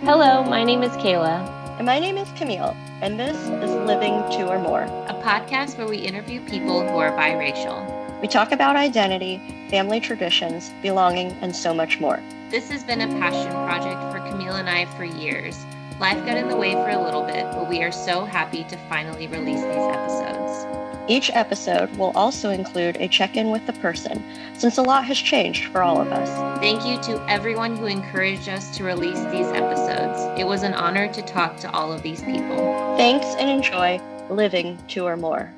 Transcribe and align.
Hello, 0.00 0.42
my 0.44 0.64
name 0.64 0.82
is 0.82 0.90
Kayla, 0.92 1.46
And 1.78 1.86
my 1.86 1.98
name 1.98 2.16
is 2.18 2.28
Camille, 2.36 2.76
and 3.00 3.18
this 3.18 3.36
is 3.36 3.70
Living 3.86 4.22
Two 4.32 4.46
or 4.46 4.58
More. 4.58 4.82
a 4.82 5.14
podcast 5.22 5.78
where 5.78 5.86
we 5.86 5.98
interview 5.98 6.40
people 6.46 6.80
who 6.86 6.96
are 6.98 7.10
biracial. 7.12 7.80
We 8.20 8.28
talk 8.28 8.52
about 8.52 8.76
identity, 8.76 9.40
family 9.70 10.00
traditions, 10.00 10.72
belonging, 10.82 11.32
and 11.42 11.54
so 11.54 11.72
much 11.72 12.00
more. 12.00 12.20
This 12.50 12.70
has 12.70 12.82
been 12.84 13.00
a 13.02 13.08
passion 13.20 13.52
project 13.52 14.00
for 14.12 14.20
Camille 14.30 14.54
and 14.56 14.68
I 14.68 14.86
for 14.96 15.04
years. 15.04 15.64
Life 16.00 16.24
got 16.26 16.36
in 16.36 16.48
the 16.48 16.56
way 16.56 16.72
for 16.72 16.90
a 16.90 17.02
little 17.02 17.22
bit, 17.22 17.44
but 17.52 17.68
we 17.68 17.82
are 17.82 17.92
so 17.92 18.24
happy 18.24 18.64
to 18.64 18.76
finally 18.88 19.26
release 19.28 19.60
these 19.62 19.88
episodes. 19.94 20.83
Each 21.06 21.30
episode 21.34 21.94
will 21.98 22.12
also 22.14 22.48
include 22.48 22.96
a 22.96 23.08
check 23.08 23.36
in 23.36 23.50
with 23.50 23.66
the 23.66 23.74
person, 23.74 24.24
since 24.56 24.78
a 24.78 24.82
lot 24.82 25.04
has 25.04 25.18
changed 25.18 25.66
for 25.66 25.82
all 25.82 26.00
of 26.00 26.08
us. 26.08 26.60
Thank 26.60 26.86
you 26.86 26.98
to 27.02 27.22
everyone 27.30 27.76
who 27.76 27.84
encouraged 27.84 28.48
us 28.48 28.74
to 28.78 28.84
release 28.84 29.20
these 29.26 29.46
episodes. 29.48 30.40
It 30.40 30.46
was 30.46 30.62
an 30.62 30.72
honor 30.72 31.12
to 31.12 31.20
talk 31.20 31.58
to 31.58 31.70
all 31.72 31.92
of 31.92 32.02
these 32.02 32.22
people. 32.22 32.96
Thanks 32.96 33.26
and 33.38 33.50
enjoy 33.50 34.00
Living 34.30 34.78
Two 34.88 35.04
or 35.04 35.18
More. 35.18 35.52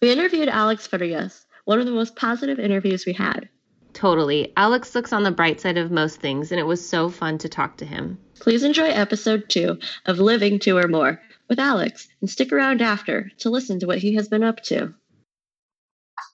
We 0.00 0.10
interviewed 0.10 0.48
Alex 0.48 0.86
Farias, 0.86 1.44
one 1.66 1.78
of 1.78 1.84
the 1.84 1.92
most 1.92 2.16
positive 2.16 2.58
interviews 2.58 3.04
we 3.04 3.12
had. 3.12 3.50
Totally. 3.92 4.50
Alex 4.56 4.94
looks 4.94 5.12
on 5.12 5.24
the 5.24 5.30
bright 5.30 5.60
side 5.60 5.76
of 5.76 5.90
most 5.90 6.20
things, 6.20 6.52
and 6.52 6.58
it 6.58 6.64
was 6.64 6.88
so 6.88 7.10
fun 7.10 7.36
to 7.36 7.50
talk 7.50 7.76
to 7.76 7.84
him. 7.84 8.18
Please 8.38 8.62
enjoy 8.62 8.88
episode 8.88 9.50
two 9.50 9.78
of 10.06 10.18
Living 10.18 10.58
Two 10.58 10.78
or 10.78 10.88
More 10.88 11.20
with 11.50 11.58
Alex 11.58 12.08
and 12.22 12.30
stick 12.30 12.52
around 12.52 12.80
after 12.80 13.30
to 13.40 13.50
listen 13.50 13.78
to 13.80 13.86
what 13.86 13.98
he 13.98 14.14
has 14.14 14.28
been 14.28 14.44
up 14.44 14.62
to. 14.62 14.94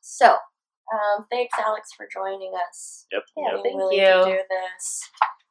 So, 0.03 0.27
um, 0.29 1.27
thanks, 1.31 1.59
Alex, 1.59 1.89
for 1.97 2.07
joining 2.13 2.53
us. 2.69 3.07
Yep. 3.11 3.23
Yeah, 3.37 3.55
yep. 3.55 3.61
Thank 3.65 3.77
willing 3.77 3.99
you. 3.99 4.05
to 4.05 4.25
do 4.25 4.39
this. 4.49 5.09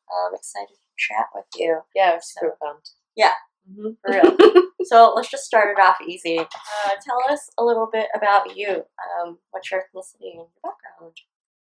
I'm 0.07 0.35
excited 0.35 0.69
to 0.69 0.89
chat 0.97 1.25
with 1.33 1.45
you. 1.57 1.79
Yeah, 1.95 2.11
I 2.11 2.15
was 2.15 2.31
super 2.31 2.55
pumped. 2.61 2.91
Yeah. 3.15 3.33
Mhm. 3.69 3.97
For 4.02 4.11
real. 4.11 4.38
so 4.85 5.13
let's 5.16 5.30
just 5.30 5.45
start 5.45 5.75
it 5.75 5.81
off 5.81 5.97
easy. 6.07 6.38
Uh, 6.39 6.91
tell 7.03 7.19
us 7.29 7.50
a 7.57 7.63
little 7.63 7.89
bit 7.91 8.07
about 8.16 8.55
you. 8.55 8.85
Um, 9.19 9.39
what's 9.50 9.72
your 9.72 9.81
ethnicity 9.81 10.29
and 10.29 10.35
your 10.35 10.47
background? 10.63 11.16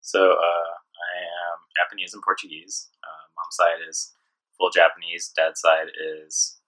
So 0.00 0.32
uh, 0.32 0.72
I 0.72 1.12
am 1.20 1.58
Japanese 1.76 2.14
and 2.14 2.22
Portuguese. 2.22 2.88
Uh, 3.04 3.24
mom's 3.36 3.56
side 3.56 3.86
is 3.88 4.14
full 4.56 4.70
Japanese. 4.70 5.30
Dad's 5.36 5.60
side 5.60 5.88
is 5.88 6.56
Portuguese. 6.56 6.59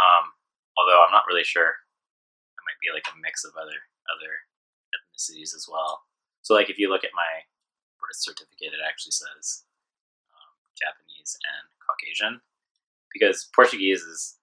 Um, 0.00 0.32
although 0.80 1.04
I'm 1.04 1.12
not 1.12 1.28
really 1.28 1.44
sure. 1.44 1.68
It 2.56 2.62
might 2.64 2.80
be 2.80 2.88
like 2.92 3.04
a 3.12 3.16
mix 3.20 3.44
of 3.44 3.52
other 3.60 3.76
other 4.08 4.32
ethnicities 4.96 5.52
as 5.54 5.68
well. 5.68 6.08
So 6.42 6.54
like 6.56 6.72
if 6.72 6.80
you 6.80 6.88
look 6.88 7.04
at 7.04 7.12
my 7.14 7.44
birth 8.00 8.16
certificate, 8.16 8.72
it 8.72 8.80
actually 8.80 9.12
says 9.12 9.68
um, 10.32 10.56
Japanese 10.72 11.36
and 11.44 11.68
Caucasian 11.84 12.40
because 13.12 13.46
Portuguese 13.52 14.00
is 14.02 14.40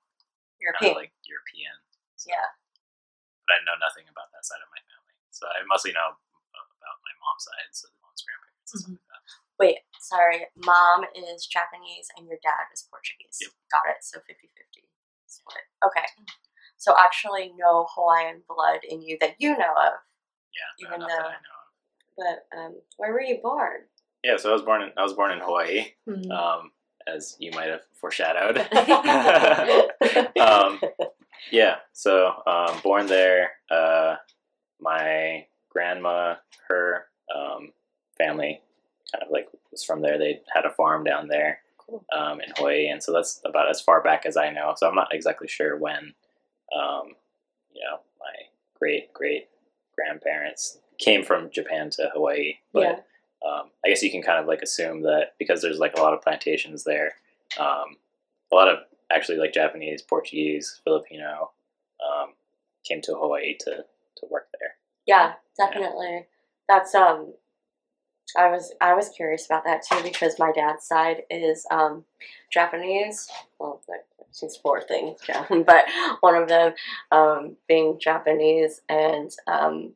kind 0.61 0.61
European. 0.61 0.91
of 0.93 0.97
like 1.01 1.13
European. 1.25 1.75
So- 2.21 2.29
Yeah. 2.29 2.53
but 3.49 3.57
I 3.57 3.59
know 3.65 3.77
nothing 3.81 4.05
about 4.11 4.29
that 4.35 4.45
side 4.45 4.61
of 4.61 4.69
my 4.69 4.81
family. 4.85 5.15
So 5.33 5.49
I 5.49 5.61
mostly 5.65 5.93
know 5.93 6.17
about 6.17 6.97
my 7.01 7.13
mom's 7.21 7.45
side, 7.45 7.69
so 7.73 7.87
the 7.89 7.97
mom's 8.05 8.21
grandparents 8.25 8.69
and 8.73 8.79
stuff 8.81 8.93
like 8.97 9.09
that. 9.09 9.23
Wait, 9.57 9.77
sorry. 10.01 10.39
Mom 10.57 11.05
is 11.17 11.45
Japanese 11.49 12.09
and 12.17 12.29
your 12.29 12.37
dad 12.45 12.69
is 12.73 12.85
Portuguese. 12.89 13.41
Yep. 13.41 13.51
Got 13.73 13.85
it. 13.97 14.01
So 14.05 14.21
50 14.21 14.49
50 14.53 14.85
Okay. 15.85 16.05
So 16.77 16.93
actually, 16.99 17.51
no 17.57 17.87
Hawaiian 17.95 18.41
blood 18.47 18.79
in 18.87 19.01
you 19.01 19.17
that 19.21 19.35
you 19.39 19.49
know 19.51 19.73
of. 19.85 19.93
Yeah, 20.53 20.87
no, 20.89 20.95
Even 20.95 20.99
that 21.01 21.09
though- 21.09 21.27
I 21.27 21.31
know. 21.31 21.31
of. 21.31 22.43
But 22.51 22.57
um, 22.57 22.75
where 22.97 23.11
were 23.13 23.21
you 23.21 23.39
born? 23.43 23.81
Yeah, 24.23 24.37
so 24.37 24.49
I 24.49 24.53
was 24.53 24.63
born 24.63 24.81
in 24.81 24.89
I 24.97 25.03
was 25.03 25.13
born 25.13 25.31
in 25.31 25.39
Hawaii, 25.39 25.93
Mhm. 26.07 26.31
um, 26.31 26.71
as 27.07 27.35
you 27.39 27.51
might 27.51 27.69
have 27.69 27.81
foreshadowed. 27.93 28.57
um, 30.39 30.81
yeah, 31.51 31.75
so 31.93 32.33
um, 32.47 32.79
born 32.83 33.05
there. 33.07 33.51
Uh, 33.69 34.15
my 34.79 35.45
grandma, 35.69 36.35
her 36.67 37.05
um, 37.35 37.71
family, 38.17 38.61
kind 39.13 39.23
of 39.23 39.29
like 39.31 39.47
was 39.71 39.83
from 39.83 40.01
there. 40.01 40.17
They 40.17 40.41
had 40.53 40.65
a 40.65 40.71
farm 40.71 41.03
down 41.03 41.27
there. 41.27 41.59
Um, 42.15 42.41
in 42.41 42.51
Hawaii, 42.57 42.87
and 42.89 43.01
so 43.01 43.11
that's 43.13 43.41
about 43.45 43.69
as 43.69 43.81
far 43.81 44.01
back 44.01 44.25
as 44.25 44.37
I 44.37 44.49
know. 44.49 44.73
So 44.77 44.87
I'm 44.87 44.95
not 44.95 45.13
exactly 45.13 45.47
sure 45.47 45.77
when, 45.77 46.13
um, 46.75 47.15
you 47.71 47.81
know, 47.83 47.99
my 48.19 48.33
great 48.79 49.13
great 49.13 49.49
grandparents 49.95 50.79
came 50.99 51.23
from 51.23 51.49
Japan 51.51 51.89
to 51.91 52.09
Hawaii, 52.13 52.55
but 52.73 52.81
Yeah. 53.43 53.49
um, 53.49 53.71
I 53.85 53.89
guess 53.89 54.01
you 54.03 54.11
can 54.11 54.21
kind 54.21 54.39
of 54.39 54.47
like 54.47 54.61
assume 54.61 55.01
that 55.03 55.33
because 55.39 55.61
there's 55.61 55.79
like 55.79 55.95
a 55.97 56.01
lot 56.01 56.13
of 56.13 56.21
plantations 56.21 56.83
there, 56.83 57.13
um, 57.59 57.97
a 58.51 58.55
lot 58.55 58.67
of 58.67 58.79
actually 59.11 59.37
like 59.37 59.53
Japanese, 59.53 60.01
Portuguese, 60.01 60.81
Filipino 60.83 61.51
um, 62.05 62.33
came 62.83 63.01
to 63.01 63.13
Hawaii 63.13 63.55
to, 63.59 63.85
to 64.17 64.25
work 64.29 64.47
there. 64.59 64.75
Yeah, 65.05 65.33
definitely. 65.57 66.27
That's 66.67 66.93
um 66.95 67.33
I 68.35 68.49
was 68.49 68.73
I 68.81 68.93
was 68.93 69.09
curious 69.09 69.45
about 69.45 69.63
that 69.65 69.83
too 69.83 70.01
because 70.03 70.39
my 70.39 70.51
dad's 70.51 70.85
side 70.85 71.23
is 71.29 71.65
um 71.71 72.03
Japanese. 72.51 73.29
Well, 73.59 73.81
like, 73.87 74.05
she's 74.37 74.57
four 74.57 74.81
things, 74.81 75.19
yeah, 75.29 75.45
but 75.65 75.85
one 76.21 76.35
of 76.35 76.49
them 76.49 76.73
um 77.11 77.55
being 77.67 77.99
Japanese 78.01 78.81
and 78.89 79.31
um 79.47 79.93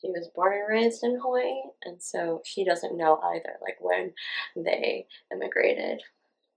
he 0.00 0.10
was 0.10 0.28
born 0.34 0.52
and 0.52 0.68
raised 0.68 1.04
in 1.04 1.18
Hawaii 1.20 1.62
and 1.84 2.02
so 2.02 2.42
he 2.44 2.64
doesn't 2.64 2.96
know 2.96 3.20
either 3.22 3.54
like 3.60 3.76
when 3.80 4.12
they 4.56 5.06
immigrated 5.32 6.02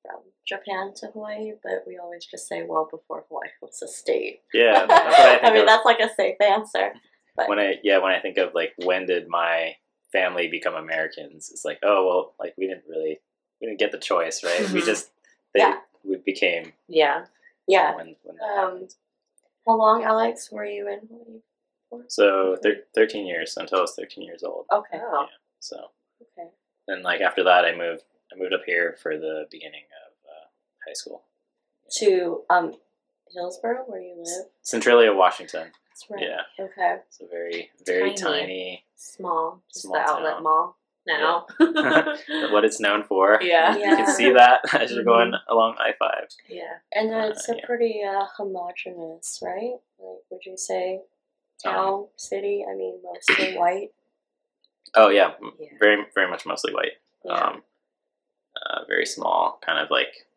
from 0.03 0.21
Japan 0.47 0.93
to 0.97 1.07
Hawaii, 1.07 1.53
but 1.63 1.83
we 1.87 1.97
always 1.97 2.25
just 2.25 2.47
say 2.47 2.63
well 2.67 2.87
before 2.89 3.25
Hawaii 3.29 3.49
was 3.61 3.81
a 3.81 3.87
state. 3.87 4.41
Yeah, 4.53 4.85
I 4.89 5.39
I 5.43 5.51
mean 5.51 5.61
of 5.61 5.67
that's 5.67 5.85
like 5.85 5.99
a 5.99 6.13
safe 6.13 6.35
answer. 6.41 6.93
when 7.47 7.59
I 7.59 7.75
yeah 7.83 7.97
when 7.97 8.11
I 8.11 8.19
think 8.19 8.37
of 8.37 8.53
like 8.53 8.73
when 8.83 9.05
did 9.07 9.27
my 9.27 9.75
family 10.15 10.47
become 10.47 10.75
Americans? 10.75 11.49
It's 11.51 11.65
like 11.65 11.79
oh 11.83 11.99
well 12.07 12.33
like 12.39 12.53
we 12.57 12.67
didn't 12.67 12.85
really 12.87 13.19
we 13.59 13.67
didn't 13.67 13.79
get 13.79 13.91
the 13.91 13.97
choice 14.11 14.43
right. 14.43 14.61
We 14.71 14.81
Mhm. 14.81 14.85
just 14.91 15.11
they 15.53 15.59
Yeah. 15.61 15.79
we 16.03 16.17
became 16.17 16.73
yeah. 16.87 17.25
Yeah. 17.67 17.95
when 17.95 18.15
when 18.23 18.37
Um. 18.41 18.87
How 19.67 19.75
long, 19.77 20.03
Alex, 20.03 20.51
were 20.51 20.63
you 20.77 20.87
in 20.87 20.99
Hawaii 21.09 21.39
for? 21.89 22.03
So 22.07 22.55
thir- 22.61 22.85
thirteen 22.93 23.25
years 23.25 23.57
until 23.57 23.79
I 23.79 23.81
was 23.81 23.95
thirteen 23.95 24.23
years 24.23 24.43
old. 24.43 24.65
Okay. 24.71 24.99
Oh. 25.01 25.25
So 25.59 25.77
Okay. 26.21 26.49
then 26.87 27.01
like 27.01 27.21
after 27.21 27.43
that 27.43 27.65
I 27.65 27.75
moved 27.75 28.03
I 28.31 28.37
moved 28.37 28.53
up 28.53 28.61
here 28.65 28.95
for 29.01 29.17
the 29.17 29.45
beginning 29.51 29.85
of 30.05 30.11
uh, 30.33 30.45
high 30.87 30.93
school. 30.93 31.23
To 31.99 32.09
um, 32.49 32.73
Hillsboro, 33.33 33.83
where 33.87 34.01
you 34.01 34.15
live. 34.17 34.45
Centralia, 34.61 35.13
Washington. 35.13 35.67
That's 35.95 36.09
right. 36.09 36.22
Yeah, 36.23 36.66
Okay. 36.66 36.97
it's 37.07 37.22
a 37.22 37.25
very 37.28 37.69
very 37.85 38.13
Tiny. 38.13 38.39
tiny. 38.41 38.85
Small. 38.95 39.61
Just 39.73 39.83
Small 39.85 39.94
the 39.95 40.01
outlet 40.01 40.33
town. 40.33 40.44
mall 40.44 40.78
now. 41.07 41.45
what 42.51 42.66
it's 42.66 42.79
known 42.81 43.03
for. 43.03 43.39
yeah. 43.41 43.78
Yeah. 43.79 43.91
You 43.91 43.95
can 43.97 44.07
see 44.13 44.31
that 44.34 44.59
as 44.73 44.91
you're 44.91 45.03
going 45.05 45.34
along 45.47 45.75
I 45.79 45.94
five. 45.97 46.28
Yeah. 46.50 46.79
And 46.91 47.13
Uh, 47.13 47.29
it's 47.29 47.47
a 47.47 47.55
yeah. 47.55 47.66
pretty 47.66 48.01
uh, 48.03 48.25
homogenous, 48.38 49.39
right? 49.41 49.75
Like, 50.00 50.19
would 50.29 50.45
you 50.45 50.57
say 50.57 51.00
Um, 51.66 51.72
town, 51.73 52.07
city? 52.17 52.66
I 52.69 52.75
mean, 52.75 53.00
mostly 53.01 53.55
white. 53.57 53.91
Oh 54.95 55.09
yeah, 55.09 55.31
Yeah. 55.59 55.69
very 55.79 56.05
very 56.13 56.29
much 56.29 56.45
mostly 56.45 56.73
white. 56.73 56.97
Yeah. 57.23 57.31
Um, 57.34 57.63
uh, 58.66 58.84
very 58.88 59.05
small, 59.05 59.59
kind 59.66 59.79
of 59.79 59.89
like 59.91 60.28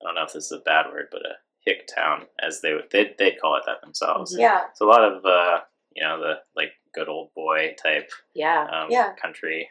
I 0.00 0.04
don't 0.04 0.14
know 0.14 0.22
if 0.24 0.32
this 0.34 0.46
is 0.46 0.52
a 0.52 0.58
bad 0.58 0.86
word, 0.92 1.08
but 1.10 1.22
a 1.22 1.34
hick 1.64 1.88
town, 1.94 2.22
as 2.42 2.60
they 2.62 2.72
would 2.72 2.90
they 2.90 3.14
they'd 3.18 3.40
call 3.40 3.56
it 3.56 3.62
that 3.66 3.80
themselves. 3.82 4.34
Yeah. 4.38 4.62
it's 4.70 4.80
a 4.80 4.84
lot 4.86 5.04
of 5.04 5.24
uh, 5.24 5.60
you 5.94 6.02
know 6.02 6.18
the 6.20 6.34
like 6.56 6.72
good 6.94 7.08
old 7.08 7.32
boy 7.34 7.74
type 7.82 8.10
Yeah. 8.34 8.66
um, 8.72 8.88
Yeah. 8.90 9.12
country 9.20 9.68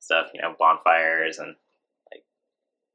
stuff. 0.00 0.28
You 0.34 0.42
know 0.42 0.54
bonfires 0.58 1.38
and 1.38 1.56
like 2.12 2.24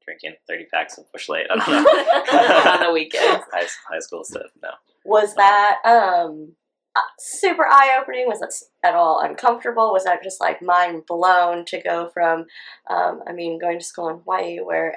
drinking 0.04 0.34
thirty 0.48 0.64
packs 0.72 0.98
of 0.98 1.10
Busch 1.12 1.28
Light. 1.28 1.46
I 1.50 1.56
don't 1.56 1.68
know 1.68 2.70
On 2.72 2.86
the 2.86 2.92
weekends. 2.94 3.44
high, 3.52 3.66
high 3.90 3.98
school 4.00 4.24
stuff. 4.24 4.50
No. 4.62 4.70
Was 5.04 5.34
that 5.34 5.76
um 5.84 6.52
uh, 6.94 7.00
super 7.18 7.66
eye 7.66 7.98
opening? 8.00 8.26
Was 8.26 8.40
that 8.40 8.52
at 8.88 8.94
all 8.94 9.20
uncomfortable? 9.20 9.92
Was 9.92 10.04
that 10.04 10.22
just 10.22 10.40
like 10.40 10.62
mind 10.62 11.04
blown 11.06 11.66
to 11.66 11.78
go 11.82 12.08
from, 12.08 12.46
um, 12.88 13.22
I 13.26 13.32
mean, 13.32 13.58
going 13.58 13.78
to 13.78 13.84
school 13.84 14.08
in 14.08 14.16
Hawaii 14.20 14.60
where, 14.60 14.96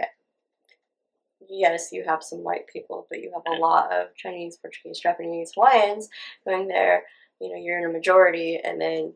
yes, 1.50 1.90
you 1.92 2.04
have 2.04 2.24
some 2.24 2.40
white 2.44 2.68
people, 2.68 3.08
but 3.10 3.20
you 3.22 3.32
have 3.34 3.44
a 3.48 3.60
lot 3.60 3.92
of 3.92 4.16
Chinese, 4.16 4.58
Portuguese, 4.58 5.00
Japanese, 5.00 5.52
Hawaiians 5.56 6.10
going 6.46 6.68
there. 6.68 7.04
You 7.42 7.50
know, 7.50 7.56
you're 7.56 7.80
in 7.80 7.86
a 7.90 7.94
majority, 7.94 8.60
and 8.64 8.80
then 8.80 9.14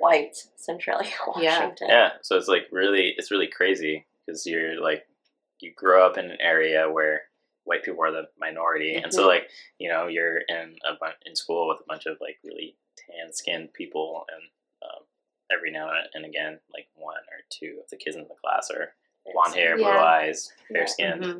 white 0.00 0.36
Centralia, 0.56 1.10
Washington. 1.26 1.88
Yeah, 1.88 2.10
so 2.22 2.36
it's 2.36 2.48
like 2.48 2.64
really, 2.70 3.14
it's 3.16 3.30
really 3.30 3.46
crazy 3.48 4.06
because 4.26 4.46
you're 4.46 4.80
like, 4.80 5.06
you 5.60 5.72
grow 5.76 6.04
up 6.06 6.18
in 6.18 6.30
an 6.30 6.38
area 6.40 6.90
where 6.90 7.22
white 7.64 7.82
people 7.84 8.02
are 8.04 8.10
the 8.12 8.28
minority, 8.38 8.94
and 8.96 9.12
so 9.12 9.22
Mhm. 9.24 9.28
like, 9.28 9.50
you 9.78 9.88
know, 9.88 10.06
you're 10.06 10.38
in 10.48 10.76
a 10.88 10.94
bunch 11.00 11.16
in 11.26 11.34
school 11.36 11.68
with 11.68 11.80
a 11.80 11.84
bunch 11.88 12.06
of 12.06 12.18
like 12.20 12.38
really 12.44 12.76
tan 12.96 13.32
skinned 13.32 13.72
people, 13.72 14.24
and 14.32 14.42
um, 14.82 15.02
every 15.52 15.70
now 15.70 15.90
and 16.14 16.24
again, 16.24 16.58
like 16.72 16.88
one 16.94 17.22
or 17.32 17.38
two 17.50 17.78
of 17.82 17.88
the 17.90 17.96
kids 17.96 18.16
in 18.16 18.22
the 18.28 18.34
class 18.34 18.68
They're 18.68 18.94
blonde 19.32 19.54
hair, 19.54 19.76
blue 19.76 19.86
Yeah. 19.86 20.02
eyes, 20.04 20.52
fair 20.72 20.86
skinned. 20.86 21.22
Mhm. 21.24 21.36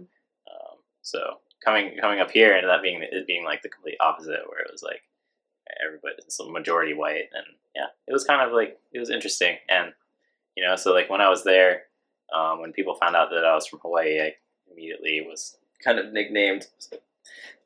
Um, 0.50 0.78
so 1.02 1.40
coming 1.64 1.96
coming 1.98 2.20
up 2.20 2.30
here 2.30 2.54
and 2.56 2.68
that 2.68 2.82
being 2.82 3.02
it 3.02 3.26
being 3.26 3.44
like 3.44 3.62
the 3.62 3.68
complete 3.68 3.96
opposite, 4.00 4.48
where 4.48 4.60
it 4.60 4.70
was 4.72 4.82
like 4.82 5.02
everybody, 5.84 6.14
it's 6.18 6.38
a 6.40 6.44
majority 6.50 6.94
white, 6.94 7.28
and 7.32 7.46
yeah, 7.74 7.86
it 8.06 8.12
was 8.12 8.24
kind 8.24 8.42
of 8.42 8.52
like 8.52 8.78
it 8.92 8.98
was 8.98 9.10
interesting, 9.10 9.58
and 9.68 9.92
you 10.56 10.64
know, 10.66 10.76
so 10.76 10.92
like 10.92 11.10
when 11.10 11.20
I 11.20 11.28
was 11.28 11.42
there, 11.44 11.86
um, 12.32 12.60
when 12.60 12.72
people 12.72 12.94
found 12.94 13.16
out 13.16 13.30
that 13.30 13.44
I 13.44 13.54
was 13.54 13.66
from 13.66 13.80
Hawaii, 13.80 14.20
I 14.20 14.36
immediately 14.70 15.20
was 15.26 15.56
kind 15.82 15.98
of 15.98 16.12
nicknamed 16.12 16.66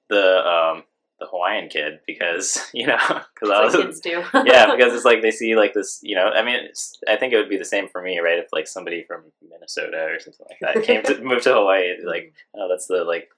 the 0.09 0.47
um, 0.49 0.85
the 1.19 1.26
Hawaiian 1.26 1.69
kid 1.69 2.00
because 2.06 2.59
you 2.75 2.87
know 2.87 2.99
because 3.35 3.50
I 3.50 3.65
was 3.65 3.75
kids 3.75 4.00
do. 4.00 4.11
yeah, 4.44 4.75
because 4.75 4.94
it's 4.94 5.05
like 5.05 5.23
they 5.23 5.31
see 5.31 5.56
like 5.56 5.75
this, 5.75 6.00
you 6.03 6.15
know. 6.15 6.29
I 6.29 6.43
mean, 6.43 6.56
it's, 6.56 6.99
I 7.09 7.17
think 7.17 7.32
it 7.32 7.37
would 7.37 7.49
be 7.49 7.59
the 7.59 7.65
same 7.65 7.88
for 7.88 8.03
me, 8.03 8.19
right? 8.20 8.38
If 8.38 8.49
like 8.53 8.67
somebody 8.67 9.05
from 9.05 9.25
Minnesota 9.49 10.09
or 10.11 10.20
something 10.20 10.47
like 10.50 10.75
that 10.75 10.85
came 10.85 11.03
to 11.05 11.23
move 11.23 11.43
to 11.43 11.55
Hawaii, 11.55 11.94
like, 12.05 12.32
oh, 12.55 12.69
that's 12.69 12.87
the 12.87 13.05
like 13.05 13.29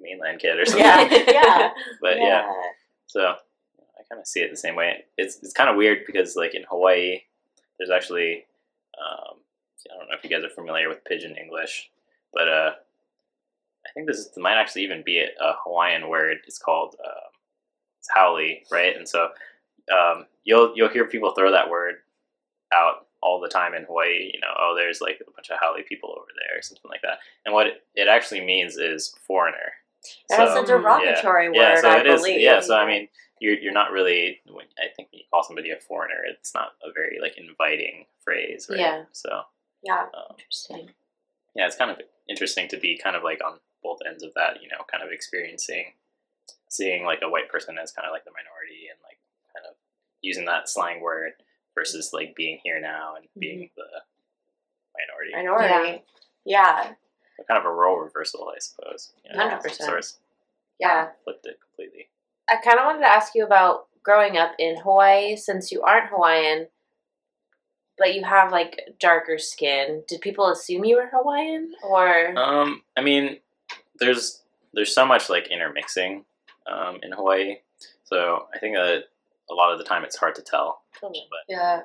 mainland 0.00 0.40
kid 0.40 0.58
or 0.58 0.66
something. 0.66 0.84
Yeah, 0.84 1.24
yeah. 1.28 1.70
But 2.00 2.18
yeah, 2.18 2.50
so 3.06 3.20
I 3.20 4.02
kind 4.08 4.20
of 4.20 4.26
see 4.26 4.40
it 4.40 4.50
the 4.50 4.56
same 4.56 4.76
way. 4.76 5.04
It's 5.16 5.38
it's 5.42 5.52
kind 5.52 5.70
of 5.70 5.76
weird 5.76 6.06
because 6.06 6.36
like 6.36 6.54
in 6.54 6.64
Hawaii, 6.68 7.20
there's 7.78 7.90
actually 7.90 8.46
um, 8.98 9.38
I 9.92 9.98
don't 9.98 10.08
know 10.08 10.16
if 10.16 10.24
you 10.24 10.30
guys 10.30 10.44
are 10.44 10.54
familiar 10.54 10.88
with 10.88 11.04
Pidgin 11.04 11.36
English, 11.36 11.90
but 12.32 12.48
uh, 12.48 12.70
I 13.88 13.92
think 13.94 14.06
this 14.06 14.28
might 14.36 14.56
actually 14.60 14.82
even 14.84 15.02
be 15.04 15.18
a, 15.18 15.52
Hawaiian 15.64 16.08
word. 16.08 16.38
It's 16.46 16.58
called 16.58 16.96
um, 17.04 17.30
it's 18.00 18.08
haole, 18.14 18.40
right? 18.70 18.96
And 18.96 19.08
so 19.08 19.28
um, 19.92 20.26
you'll 20.44 20.72
you'll 20.74 20.88
hear 20.88 21.06
people 21.06 21.32
throw 21.32 21.50
that 21.52 21.70
word 21.70 21.96
out 22.74 23.06
all 23.22 23.40
the 23.40 23.48
time 23.48 23.74
in 23.74 23.84
Hawaii. 23.84 24.30
You 24.32 24.40
know, 24.40 24.52
oh, 24.58 24.74
there's 24.76 25.00
like 25.00 25.20
a 25.20 25.30
bunch 25.30 25.50
of 25.50 25.58
haole 25.60 25.76
people 25.88 26.10
over 26.10 26.28
there, 26.36 26.58
or 26.58 26.62
something 26.62 26.88
like 26.90 27.02
that. 27.02 27.18
And 27.44 27.54
what 27.54 27.66
it, 27.68 27.84
it 27.94 28.08
actually 28.08 28.44
means 28.44 28.76
is 28.76 29.14
foreigner. 29.26 29.72
That's 30.28 30.52
So- 30.52 30.62
a 30.62 30.66
derogatory 30.66 31.50
yeah, 31.52 31.74
word, 31.74 31.80
so 31.80 31.90
I 31.90 32.00
it 32.00 32.06
is. 32.06 32.20
believe. 32.20 32.40
Yeah, 32.40 32.60
so 32.60 32.76
I 32.76 32.86
mean, 32.86 33.08
you're 33.40 33.54
you're 33.58 33.72
not 33.72 33.90
really. 33.92 34.40
When, 34.46 34.66
I 34.78 34.88
think 34.94 35.10
when 35.12 35.18
you 35.20 35.24
call 35.32 35.42
somebody 35.42 35.70
a 35.70 35.76
foreigner, 35.76 36.22
it's 36.28 36.54
not 36.54 36.72
a 36.84 36.92
very 36.92 37.18
like 37.20 37.36
inviting 37.38 38.06
phrase, 38.24 38.66
right? 38.70 38.78
Yeah. 38.78 39.04
So 39.12 39.42
yeah. 39.82 40.06
um, 40.14 40.36
Interesting. 40.38 40.90
yeah, 41.54 41.66
it's 41.66 41.76
kind 41.76 41.90
of 41.90 41.98
interesting 42.28 42.68
to 42.68 42.76
be 42.78 42.98
kind 43.02 43.16
of 43.16 43.22
like 43.22 43.40
on 43.44 43.58
both 43.86 43.98
ends 44.06 44.24
of 44.24 44.34
that. 44.34 44.62
You 44.62 44.68
know, 44.68 44.82
kind 44.90 45.04
of 45.04 45.10
experiencing, 45.12 45.94
seeing 46.68 47.04
like 47.04 47.20
a 47.22 47.30
white 47.30 47.48
person 47.48 47.78
as 47.78 47.92
kind 47.92 48.06
of 48.06 48.12
like 48.12 48.24
the 48.24 48.34
minority, 48.34 48.90
and 48.90 48.98
like 49.06 49.18
kind 49.54 49.66
of 49.70 49.76
using 50.22 50.44
that 50.46 50.68
slang 50.68 51.00
word 51.00 51.32
versus 51.74 52.10
like 52.12 52.34
being 52.34 52.58
here 52.64 52.80
now 52.80 53.14
and 53.16 53.26
being 53.38 53.70
the 53.76 53.86
minority. 54.98 55.32
Minority. 55.36 56.02
Yeah. 56.44 56.92
Kind 57.46 57.60
of 57.60 57.66
a 57.66 57.70
role 57.70 57.98
reversal, 57.98 58.50
I 58.54 58.58
suppose. 58.58 59.12
You 59.24 59.36
know, 59.36 59.58
100%. 59.58 60.16
Yeah. 60.80 61.08
flipped 61.24 61.46
it 61.46 61.58
completely. 61.60 62.08
I 62.48 62.56
kind 62.56 62.78
of 62.78 62.86
wanted 62.86 63.00
to 63.00 63.08
ask 63.08 63.34
you 63.34 63.44
about 63.44 63.88
growing 64.02 64.38
up 64.38 64.52
in 64.58 64.76
Hawaii 64.78 65.36
since 65.36 65.70
you 65.70 65.82
aren't 65.82 66.10
Hawaiian, 66.10 66.68
but 67.98 68.14
you 68.14 68.24
have 68.24 68.52
like 68.52 68.80
darker 69.00 69.38
skin. 69.38 70.02
Did 70.08 70.20
people 70.20 70.50
assume 70.50 70.84
you 70.84 70.96
were 70.96 71.10
Hawaiian 71.12 71.72
or? 71.82 72.38
Um, 72.38 72.82
I 72.96 73.02
mean, 73.02 73.38
there's 73.98 74.42
there's 74.74 74.94
so 74.94 75.06
much 75.06 75.28
like 75.30 75.48
intermixing 75.50 76.24
um, 76.70 76.98
in 77.02 77.12
Hawaii, 77.12 77.56
so 78.04 78.46
I 78.54 78.58
think 78.58 78.76
that 78.76 79.04
a 79.50 79.54
lot 79.54 79.72
of 79.72 79.78
the 79.78 79.84
time 79.84 80.04
it's 80.04 80.16
hard 80.16 80.34
to 80.36 80.42
tell. 80.42 80.82
But 81.00 81.12
Yeah. 81.48 81.82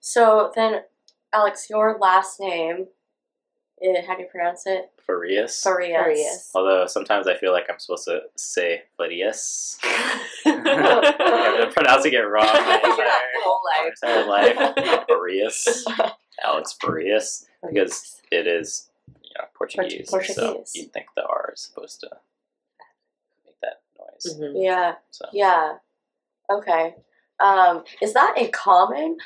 So 0.00 0.52
then, 0.54 0.82
Alex, 1.32 1.68
your 1.70 1.98
last 2.00 2.38
name, 2.40 2.86
eh, 3.82 4.02
how 4.06 4.14
do 4.16 4.22
you 4.22 4.28
pronounce 4.28 4.66
it? 4.66 4.90
Farias, 5.06 5.60
Farias. 5.62 5.96
Farias. 6.00 6.50
although 6.54 6.86
sometimes 6.86 7.26
I 7.26 7.36
feel 7.36 7.52
like 7.52 7.64
I'm 7.68 7.78
supposed 7.80 8.04
to 8.04 8.20
say 8.36 8.82
Farias. 8.96 9.78
I've 10.46 10.62
been 10.64 11.72
pronouncing 11.72 12.12
it 12.12 12.18
wrong 12.18 12.44
my 12.52 12.80
entire, 12.84 13.42
Whole 13.44 13.60
my 13.64 13.84
life. 13.84 13.94
entire 14.02 14.94
life. 14.94 15.04
Farias, 15.08 15.84
Alex 16.44 16.76
Farias, 16.80 17.46
because 17.68 18.20
it 18.30 18.46
is 18.46 18.88
you 19.34 19.42
know 19.42 19.48
Portuguese, 19.54 20.08
so 20.10 20.16
Portuguese. 20.18 20.72
you'd 20.74 20.92
think 20.92 21.06
the 21.16 21.24
R 21.26 21.52
is 21.54 21.60
supposed 21.62 22.00
to 22.00 22.10
make 23.46 23.56
that 23.62 23.80
noise. 23.98 24.38
Mhm. 24.38 24.52
Yeah. 24.62 24.94
So 25.10 25.26
Yeah. 25.32 25.78
Okay. 26.50 26.94
Um, 27.40 27.84
is 28.00 28.12
that 28.12 28.34
a 28.36 28.48
common 28.48 29.16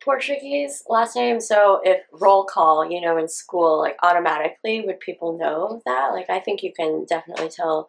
Portuguese 0.00 0.82
last 0.88 1.14
name? 1.14 1.40
So 1.40 1.80
if 1.84 2.02
roll 2.12 2.44
call, 2.44 2.90
you 2.90 3.00
know, 3.00 3.16
in 3.18 3.28
school, 3.28 3.78
like 3.78 3.96
automatically, 4.02 4.80
would 4.80 4.98
people 5.00 5.36
know 5.36 5.82
that? 5.84 6.08
Like, 6.12 6.30
I 6.30 6.40
think 6.40 6.62
you 6.62 6.72
can 6.72 7.04
definitely 7.04 7.48
tell. 7.48 7.88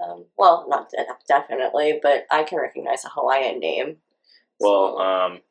Um, 0.00 0.24
well, 0.38 0.64
not 0.68 0.88
de- 0.90 1.04
definitely, 1.28 1.98
but 2.02 2.26
I 2.30 2.42
can 2.44 2.58
recognize 2.58 3.04
a 3.04 3.08
Hawaiian 3.10 3.58
name. 3.60 4.00
Well, 4.58 4.96
So- 4.96 4.98
um, 4.98 5.42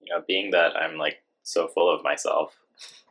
you 0.00 0.12
know, 0.12 0.22
being 0.26 0.50
that 0.52 0.76
I'm 0.76 0.96
like 0.96 1.22
so 1.44 1.68
full 1.68 1.88
of 1.94 2.02
myself, 2.02 2.58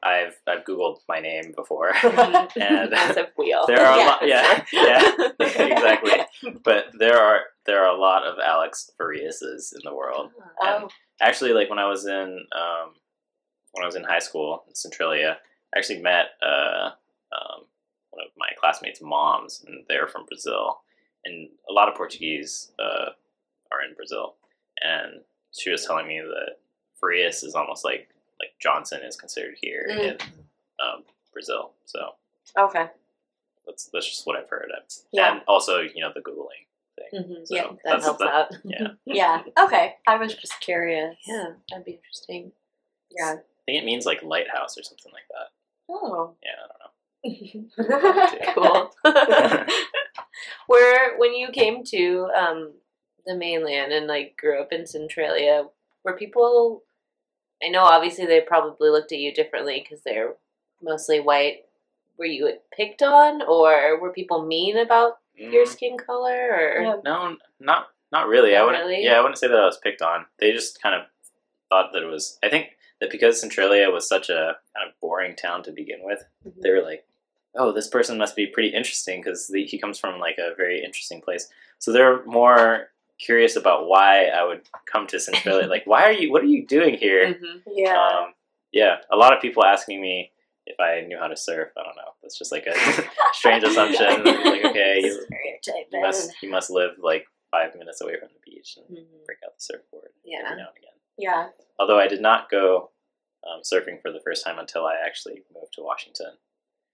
I've 0.01 0.39
I've 0.48 0.63
googled 0.63 1.00
my 1.10 1.19
name 1.19 1.54
before, 1.56 1.92
and 2.04 2.94
As 2.94 3.18
if 3.18 3.30
we 3.38 3.54
all. 3.54 3.68
there 3.68 3.81
are 3.86 3.94
a 3.95 3.98
Yeah. 4.00 4.06
lot, 4.07 4.27
yeah, 4.27 4.63
yeah, 4.71 5.12
exactly. 5.66 6.12
But 6.63 6.86
there 6.98 7.19
are 7.19 7.39
there 7.66 7.83
are 7.83 7.94
a 7.95 8.00
lot 8.00 8.24
of 8.24 8.39
Alex 8.39 8.89
Fariases 9.00 9.74
in 9.74 9.81
the 9.83 9.94
world. 9.94 10.31
Oh, 10.62 10.89
actually, 11.21 11.51
like 11.54 11.69
when 11.69 11.80
I 11.80 11.86
was 11.88 12.06
in 12.06 12.45
um, 12.56 12.94
when 13.74 13.83
I 13.83 13.86
was 13.86 13.95
in 13.95 14.04
high 14.04 14.19
school 14.19 14.63
in 14.68 14.75
Centralia, 14.75 15.38
I 15.75 15.77
actually 15.80 16.01
met 16.01 16.27
uh, 16.42 16.92
um, 17.36 17.66
one 18.12 18.25
of 18.25 18.31
my 18.38 18.50
classmates' 18.60 19.01
moms, 19.01 19.63
and 19.68 19.83
they're 19.89 20.07
from 20.07 20.25
Brazil, 20.25 20.80
and 21.25 21.50
a 21.69 21.74
lot 21.74 21.89
of 21.89 21.95
Portuguese 21.95 22.71
uh, 22.80 23.10
are 23.71 23.83
in 23.88 23.95
Brazil, 23.95 24.36
and 24.81 25.21
she 25.51 25.69
was 25.71 25.86
telling 25.86 26.07
me 26.07 26.19
that 26.21 26.57
Farias 27.00 27.44
is 27.44 27.54
almost 27.54 27.83
like 27.83 28.07
like 28.39 28.53
Johnson 28.59 29.01
is 29.03 29.15
considered 29.15 29.56
here 29.62 29.88
Mm. 29.89 30.00
in 30.00 30.18
um, 30.83 31.03
Brazil. 31.33 31.71
So 31.86 32.00
okay. 32.57 32.88
that's 33.65 33.86
that's 33.94 34.07
just 34.09 34.25
what 34.27 34.38
I've 34.38 34.50
heard. 34.50 34.71
Yeah. 35.12 35.33
And 35.33 35.41
also, 35.47 35.80
you 35.80 36.01
know, 36.01 36.12
the 36.13 36.21
googling 36.21 36.65
thing. 37.12 37.24
Mhm. 37.24 37.47
So 37.47 37.56
Yeah, 37.56 37.68
That 37.83 38.01
helps 38.01 38.19
that- 38.19 38.27
out. 38.33 38.51
Yeah, 38.63 38.88
Yeah. 39.06 39.44
Okay. 39.59 39.95
I 40.07 40.15
was 40.18 40.33
just 40.36 40.59
curious. 40.62 41.18
Yeah, 41.27 41.53
that'd 41.69 41.86
be 41.86 41.94
interesting. 41.94 42.51
Yeah. 43.12 43.33
I 43.33 43.62
think 43.65 43.81
it 43.81 43.86
means 43.86 44.06
like 44.06 44.24
lighthouse 44.24 44.77
or 44.77 44.83
something 44.83 45.12
like 45.12 45.27
that. 45.30 45.50
Oh. 45.89 46.35
Yeah, 46.44 46.51
I 46.63 46.68
don't 46.68 46.80
know. 46.80 46.85
cool. 48.56 48.94
Where 50.68 51.18
when 51.18 51.33
you 51.33 51.49
came 51.49 51.83
to 51.85 52.30
um, 52.37 52.71
the 53.25 53.35
mainland 53.35 53.92
and 53.92 54.07
like 54.07 54.37
grew 54.37 54.61
up 54.61 54.71
in 54.71 54.85
Centralia, 54.85 55.66
were 56.04 56.16
people? 56.16 56.83
I 57.63 57.69
know 57.69 57.83
obviously 57.83 58.25
they 58.25 58.42
probably 58.42 58.89
looked 58.89 59.11
at 59.11 59.19
you 59.19 59.33
differently 59.33 59.81
because 59.83 60.01
they're 60.04 60.35
mostly 60.81 61.19
white. 61.19 61.66
Were 62.18 62.25
you 62.25 62.54
picked 62.75 63.01
on, 63.01 63.42
or 63.42 63.99
were 63.99 64.11
people 64.11 64.45
mean 64.45 64.78
about 64.78 65.19
your 65.35 65.66
Mm, 65.66 65.68
skin 65.69 65.97
color? 65.97 66.49
Or 66.51 66.81
Yeah. 66.83 66.95
no, 67.04 67.37
not 67.59 67.87
not 68.11 68.28
really. 68.28 68.56
I 68.56 68.63
wouldn't. 68.63 68.83
really? 68.83 69.04
Yeah, 69.04 69.18
I 69.18 69.21
wouldn't 69.21 69.37
say 69.37 69.47
that 69.47 69.57
I 69.59 69.66
was 69.66 69.78
picked 69.78 70.01
on. 70.01 70.25
They 70.39 70.51
just 70.51 70.81
kind 70.81 70.95
of 70.95 71.07
thought 71.69 71.92
that 71.94 72.01
it 72.01 72.07
was. 72.07 72.39
I 72.44 72.49
think 72.49 72.75
that 72.99 73.11
because 73.11 73.39
Centralia 73.39 73.89
was 73.92 74.07
such 74.07 74.30
a 74.30 74.57
kind 74.75 74.87
of 74.89 74.99
boring 74.99 75.35
town 75.35 75.63
to 75.63 75.71
begin 75.71 75.99
with, 76.04 76.23
Mm-hmm. 76.47 76.61
they 76.61 76.71
were 76.71 76.81
like, 76.81 77.06
"Oh, 77.56 77.71
this 77.71 77.87
person 77.87 78.18
must 78.18 78.35
be 78.35 78.47
pretty 78.47 78.69
interesting 78.69 79.21
because 79.21 79.47
he 79.47 79.78
comes 79.78 79.99
from 79.99 80.19
like 80.19 80.37
a 80.39 80.56
very 80.56 80.83
interesting 80.83 81.21
place." 81.21 81.47
So 81.78 81.92
they're 81.92 82.25
more 82.25 82.89
curious 83.19 83.56
about 83.56 83.88
why 83.88 84.26
I 84.26 84.44
would 84.45 84.61
come 84.92 85.07
to 85.07 85.19
Centralia. 85.19 85.68
like, 85.68 85.83
why 85.85 86.04
are 86.04 86.11
you? 86.11 86.31
What 86.31 86.42
are 86.44 86.47
you 86.47 86.66
doing 86.66 86.95
here? 86.97 87.33
Mhm. 87.35 87.61
Yeah. 87.68 87.95
Um, 87.97 88.33
yeah, 88.71 88.97
a 89.11 89.16
lot 89.18 89.33
of 89.33 89.42
people 89.42 89.64
asking 89.66 89.99
me 90.02 90.31
if 90.66 90.80
I 90.80 91.02
knew 91.07 91.18
how 91.19 91.28
to 91.28 91.35
surf. 91.38 91.69
I 91.78 91.83
don't 91.83 91.95
know. 91.95 92.11
That's 92.21 92.38
just 92.38 92.52
like 92.52 92.68
a 92.68 92.73
strange 93.33 93.64
assumption. 93.64 94.06
like, 94.23 94.66
okay, 94.66 94.99
you, 95.04 95.26
you 95.92 96.02
must 96.02 96.31
you 96.42 96.49
must 96.49 96.69
live 96.69 96.92
like 97.02 97.26
five 97.52 97.76
minutes 97.76 98.02
away 98.02 98.14
from 98.19 98.30
the 98.30 98.40
beach 98.52 98.78
and 98.78 98.97
Mhm. 98.97 99.26
break 99.26 99.40
out 99.45 99.56
the 99.57 99.61
surfboard 99.61 100.09
Yeah. 100.23 100.40
every 100.45 100.57
now 100.57 100.68
and 100.69 100.78
again. 100.78 100.94
Yeah. 101.18 101.47
Although 101.80 101.99
I 101.99 102.07
did 102.07 102.21
not 102.21 102.49
go 102.49 102.92
um, 103.49 103.61
surfing 103.64 104.02
for 104.02 104.11
the 104.11 104.19
first 104.23 104.45
time 104.45 104.59
until 104.59 104.85
I 104.85 104.95
actually 105.04 105.42
moved 105.54 105.73
to 105.73 105.81
Washington, 105.81 106.33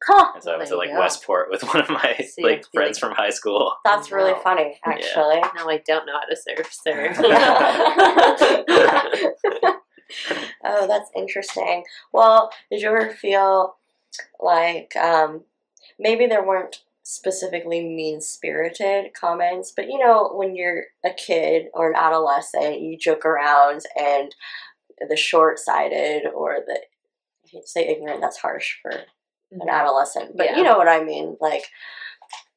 Huh. 0.07 0.31
and 0.35 0.43
so 0.43 0.51
I 0.53 0.57
was 0.57 0.69
there 0.69 0.77
at 0.77 0.79
like 0.79 0.89
go. 0.91 0.99
Westport 0.99 1.49
with 1.49 1.63
one 1.63 1.81
of 1.81 1.89
my 1.89 2.15
So 2.29 2.41
like 2.43 2.57
have 2.57 2.65
friends 2.73 3.01
like- 3.01 3.09
from 3.09 3.15
high 3.15 3.31
school. 3.31 3.73
That's 3.83 4.11
really 4.11 4.33
Wow. 4.33 4.41
funny, 4.43 4.79
actually. 4.85 5.41
Now 5.55 5.67
I 5.69 5.77
don't 5.85 6.05
know 6.05 6.13
how 6.13 6.27
to 6.27 6.35
surf, 6.35 6.71
sir. 6.71 7.13
oh, 10.63 10.87
that's 10.87 11.09
interesting. 11.15 11.83
Well, 12.11 12.51
did 12.71 12.81
you 12.81 12.89
ever 12.89 13.09
feel 13.11 13.75
like 14.39 14.95
um, 14.95 15.43
maybe 15.99 16.25
there 16.27 16.45
weren't 16.45 16.81
specifically 17.03 17.81
mean 17.81 18.21
spirited 18.21 19.13
comments, 19.13 19.71
but 19.75 19.87
you 19.87 19.99
know, 19.99 20.31
when 20.33 20.55
you're 20.55 20.85
a 21.03 21.11
kid 21.11 21.67
or 21.73 21.89
an 21.91 21.95
adolescent, 21.95 22.81
you 22.81 22.97
joke 22.97 23.25
around 23.25 23.83
and 23.99 24.33
the 25.09 25.17
short 25.17 25.59
sighted 25.59 26.23
or 26.33 26.57
the, 26.65 26.73
I 26.73 27.47
hate 27.51 27.61
to 27.63 27.67
say 27.67 27.87
ignorant, 27.87 28.21
that's 28.21 28.37
harsh 28.37 28.75
for 28.81 28.91
an 29.61 29.69
adolescent. 29.69 30.35
But 30.35 30.47
Yeah. 30.47 30.57
you 30.57 30.63
know 30.63 30.77
what 30.77 30.87
I 30.87 31.03
mean. 31.03 31.37
Like, 31.39 31.63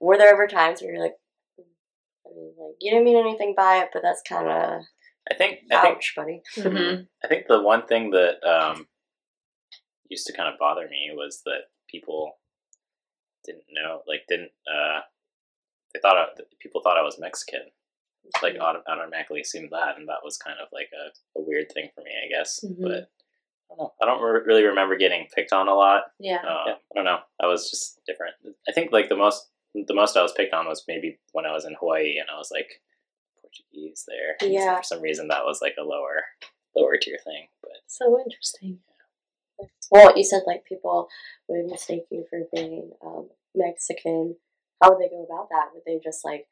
were 0.00 0.16
there 0.16 0.32
ever 0.32 0.46
times 0.46 0.80
where 0.80 0.92
you're 0.92 1.02
like, 1.02 1.16
I 2.26 2.30
mean, 2.34 2.54
like 2.58 2.76
you 2.80 2.90
didn't 2.90 3.04
mean 3.04 3.16
anything 3.18 3.54
by 3.56 3.78
it, 3.78 3.90
but 3.92 4.02
that's 4.02 4.22
kind 4.28 4.48
of 4.48 4.82
I 5.30 5.34
think 5.34 5.60
I 5.70 5.82
think 5.82 5.96
ouch, 5.96 6.14
buddy. 6.16 6.42
Mm-hmm. 6.56 7.02
I 7.24 7.28
think 7.28 7.46
the 7.48 7.62
one 7.62 7.86
thing 7.86 8.10
that 8.10 8.42
um, 8.48 8.86
used 10.08 10.26
to 10.26 10.32
kind 10.32 10.48
of 10.52 10.58
bother 10.58 10.88
me 10.88 11.10
was 11.14 11.42
that 11.44 11.68
people 11.88 12.38
didn't 13.44 13.64
know, 13.70 14.02
like, 14.06 14.22
didn't 14.28 14.50
uh, 14.66 15.00
they 15.94 16.00
thought 16.00 16.16
I, 16.16 16.26
that 16.36 16.46
people 16.60 16.80
thought 16.82 16.98
I 16.98 17.02
was 17.02 17.18
Mexican, 17.18 17.60
like 18.42 18.56
auto- 18.60 18.82
automatically 18.88 19.40
assumed 19.40 19.70
that, 19.72 19.96
and 19.98 20.08
that 20.08 20.24
was 20.24 20.36
kind 20.38 20.56
of 20.60 20.68
like 20.72 20.88
a, 20.92 21.38
a 21.38 21.42
weird 21.42 21.72
thing 21.72 21.88
for 21.94 22.02
me, 22.02 22.10
I 22.24 22.28
guess. 22.28 22.60
Mhm. 22.64 22.76
But 22.80 23.10
I 23.70 23.74
don't 23.76 23.78
know. 23.78 23.92
I 24.02 24.06
don't 24.06 24.22
re- 24.22 24.40
really 24.46 24.64
remember 24.64 24.96
getting 24.96 25.26
picked 25.34 25.52
on 25.52 25.68
a 25.68 25.74
lot. 25.74 26.02
Yeah. 26.18 26.42
Uh, 26.42 26.70
I 26.72 26.76
don't 26.94 27.04
know. 27.04 27.18
I 27.40 27.46
was 27.46 27.70
just 27.70 28.00
different. 28.06 28.34
I 28.68 28.72
think 28.72 28.92
like 28.92 29.08
the 29.08 29.16
most 29.16 29.48
the 29.74 29.94
most 29.94 30.16
I 30.16 30.22
was 30.22 30.32
picked 30.32 30.54
on 30.54 30.66
was 30.66 30.84
maybe 30.88 31.18
when 31.32 31.44
I 31.46 31.52
was 31.52 31.64
in 31.64 31.74
Hawaii 31.78 32.16
and 32.18 32.28
I 32.34 32.38
was 32.38 32.50
like 32.50 32.80
Portuguese 33.40 34.04
there. 34.08 34.36
And 34.40 34.58
so 34.58 34.64
Yeah. 34.64 34.76
for 34.78 34.82
some 34.82 35.02
reason, 35.02 35.28
that 35.28 35.44
was 35.44 35.60
like 35.60 35.74
a 35.78 35.82
lower 35.84 36.24
lower 36.74 36.96
tier 36.96 37.18
thing. 37.22 37.48
But 37.62 37.72
So 37.86 38.18
interesting. 38.18 38.78
Well, 39.90 40.16
you 40.16 40.24
said 40.24 40.42
like 40.46 40.64
people 40.64 41.08
would 41.48 41.66
mistake 41.66 42.04
you 42.10 42.24
for 42.30 42.40
being 42.54 42.92
um, 43.04 43.28
Mexican. 43.54 44.36
How 44.82 44.90
would 44.94 45.02
they 45.04 45.08
go 45.08 45.24
about 45.24 45.48
that? 45.50 45.70
Would 45.74 45.82
they 45.86 45.98
just 46.02 46.24
like 46.24 46.46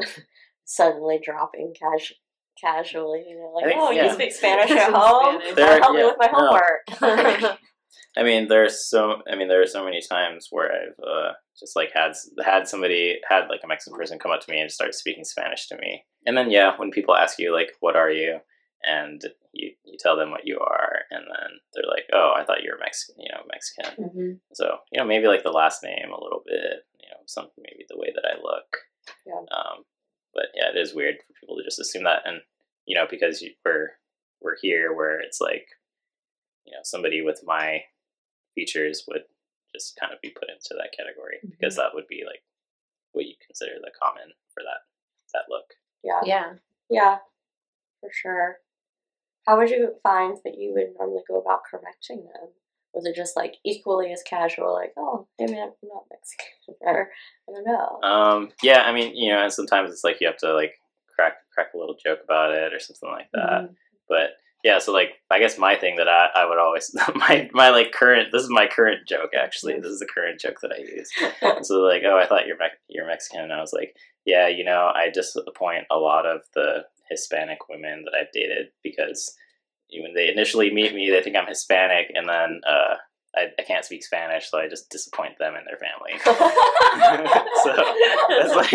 suddenly 0.64 1.18
drop 1.22 1.52
in 1.54 1.72
casu- 1.72 2.12
casually? 2.60 3.24
You 3.28 3.36
know, 3.38 3.52
like, 3.54 3.64
think- 3.66 3.76
oh, 3.80 3.90
yeah. 3.90 4.04
you 4.06 4.12
speak 4.12 4.32
Spanish 4.32 4.70
at 4.70 4.92
home? 4.94 5.38
Spanish. 5.40 5.54
There- 5.56 5.80
Help 5.80 5.94
me 5.96 6.04
with 6.04 6.16
my 6.18 6.26
no. 6.32 6.38
homework. 6.38 7.58
I 8.16 8.24
mean, 8.24 8.48
there's 8.48 8.88
so 8.88 9.22
I 9.30 9.36
mean, 9.36 9.48
there 9.48 9.62
are 9.62 9.66
so 9.66 9.84
many 9.84 10.00
times 10.00 10.48
where 10.50 10.70
I've 10.72 10.98
uh, 11.04 11.32
just 11.58 11.76
like 11.76 11.90
had 11.94 12.12
had 12.44 12.66
somebody 12.66 13.20
had 13.28 13.46
like 13.48 13.60
a 13.62 13.68
Mexican 13.68 13.96
person 13.96 14.18
come 14.18 14.32
up 14.32 14.40
to 14.40 14.50
me 14.50 14.60
and 14.60 14.70
start 14.70 14.94
speaking 14.94 15.24
Spanish 15.24 15.68
to 15.68 15.76
me, 15.76 16.04
and 16.26 16.36
then 16.36 16.50
yeah, 16.50 16.72
when 16.76 16.90
people 16.90 17.14
ask 17.14 17.38
you 17.38 17.54
like, 17.54 17.70
"What 17.80 17.94
are 17.96 18.10
you?" 18.10 18.38
and 18.82 19.22
you 19.52 19.72
you 19.84 19.96
tell 20.00 20.16
them 20.16 20.30
what 20.32 20.44
you 20.46 20.58
are, 20.58 20.96
and 21.12 21.22
then 21.22 21.50
they're 21.74 21.88
like, 21.90 22.06
"Oh, 22.12 22.32
I 22.36 22.44
thought 22.44 22.62
you 22.64 22.72
were 22.72 22.80
Mexican," 22.80 23.14
you 23.22 23.30
know, 23.32 23.42
Mexican. 23.52 24.10
hmm 24.10 24.32
So 24.54 24.78
you 24.90 24.98
know, 25.00 25.06
maybe 25.06 25.28
like 25.28 25.44
the 25.44 25.50
last 25.52 25.84
name 25.84 26.10
a 26.10 26.20
little 26.22 26.42
bit, 26.44 26.82
you 27.00 27.08
know, 27.10 27.20
something 27.26 27.62
maybe 27.62 27.84
the 27.88 27.98
way 27.98 28.12
that 28.12 28.24
I 28.26 28.40
look. 28.42 28.76
Yeah. 29.24 29.34
Um, 29.56 29.84
but 30.34 30.46
yeah, 30.54 30.70
it 30.74 30.78
is 30.78 30.94
weird 30.94 31.16
for 31.18 31.32
people 31.40 31.56
to 31.56 31.64
just 31.64 31.80
assume 31.80 32.04
that, 32.04 32.22
and 32.24 32.40
you 32.86 32.94
know, 32.94 33.06
because 33.08 33.42
you, 33.42 33.52
we're 33.64 33.90
we're 34.40 34.56
here 34.60 34.94
where 34.94 35.20
it's 35.20 35.40
like, 35.40 35.68
you 36.64 36.72
know, 36.72 36.80
somebody 36.82 37.22
with 37.22 37.42
my 37.44 37.82
features 38.54 39.04
would 39.08 39.22
just 39.74 39.98
kind 40.00 40.12
of 40.12 40.20
be 40.20 40.30
put 40.30 40.48
into 40.48 40.74
that 40.74 40.96
category 40.96 41.38
mm-hmm. 41.38 41.50
because 41.50 41.76
that 41.76 41.94
would 41.94 42.08
be 42.08 42.22
like 42.26 42.42
what 43.12 43.26
you 43.26 43.34
consider 43.46 43.72
the 43.80 43.90
common 44.00 44.32
for 44.52 44.62
that 44.62 44.86
that 45.32 45.46
look. 45.48 45.74
Yeah. 46.02 46.20
yeah. 46.24 46.52
Yeah, 46.88 47.18
for 48.00 48.10
sure. 48.12 48.56
How 49.46 49.56
would 49.56 49.70
you 49.70 49.94
find 50.02 50.36
that 50.44 50.58
you 50.58 50.72
would 50.74 50.94
normally 50.98 51.22
go 51.28 51.40
about 51.40 51.60
correcting 51.70 52.24
them? 52.24 52.50
Was 52.94 53.06
it 53.06 53.14
just 53.14 53.36
like 53.36 53.54
equally 53.64 54.12
as 54.12 54.22
casual, 54.22 54.74
like, 54.74 54.92
oh, 54.96 55.26
man, 55.38 55.50
I'm 55.50 55.88
not 55.88 56.04
Mexican, 56.10 56.74
or 56.82 57.10
I 57.48 57.52
don't 57.52 57.66
know. 57.66 58.08
Um, 58.08 58.48
yeah, 58.62 58.82
I 58.82 58.92
mean, 58.92 59.14
you 59.16 59.32
know, 59.32 59.42
and 59.42 59.52
sometimes 59.52 59.90
it's 59.92 60.04
like 60.04 60.20
you 60.20 60.26
have 60.26 60.38
to 60.38 60.52
like 60.54 60.72
crack 61.14 61.34
crack 61.54 61.68
a 61.74 61.78
little 61.78 61.96
joke 62.04 62.20
about 62.24 62.52
it 62.52 62.72
or 62.72 62.78
something 62.80 63.08
like 63.10 63.28
that. 63.34 63.62
Mhm. 63.62 63.74
but 64.08 64.30
yeah 64.62 64.78
so 64.78 64.92
like 64.92 65.12
i 65.30 65.38
guess 65.38 65.56
my 65.58 65.74
thing 65.74 65.96
that 65.96 66.06
i, 66.08 66.28
I 66.34 66.46
would 66.46 66.58
always 66.58 66.94
my 67.14 67.48
my 67.52 67.70
like 67.70 67.92
current 67.92 68.28
this 68.30 68.42
is 68.42 68.50
my 68.50 68.66
current 68.66 69.08
joke 69.08 69.30
actually 69.38 69.78
this 69.80 69.90
is 69.90 70.00
the 70.00 70.06
current 70.06 70.38
joke 70.40 70.58
that 70.62 70.72
i 70.72 70.78
use 70.80 71.10
so 71.66 71.76
like 71.80 72.02
oh 72.06 72.18
i 72.18 72.26
thought 72.26 72.46
you're 72.46 72.58
Me- 72.58 72.66
you're 72.88 73.06
mexican 73.06 73.40
and 73.42 73.52
i 73.52 73.60
was 73.60 73.72
like 73.72 73.96
yeah 74.26 74.48
you 74.48 74.64
know 74.64 74.90
i 74.94 75.08
disappoint 75.10 75.84
a 75.90 75.96
lot 75.96 76.26
of 76.26 76.42
the 76.54 76.84
hispanic 77.10 77.68
women 77.70 78.04
that 78.04 78.12
i've 78.18 78.32
dated 78.32 78.68
because 78.82 79.34
when 80.02 80.14
they 80.14 80.28
initially 80.30 80.70
meet 80.72 80.94
me 80.94 81.10
they 81.10 81.22
think 81.22 81.36
i'm 81.36 81.46
hispanic 81.46 82.06
and 82.14 82.28
then 82.28 82.60
uh 82.68 82.94
I, 83.32 83.46
I 83.60 83.62
can't 83.62 83.84
speak 83.84 84.02
Spanish, 84.02 84.50
so 84.50 84.58
I 84.58 84.68
just 84.68 84.90
disappoint 84.90 85.38
them 85.38 85.54
and 85.54 85.64
their 85.64 85.78
family. 85.78 86.18
so 87.62 87.72
that's 88.28 88.54
like 88.56 88.70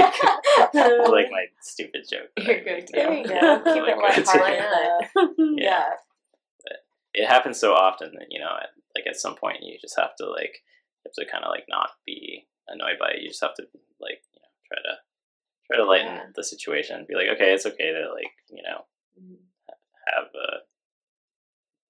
that's 0.71 1.09
like 1.09 1.27
my 1.29 1.45
stupid 1.61 2.05
joke. 2.09 2.29
You're 2.37 2.63
good 2.63 2.65
make, 2.65 2.85
too. 2.87 2.93
there 2.93 3.13
you 3.13 3.27
go. 3.27 3.61
Keep 3.65 3.83
it 3.83 3.97
Like, 3.97 4.15
lighthearted. 4.15 4.59
Why 4.63 4.99
though. 5.13 5.33
Yeah. 5.57 5.57
yeah. 5.57 6.75
it 7.13 7.27
happens 7.27 7.59
so 7.59 7.73
often 7.73 8.13
that 8.17 8.27
you 8.29 8.39
know 8.39 8.47
at, 8.61 8.69
like 8.95 9.05
at 9.07 9.17
some 9.19 9.35
point 9.35 9.57
you 9.61 9.77
just 9.81 9.97
have 9.99 10.15
to 10.19 10.29
like 10.29 10.61
you 11.03 11.11
have 11.11 11.13
to 11.25 11.29
kind 11.29 11.43
of 11.43 11.49
like 11.49 11.65
not 11.67 11.89
be 12.05 12.47
annoyed 12.69 12.97
by 12.97 13.09
it 13.09 13.21
you 13.23 13.27
just 13.27 13.41
have 13.43 13.55
to 13.55 13.63
like 13.99 14.21
you 14.33 14.39
know 14.39 14.51
try 14.71 14.77
to 14.87 14.97
try 15.67 15.77
to 15.77 15.85
lighten 15.85 16.15
Yeah. 16.15 16.31
the 16.33 16.43
situation 16.45 17.05
be 17.09 17.15
like 17.15 17.27
okay 17.35 17.51
it's 17.53 17.65
okay 17.65 17.91
to 17.91 18.07
like 18.13 18.31
you 18.49 18.63
know 18.63 18.85
have 20.15 20.27
uh 20.31 20.63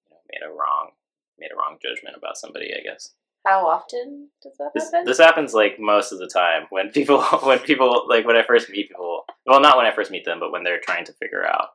you 0.02 0.10
know 0.10 0.18
made 0.32 0.42
a 0.44 0.50
wrong 0.50 0.90
made 1.38 1.50
a 1.52 1.56
wrong 1.56 1.76
judgment 1.96 2.16
about 2.16 2.36
somebody 2.36 2.72
i 2.78 2.82
guess 2.82 3.10
How 3.46 3.66
often 3.66 4.28
does 4.42 4.56
that 4.58 4.70
this, 4.74 4.84
happen? 4.90 5.06
this 5.06 5.18
happens 5.18 5.54
like 5.54 5.78
most 5.78 6.12
of 6.12 6.18
the 6.18 6.28
time 6.28 6.66
when 6.70 6.90
people 6.98 7.22
when 7.42 7.58
people 7.60 8.04
like 8.08 8.26
when 8.26 8.36
i 8.36 8.42
first 8.42 8.68
meet 8.70 8.88
people 8.88 9.24
well 9.46 9.60
not 9.60 9.76
when 9.76 9.86
i 9.86 9.94
first 9.94 10.10
meet 10.10 10.24
them 10.24 10.40
but 10.40 10.52
when 10.52 10.62
they're 10.64 10.80
trying 10.80 11.04
to 11.04 11.12
figure 11.14 11.46
out 11.46 11.70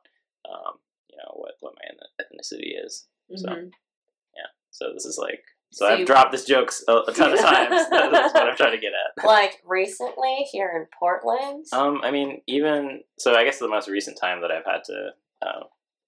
um 0.48 0.78
you 1.10 1.16
know 1.16 1.30
what 1.34 1.54
what 1.60 1.74
my 1.76 2.24
ethnicity 2.24 2.72
is 2.84 3.06
so 3.36 3.48
Mhm. 3.48 3.70
so 4.70 4.92
this 4.94 5.04
is 5.04 5.18
like 5.18 5.44
so, 5.70 5.86
So 5.86 5.92
I've 5.94 6.06
dropped 6.06 6.32
this 6.32 6.44
jokes 6.44 6.84
a, 6.86 6.92
a 7.08 7.12
ton 7.14 7.32
of 7.32 7.38
times. 7.50 7.86
That's 7.90 8.34
what 8.34 8.46
I'm 8.48 8.56
trying 8.56 8.72
to 8.72 8.78
get 8.78 8.92
at. 8.92 9.24
Like 9.24 9.62
recently 9.66 10.46
here 10.52 10.70
in 10.76 10.86
Portland. 10.98 11.64
Um, 11.72 12.00
I 12.02 12.10
mean, 12.10 12.42
even 12.46 13.00
so, 13.18 13.34
I 13.34 13.44
guess 13.44 13.58
the 13.58 13.68
most 13.68 13.88
recent 13.88 14.18
time 14.18 14.42
that 14.42 14.50
I've 14.50 14.66
had 14.66 14.84
to 14.84 15.10
uh, 15.40 15.60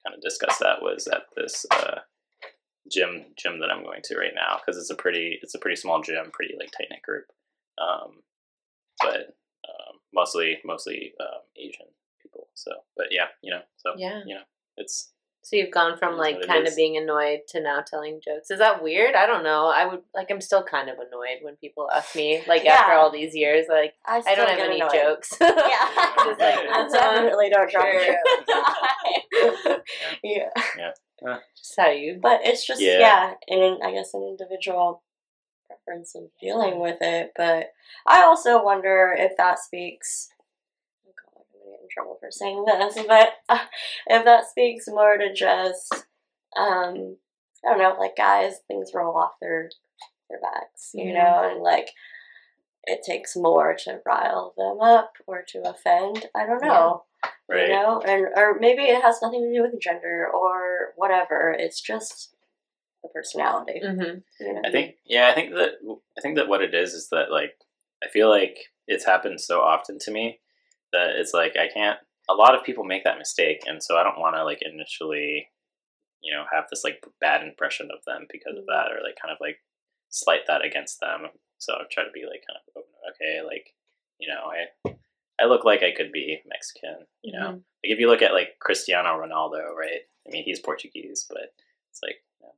kind 0.05 0.15
of 0.15 0.21
discuss 0.21 0.59
that 0.59 0.83
was 0.83 1.07
at 1.09 1.23
this 1.35 1.65
uh, 1.71 2.01
gym 2.91 3.25
gym 3.37 3.61
that 3.61 3.71
I'm 3.71 3.83
going 3.83 4.03
to 4.05 4.17
right 4.19 4.35
now 4.35 4.59
because 4.65 4.79
it's 4.81 4.91
a 4.91 4.95
pretty 4.95 5.39
it's 5.43 5.55
a 5.55 5.59
pretty 5.59 5.77
small 5.77 6.03
gym, 6.03 6.31
pretty 6.33 6.55
like 6.59 6.71
tight 6.71 6.89
knit 6.91 7.03
group. 7.03 7.27
Um, 7.79 8.23
but 9.01 9.35
um, 9.69 9.99
mostly 10.13 10.59
mostly 10.65 11.15
um, 11.21 11.41
Asian 11.57 11.87
people. 12.23 12.49
So, 12.55 12.71
but 12.97 13.07
yeah, 13.11 13.27
you 13.43 13.51
know, 13.51 13.61
so 13.77 13.93
Yeah. 13.97 14.21
you 14.27 14.35
know, 14.35 14.43
it's 14.77 15.11
So 15.43 15.57
you've 15.57 15.71
gone 15.73 15.99
from 15.99 16.17
like 16.17 16.35
what 16.37 16.45
it 16.45 16.49
kind 16.49 16.67
of 16.69 16.77
being 16.77 16.97
annoyed 16.97 17.41
to 17.49 17.61
now 17.61 17.81
telling 17.81 18.21
jokes. 18.25 18.51
Is 18.51 18.59
that 18.61 18.83
weird? 18.83 19.15
I 19.15 19.27
don't 19.27 19.43
know. 19.45 19.67
I 19.67 19.87
would 19.87 20.03
like 20.15 20.31
I'm 20.31 20.41
still 20.41 20.63
kind 20.63 20.89
of 20.89 20.97
annoyed 20.99 21.39
when 21.43 21.57
people 21.57 21.89
ask 21.95 22.15
me 22.15 22.43
like 22.47 22.65
after 22.67 22.93
all 22.93 23.11
these 23.11 23.35
years 23.35 23.67
like 23.69 23.95
I, 24.07 24.23
I 24.27 24.35
don't 24.35 24.49
have 24.49 24.59
any 24.59 24.81
annoyed. 24.81 24.93
jokes. 24.93 25.37
Yeah, 25.41 25.49
Just 26.25 26.41
like, 26.41 26.55
I 26.71 26.89
definitely 26.91 27.51
don't 27.51 27.71
drop 27.71 27.85
Sure. 27.85 28.17
it. 29.33 29.83
yeah, 30.23 30.91
Just 31.57 31.75
how 31.77 31.91
you 31.91 32.19
but 32.21 32.41
it's 32.45 32.67
just 32.67 32.81
Yeah. 32.81 32.99
yeah, 32.99 33.35
and 33.49 33.83
I 33.83 33.93
guess 33.93 34.15
an 34.15 34.23
individual 34.23 35.03
preference 35.67 36.15
of 36.15 36.25
dealing 36.41 36.79
with 36.79 36.99
it. 37.01 37.33
But 37.37 37.73
I 38.07 38.23
also 38.23 38.63
wonder 38.63 39.15
if 39.19 39.37
that 39.37 39.59
speaks. 39.59 40.31
Oh 41.07 41.13
God, 41.17 41.41
I'm 41.41 41.61
gonna 41.61 41.71
get 41.77 41.83
in 41.83 41.89
trouble 41.91 42.17
for 42.21 42.31
saying 42.31 42.65
this, 42.65 42.99
but 43.07 43.35
uh, 43.49 43.65
if 44.07 44.25
that 44.25 44.47
speaks 44.49 44.87
more 44.89 45.17
to 45.17 45.33
just, 45.33 45.93
um, 46.57 47.17
I 47.65 47.71
don't 47.71 47.79
know, 47.79 47.97
like 47.99 48.17
guys, 48.17 48.61
things 48.69 48.93
roll 48.95 49.17
off 49.17 49.33
their 49.41 49.71
their 50.29 50.41
backs, 50.41 50.91
you 50.95 51.07
Mhm. 51.07 51.15
know, 51.15 51.51
and 51.51 51.63
like 51.63 51.91
it 52.87 53.03
takes 53.03 53.35
more 53.35 53.75
to 53.75 54.01
rile 54.05 54.53
them 54.59 54.81
up 54.81 55.15
or 55.27 55.43
to 55.49 55.63
offend. 55.69 56.29
I 56.35 56.45
don't 56.47 56.63
know 56.63 57.05
right. 57.49 57.69
you 57.69 57.75
know 57.75 58.01
and 58.01 58.27
or 58.37 58.59
maybe 58.59 58.83
it 58.83 59.03
has 59.03 59.21
nothing 59.23 59.43
to 59.43 59.53
do 59.53 59.63
with 59.63 59.81
gender 59.81 60.29
or 60.33 60.93
whatever 60.97 61.55
it's 61.59 61.81
just 61.81 62.35
the 63.03 63.09
personality 63.11 63.81
hmm 63.81 64.19
you 64.41 64.53
know? 64.55 64.63
I 64.65 64.71
think 64.71 64.97
yeah, 65.05 65.29
I 65.29 65.35
think 65.35 65.55
that 65.55 65.73
I 66.17 66.21
think 66.21 66.37
that 66.37 66.49
what 66.49 66.63
it 66.63 66.75
is 66.75 66.95
is 66.95 67.09
that 67.11 67.31
like 67.31 67.55
I 68.03 68.09
feel 68.09 68.29
like 68.29 68.57
it's 68.87 69.07
happened 69.07 69.41
so 69.41 69.61
often 69.61 69.99
to 70.01 70.11
me 70.11 70.41
that 70.93 71.11
it's 71.17 71.35
like 71.35 71.57
I 71.57 71.69
can't 71.73 71.99
a 72.29 72.35
lot 72.35 72.55
of 72.55 72.65
people 72.65 72.85
make 72.85 73.05
that 73.05 73.19
mistake 73.19 73.63
and 73.67 73.83
so 73.83 73.97
I 73.97 74.03
don't 74.03 74.19
want 74.19 74.37
to 74.37 74.45
like 74.45 74.61
initially 74.63 75.49
you 76.23 76.33
know 76.33 76.45
have 76.51 76.65
this 76.71 76.83
like 76.83 77.05
bad 77.21 77.43
impression 77.43 77.91
of 77.93 78.05
them 78.07 78.27
because 78.33 78.57
of 78.57 78.65
that 78.67 78.91
or 78.91 79.05
like 79.05 79.17
kind 79.21 79.33
of 79.33 79.39
like 79.41 79.59
slight 80.09 80.47
that 80.47 80.65
against 80.65 81.01
them. 81.01 81.27
So 81.59 81.75
I 81.75 81.85
try 81.91 82.05
to 82.05 82.11
be 82.13 82.25
like 82.25 82.45
kind 82.47 82.59
of 82.77 82.83
okay, 83.13 83.45
like 83.45 83.75
you 84.19 84.29
know, 84.29 84.49
I 84.49 84.95
I 85.41 85.47
look 85.47 85.65
like 85.65 85.83
I 85.83 85.93
could 85.93 86.13
be 86.13 86.41
Mexican, 86.47 87.07
you 87.23 87.33
know. 87.33 87.49
Mhm. 87.49 87.55
Like 87.55 87.93
if 87.93 87.99
you 87.99 88.09
look 88.09 88.23
at 88.23 88.33
like 88.33 88.59
Cristiano 88.61 89.19
Ronaldo, 89.21 89.75
right? 89.75 90.03
I 90.27 90.31
mean, 90.31 90.45
he's 90.45 90.61
Portuguese, 90.61 91.27
but 91.29 91.55
it's 91.91 92.01
like 92.03 92.23
you 92.41 92.47
know, 92.47 92.53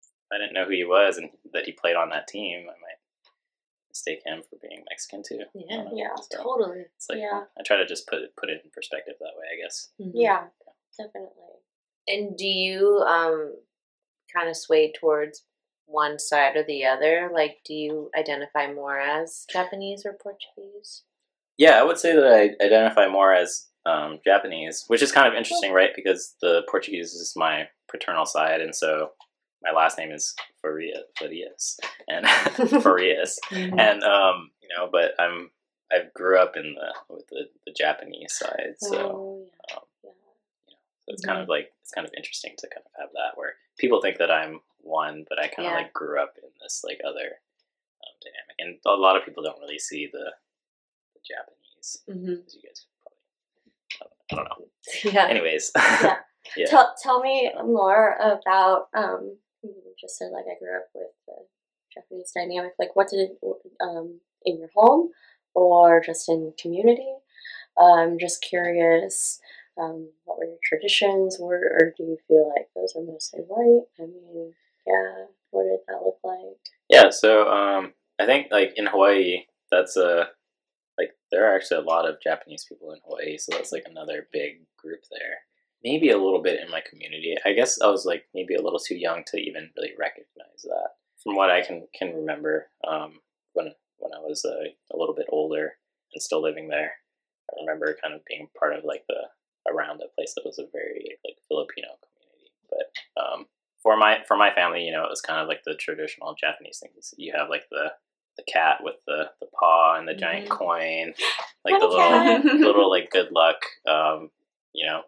if 0.00 0.32
I 0.32 0.38
didn't 0.38 0.54
know 0.54 0.64
who 0.64 0.72
he 0.72 0.84
was 0.84 1.18
and 1.18 1.30
that 1.52 1.64
he 1.64 1.72
played 1.72 1.96
on 1.96 2.10
that 2.10 2.28
team, 2.28 2.60
I 2.68 2.72
might 2.80 2.98
mistake 3.88 4.20
him 4.24 4.42
for 4.48 4.56
being 4.62 4.84
Mexican 4.88 5.22
too. 5.22 5.44
Yeah. 5.54 5.84
don't. 5.84 5.96
Yeah, 5.96 6.14
So 6.16 6.42
Totally. 6.42 6.80
it's 6.94 7.08
like 7.08 7.18
Yeah. 7.18 7.44
I 7.58 7.62
try 7.64 7.76
to 7.78 7.86
just 7.86 8.06
put 8.06 8.20
it 8.22 8.36
put 8.36 8.48
it 8.50 8.62
in 8.64 8.70
perspective 8.70 9.14
that 9.18 9.36
way, 9.36 9.46
I 9.52 9.56
guess. 9.62 9.90
Mhm. 10.00 10.12
yeah 10.14 10.48
definitely 10.96 11.32
And 12.06 12.36
do 12.36 12.46
you 12.46 12.98
um 13.00 13.56
kind 14.32 14.48
of 14.48 14.56
sway 14.56 14.92
towards 14.92 15.44
one 15.86 16.18
side 16.18 16.54
or 16.56 16.62
the 16.64 16.84
other? 16.84 17.30
Like, 17.32 17.60
do 17.64 17.72
you 17.74 18.10
identify 18.16 18.70
more 18.72 18.98
as 19.00 19.46
Japanese 19.50 20.04
or 20.04 20.12
Portuguese? 20.12 21.02
Yeah, 21.58 21.72
I 21.80 21.82
would 21.82 21.98
say 21.98 22.14
that 22.14 22.24
I 22.24 22.64
identify 22.64 23.08
more 23.08 23.34
as 23.34 23.66
um, 23.84 24.20
Japanese, 24.24 24.84
which 24.86 25.02
is 25.02 25.12
kind 25.12 25.26
of 25.26 25.34
interesting, 25.34 25.72
right? 25.72 25.90
Because 25.94 26.34
the 26.40 26.62
Portuguese 26.70 27.12
is 27.14 27.34
my 27.36 27.68
paternal 27.90 28.26
side, 28.26 28.60
and 28.60 28.74
so 28.74 29.10
my 29.62 29.72
last 29.72 29.98
name 29.98 30.12
is 30.12 30.34
Faria, 30.62 31.02
Farias, 31.18 31.78
and 32.06 32.26
Farias, 32.82 33.38
and 33.50 34.02
um, 34.04 34.50
you 34.62 34.68
know, 34.76 34.88
but 34.90 35.12
I'm 35.18 35.50
I 35.90 36.02
grew 36.14 36.38
up 36.38 36.54
in 36.56 36.74
the 36.74 37.14
with 37.14 37.26
the, 37.28 37.46
the 37.66 37.72
Japanese 37.72 38.34
side, 38.34 38.74
so 38.78 38.96
Oh, 38.96 39.46
yeah. 39.70 39.76
um, 39.76 39.82
yeah. 40.68 40.74
so 41.06 41.12
it's 41.14 41.24
kind 41.24 41.40
of 41.40 41.48
like 41.48 41.72
it's 41.82 41.90
kind 41.92 42.06
of 42.06 42.12
interesting 42.16 42.54
to 42.58 42.68
kind 42.68 42.84
of 42.86 42.92
have 43.00 43.10
that 43.14 43.36
where 43.36 43.54
people 43.78 44.00
think 44.00 44.18
that 44.18 44.30
I'm 44.30 44.60
one, 44.82 45.24
but 45.28 45.40
I 45.40 45.48
kind 45.48 45.66
of 45.66 45.74
like 45.74 45.92
grew 45.92 46.22
up 46.22 46.34
in 46.42 46.50
this 46.62 46.82
like 46.84 47.00
other 47.04 47.40
um, 48.04 48.14
dynamic, 48.22 48.56
and 48.60 48.78
a 48.86 49.00
lot 49.00 49.16
of 49.16 49.24
people 49.24 49.42
don't 49.42 49.60
really 49.60 49.78
see 49.78 50.08
the 50.12 50.32
Japanese. 51.28 52.02
Mm-hmm. 52.08 52.46
As 52.46 52.54
you 52.54 52.62
guys 52.62 52.86
probably, 53.98 54.16
I 54.32 54.34
don't 54.36 54.44
know. 54.44 54.66
Yeah. 55.12 55.26
Anyways, 55.28 55.70
Yeah. 55.76 56.16
Yeah. 56.56 56.66
Tell, 56.66 56.94
tell 57.02 57.20
me 57.20 57.50
more 57.62 58.16
about, 58.20 58.88
um, 58.94 59.36
just 60.00 60.16
said 60.16 60.30
like 60.32 60.44
I 60.44 60.58
grew 60.58 60.76
up 60.76 60.88
with 60.94 61.08
the 61.26 61.34
Japanese 61.92 62.32
dynamic. 62.34 62.72
Like, 62.78 62.94
what 62.96 63.08
did 63.08 63.30
it, 63.30 63.38
um, 63.80 64.20
in 64.44 64.58
your 64.58 64.70
home 64.74 65.10
or 65.54 66.00
just 66.04 66.28
in 66.28 66.52
community? 66.60 67.12
I'm 67.78 68.18
just 68.18 68.42
curious, 68.42 69.40
um, 69.78 70.08
what 70.24 70.38
were 70.38 70.44
your 70.46 70.58
traditions? 70.64 71.36
Were, 71.38 71.60
or 71.80 71.94
do 71.96 72.04
you 72.04 72.18
feel 72.26 72.48
like 72.48 72.68
those 72.74 72.94
are 72.96 73.02
mostly 73.02 73.40
white? 73.40 73.86
I 74.00 74.06
mean, 74.06 74.54
yeah, 74.86 75.26
what 75.50 75.64
did 75.64 75.80
that 75.86 76.02
look 76.04 76.18
like? 76.24 76.58
Yeah, 76.88 77.10
so 77.10 77.48
um, 77.48 77.92
I 78.18 78.26
think 78.26 78.48
like 78.50 78.72
in 78.76 78.86
Hawaii, 78.86 79.44
that's 79.70 79.96
a 79.96 80.28
like 80.98 81.12
there 81.30 81.50
are 81.50 81.54
actually 81.54 81.80
a 81.80 81.88
lot 81.88 82.08
of 82.08 82.20
Japanese 82.22 82.64
people 82.68 82.92
in 82.92 83.00
Hawaii, 83.04 83.38
so 83.38 83.52
that's 83.52 83.72
like 83.72 83.84
another 83.86 84.28
big 84.32 84.66
group 84.76 85.00
there. 85.10 85.38
Maybe 85.84 86.10
a 86.10 86.18
little 86.18 86.42
bit 86.42 86.60
in 86.60 86.70
my 86.70 86.82
community. 86.88 87.36
I 87.46 87.52
guess 87.52 87.80
I 87.80 87.86
was 87.86 88.04
like 88.04 88.24
maybe 88.34 88.54
a 88.54 88.62
little 88.62 88.80
too 88.80 88.96
young 88.96 89.22
to 89.28 89.38
even 89.38 89.70
really 89.76 89.92
recognize 89.98 90.62
that. 90.64 90.90
From 91.22 91.36
what 91.36 91.50
I 91.50 91.62
can 91.62 91.86
can 91.96 92.14
remember, 92.14 92.66
um, 92.86 93.20
when 93.52 93.72
when 93.98 94.12
I 94.12 94.20
was 94.20 94.44
uh, 94.44 94.70
a 94.92 94.96
little 94.96 95.14
bit 95.14 95.26
older 95.28 95.74
and 96.12 96.22
still 96.22 96.42
living 96.42 96.68
there, 96.68 96.92
I 97.50 97.60
remember 97.60 97.96
kind 98.02 98.14
of 98.14 98.24
being 98.24 98.48
part 98.58 98.74
of 98.74 98.84
like 98.84 99.04
the 99.08 99.28
around 99.70 100.00
a 100.00 100.12
place 100.16 100.34
that 100.34 100.46
was 100.46 100.58
a 100.58 100.66
very 100.72 101.18
like 101.24 101.36
Filipino 101.46 101.88
community. 102.02 102.50
But 102.70 103.22
um, 103.22 103.46
for 103.82 103.96
my 103.96 104.18
for 104.26 104.36
my 104.36 104.52
family, 104.52 104.82
you 104.82 104.92
know, 104.92 105.04
it 105.04 105.10
was 105.10 105.20
kind 105.20 105.40
of 105.40 105.48
like 105.48 105.62
the 105.64 105.74
traditional 105.74 106.34
Japanese 106.34 106.80
things. 106.82 107.14
You 107.16 107.32
have 107.36 107.48
like 107.48 107.64
the 107.70 107.92
the 108.38 108.50
cat 108.50 108.78
with 108.82 108.94
the, 109.06 109.24
the 109.40 109.46
paw 109.58 109.96
and 109.98 110.08
the 110.08 110.14
giant 110.14 110.48
Mhm. 110.48 110.56
coin, 110.56 111.14
like 111.64 111.78
the 111.80 111.86
Little 111.86 112.10
little 112.10 112.42
cat. 112.42 112.44
little 112.54 112.90
like 112.90 113.10
good 113.16 113.30
luck, 113.32 113.56
um, 113.86 114.30
you 114.72 114.86
know, 114.86 115.02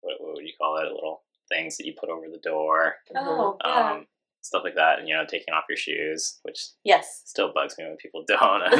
what, 0.00 0.16
what 0.20 0.34
would 0.34 0.44
you 0.46 0.52
call 0.60 0.78
it? 0.78 0.90
Little 0.92 1.22
things 1.48 1.76
that 1.76 1.86
you 1.86 1.94
put 1.98 2.08
over 2.10 2.26
the 2.28 2.38
door, 2.38 2.96
Oh, 3.16 3.56
yeah. 3.64 3.90
um, 3.92 4.06
stuff 4.40 4.62
like 4.64 4.76
that, 4.76 4.98
and 4.98 5.06
you 5.08 5.14
know, 5.14 5.26
taking 5.28 5.52
off 5.52 5.64
your 5.68 5.76
shoes, 5.76 6.38
which 6.42 6.68
yes. 6.84 7.22
still 7.26 7.52
bugs 7.52 7.76
me 7.76 7.84
when 7.84 7.96
people 7.98 8.24
don't. 8.28 8.40
I 8.62 8.70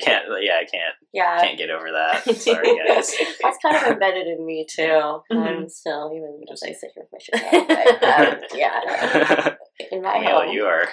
can't, 0.00 0.24
yeah, 0.40 0.58
I 0.60 0.64
can't 0.64 0.94
Yeah. 1.12 1.40
can't 1.42 1.58
get 1.58 1.68
over 1.70 1.90
that. 1.92 2.24
Sorry, 2.36 2.78
guys. 2.78 3.12
That's 3.42 3.58
kind 3.60 3.76
of 3.76 3.82
embedded 3.92 4.26
in 4.28 4.46
me 4.46 4.64
too. 4.68 5.20
I'm 5.30 5.36
Mhm. 5.66 5.70
still, 5.70 6.10
even 6.14 6.40
as 6.50 6.62
I 6.62 6.72
sit 6.72 6.92
here 6.94 7.04
with 7.04 7.12
my 7.12 7.18
shoes 7.20 7.42
on, 7.52 7.66
but, 8.00 8.32
um, 8.32 8.40
yeah, 8.54 9.54
in 9.90 10.02
my 10.02 10.18
Camille, 10.18 10.42
home. 10.42 10.52
you 10.52 10.64
are 10.64 10.88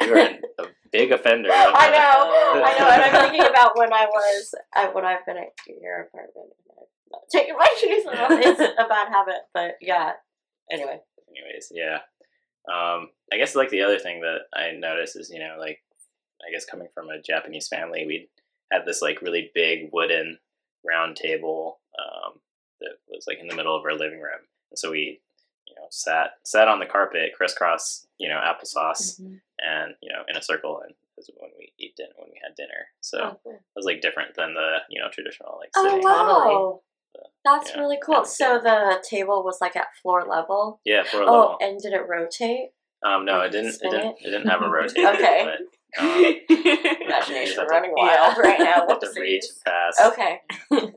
you 0.00 0.14
are 0.14 0.28
a 0.58 0.64
big 0.92 1.12
offender. 1.12 1.50
I 1.52 1.90
know, 1.90 2.62
I 2.64 2.78
know, 2.78 2.88
and 2.88 3.02
I'm 3.02 3.30
thinking 3.30 3.50
about 3.50 3.76
when 3.76 3.92
I 3.92 4.06
was, 4.06 4.54
I, 4.74 4.88
when 4.90 5.04
I've 5.04 5.24
been 5.26 5.36
at 5.36 5.52
your 5.66 6.02
apartment 6.02 6.52
and 6.68 6.78
I've 6.80 7.12
not 7.12 7.22
taken 7.32 7.56
my 7.56 7.68
shoes 7.78 8.06
off. 8.06 8.30
It's 8.30 8.60
a 8.60 8.88
bad 8.88 9.08
habit, 9.08 9.42
but 9.54 9.72
yeah. 9.80 10.12
Anyway, 10.70 11.00
anyways, 11.28 11.72
yeah. 11.72 11.98
Um, 12.70 13.08
I 13.32 13.38
guess 13.38 13.54
like 13.54 13.70
the 13.70 13.82
other 13.82 13.98
thing 13.98 14.20
that 14.20 14.40
I 14.54 14.72
noticed 14.72 15.16
is, 15.16 15.30
you 15.30 15.38
know, 15.38 15.56
like 15.58 15.80
I 16.46 16.52
guess 16.52 16.64
coming 16.64 16.88
from 16.94 17.08
a 17.08 17.22
Japanese 17.22 17.68
family, 17.68 18.04
we 18.06 18.28
had 18.70 18.82
this 18.86 19.02
like 19.02 19.22
really 19.22 19.50
big 19.54 19.90
wooden 19.92 20.38
round 20.86 21.16
table 21.16 21.80
um, 21.98 22.40
that 22.80 22.92
was 23.08 23.24
like 23.26 23.38
in 23.40 23.48
the 23.48 23.56
middle 23.56 23.76
of 23.76 23.84
our 23.84 23.94
living 23.94 24.20
room, 24.20 24.44
and 24.70 24.78
so 24.78 24.90
we, 24.90 25.20
you 25.68 25.74
know, 25.76 25.86
sat 25.90 26.30
sat 26.44 26.68
on 26.68 26.78
the 26.80 26.86
carpet, 26.86 27.32
crisscross, 27.36 28.06
you 28.18 28.28
know, 28.28 28.40
applesauce, 28.40 29.20
Mm-hmm. 29.20 29.34
and 29.58 29.94
you 30.02 30.10
know, 30.12 30.22
in 30.28 30.36
a 30.36 30.42
circle, 30.42 30.80
and 30.84 30.94
is 31.18 31.28
when 31.36 31.50
we 31.58 31.72
eat 31.78 31.96
dinner 31.96 32.10
when 32.16 32.30
we 32.30 32.38
had 32.42 32.54
dinner. 32.56 32.86
So 33.00 33.18
oh, 33.20 33.40
cool. 33.42 33.52
it 33.54 33.62
was 33.76 33.84
like 33.84 34.00
different 34.00 34.36
than 34.36 34.54
the 34.54 34.78
you 34.88 35.00
know 35.00 35.08
traditional 35.12 35.58
like 35.60 35.70
Oh, 35.76 36.00
wow. 36.02 36.80
That's 37.44 37.70
Yeah, 37.70 37.80
really 37.80 37.98
cool. 38.04 38.20
was 38.20 38.36
So 38.36 38.60
the 38.62 39.02
table 39.08 39.42
was 39.44 39.58
like 39.60 39.74
at 39.76 39.86
floor 40.02 40.24
level. 40.28 40.80
Yeah, 40.84 41.02
floor 41.04 41.24
Oh, 41.26 41.26
level. 41.26 41.58
and 41.60 41.80
did 41.80 41.92
it 41.92 42.02
rotate? 42.08 42.70
Um, 43.04 43.24
no, 43.24 43.40
it 43.40 43.50
didn't. 43.50 43.74
It 43.82 43.90
didn't. 43.90 44.06
it? 44.06 44.16
It 44.20 44.30
didn't 44.30 44.48
have 44.48 44.62
a 44.62 44.68
rotate. 44.68 45.04
Okay. 45.04 45.44
But, 45.96 46.02
um, 46.04 46.34
Imagination 47.06 47.66
running 47.70 47.92
wild 47.96 48.36
right 48.38 48.58
now. 48.60 48.86
have 48.88 49.00
to 49.00 49.10
reach 49.18 49.44
pass. 49.64 49.98
Okay. 50.00 50.40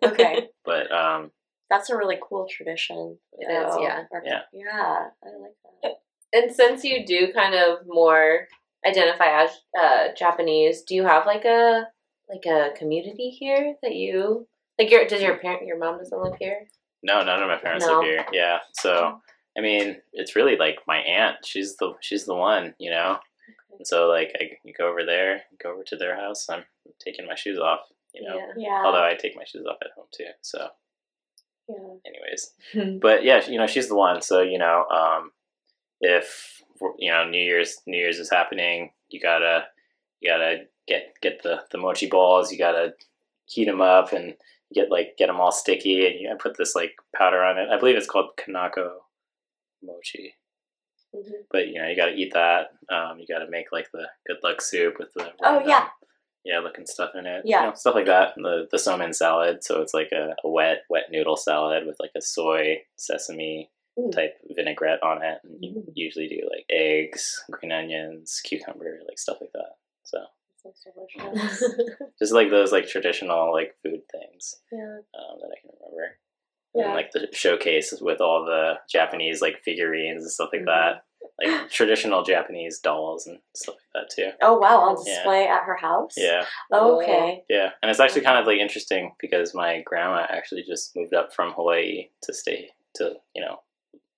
Okay. 0.03 0.49
But 0.65 0.91
um, 0.91 1.31
That's 1.71 1.89
a 1.89 1.95
really 1.97 2.19
cool 2.21 2.45
tradition. 2.47 3.17
It 3.39 3.45
is, 3.51 3.73
though. 3.75 3.81
yeah. 3.81 4.03
Or- 4.12 4.21
Yeah. 4.25 4.41
Yeah, 4.53 5.07
I 5.23 5.27
like 5.41 5.55
that. 5.84 5.93
And 6.34 6.53
since 6.53 6.84
you 6.84 7.05
do 7.05 7.34
kind 7.34 7.55
of 7.55 7.79
more 7.88 8.47
identify 8.86 9.43
as 9.43 9.51
uh, 9.81 10.10
Japanese, 10.17 10.84
do 10.84 10.93
you 10.95 11.03
have 11.05 11.25
like 11.25 11.45
a 11.45 11.88
like 12.29 12.45
a 12.45 12.71
community 12.77 13.29
here 13.29 13.75
that 13.81 13.95
you 13.95 14.47
like? 14.77 14.91
Your 14.91 15.05
does 15.07 15.21
your 15.21 15.38
parent 15.38 15.65
your 15.65 15.77
mom 15.79 15.97
doesn't 15.97 16.21
live 16.21 16.36
here? 16.39 16.67
no, 17.03 17.23
none 17.23 17.41
of 17.41 17.47
my 17.49 17.57
parents 17.57 17.86
No. 17.86 17.99
live 17.99 18.03
here. 18.05 18.25
Yeah, 18.31 18.60
so 18.73 19.19
I 19.57 19.62
mean, 19.62 19.97
it's 20.13 20.36
really 20.36 20.55
like 20.57 20.79
my 20.88 20.97
aunt. 20.99 21.38
She's 21.45 21.75
the 21.77 21.93
she's 22.01 22.25
the 22.25 22.36
one, 22.36 22.75
you 22.79 22.91
know. 22.91 23.17
And 23.77 23.86
so 23.88 24.07
like 24.07 24.31
I 24.39 24.51
you 24.63 24.73
go 24.77 24.88
over 24.89 25.05
there, 25.05 25.41
go 25.62 25.73
over 25.73 25.84
to 25.88 25.95
their 25.97 26.15
house. 26.15 26.47
I'm 26.49 26.63
taking 27.03 27.25
my 27.27 27.36
shoes 27.36 27.60
off, 27.60 27.81
you 28.13 28.23
know. 28.27 28.38
Yeah. 28.55 28.84
Although 28.86 29.03
I 29.03 29.15
take 29.15 29.36
my 29.36 29.43
shoes 29.45 29.65
off 29.69 29.77
at 29.81 29.91
home 29.95 30.07
too. 30.15 30.25
So, 30.41 30.67
yeah. 31.67 31.76
anyways, 32.06 33.00
but 33.00 33.24
yeah, 33.24 33.41
you 33.50 33.58
know, 33.58 33.67
she's 33.67 33.88
the 33.88 33.95
one. 33.95 34.21
So 34.21 34.41
you 34.41 34.58
know, 34.58 34.86
um, 34.89 35.32
if 36.00 36.62
you 37.00 37.12
know 37.12 37.28
New 37.28 37.41
Year's 37.43 37.78
New 37.86 37.97
Year's 37.97 38.19
is 38.19 38.30
happening, 38.32 38.91
you 39.10 39.19
gotta 39.19 39.65
you 40.19 40.32
gotta 40.32 40.63
get 40.88 41.13
get 41.21 41.43
the 41.43 41.62
the 41.71 41.78
mochi 41.78 42.08
balls. 42.08 42.52
You 42.52 42.58
gotta 42.58 42.93
heat 43.45 43.65
them 43.65 43.82
up 43.82 44.13
and 44.13 44.36
get 44.74 44.89
like 44.91 45.17
get 45.17 45.28
them 45.28 45.39
all 45.39 45.52
sticky, 45.52 46.06
and 46.08 46.19
you 46.19 46.28
gotta 46.28 46.41
put 46.41 46.58
this 46.58 46.76
like 46.76 46.93
powder 47.15 47.43
on 47.43 47.58
it. 47.58 47.69
I 47.69 47.78
believe 47.80 47.95
it's 47.95 48.08
called 48.08 48.32
kinako 48.38 48.89
mochi. 49.84 50.36
Mhm. 51.15 51.45
But 51.52 51.67
you 51.67 51.82
know, 51.82 51.88
you 51.88 51.95
gotta 51.95 52.13
eat 52.13 52.34
that. 52.34 52.71
Um, 52.89 53.19
you 53.19 53.28
gotta 53.28 53.50
make 53.50 53.71
like 53.71 53.91
the 53.91 54.08
good 54.26 54.38
luck 54.43 54.62
soup 54.62 54.97
with 54.97 55.13
the 55.13 55.32
Oh, 55.43 55.62
yeah. 55.65 55.89
Yeah, 56.43 56.60
looking 56.60 56.86
stuff 56.86 57.12
in 57.15 57.25
it. 57.25 57.43
Yeah. 57.45 57.62
you 57.63 57.67
know, 57.69 57.73
stuff 57.75 57.95
like 57.95 58.06
that. 58.08 58.36
And 58.36 58.45
the 58.45 58.67
the 58.71 58.77
somen 58.77 59.13
salad, 59.13 59.63
so 59.63 59.82
it's 59.82 59.93
like 59.93 60.10
a, 60.12 60.36
a 60.43 60.49
wet 60.49 60.84
wet 60.89 61.06
noodle 61.12 61.38
salad 61.38 61.86
with 61.86 61.97
like 61.99 62.12
a 62.15 62.21
soy 62.21 62.84
sesame 62.95 63.69
Mm. 63.99 64.10
type 64.15 64.38
vinaigrette 64.56 65.04
on 65.04 65.21
it. 65.21 65.39
And 65.43 65.58
you 65.62 65.73
Mm. 65.73 65.91
usually 65.95 66.30
do 66.30 66.47
like 66.49 66.65
eggs, 66.69 67.43
green 67.51 67.73
onions, 67.73 68.39
cucumber, 68.41 68.99
like 69.06 69.19
stuff 69.19 69.39
like 69.41 69.51
that. 69.51 69.75
So 70.04 70.19
just 72.19 72.32
like 72.34 72.49
those 72.49 72.71
like 72.71 72.88
traditional 72.88 73.51
like 73.51 73.75
food 73.84 74.01
things 74.12 74.62
yeah. 74.71 74.80
um, 75.13 75.38
that 75.41 75.51
I 75.56 75.60
can 75.60 75.71
remember. 75.80 76.17
Yeah. 76.73 76.86
And 76.86 76.93
like 76.93 77.12
the 77.12 77.27
showcase 77.34 77.93
with 77.99 78.21
all 78.21 78.45
the 78.45 78.75
Japanese 78.89 79.41
like 79.41 79.60
figurines 79.63 80.23
and 80.23 80.32
stuff 80.32 80.49
like 80.54 80.62
Mhm. 80.62 80.65
that. 80.67 81.04
Like 81.39 81.70
traditional 81.72 82.24
Japanese 82.24 82.80
dolls 82.80 83.28
and 83.28 83.39
stuff 83.56 83.76
like 83.94 84.06
that 84.06 84.13
too. 84.15 84.32
Oh 84.41 84.58
wow, 84.58 84.80
on 84.82 84.98
Yeah. 85.06 85.15
display 85.15 85.48
at 85.48 85.63
her 85.63 85.76
house. 85.76 86.13
Yeah. 86.17 86.46
Oh, 86.72 87.00
okay. 87.02 87.44
Yeah. 87.50 87.72
And 87.82 87.89
it's 87.89 88.00
actually 88.00 88.22
kind 88.22 88.38
of 88.39 88.46
like 88.48 88.60
interesting 88.60 89.13
because 89.20 89.54
my 89.54 89.82
grandma 89.86 90.26
actually 90.30 90.63
just 90.63 90.96
moved 90.96 91.13
up 91.13 91.34
from 91.34 91.54
Hawaii 91.54 92.10
to 92.24 92.34
stay 92.34 92.70
to, 92.96 93.15
you 93.36 93.41
know, 93.41 93.62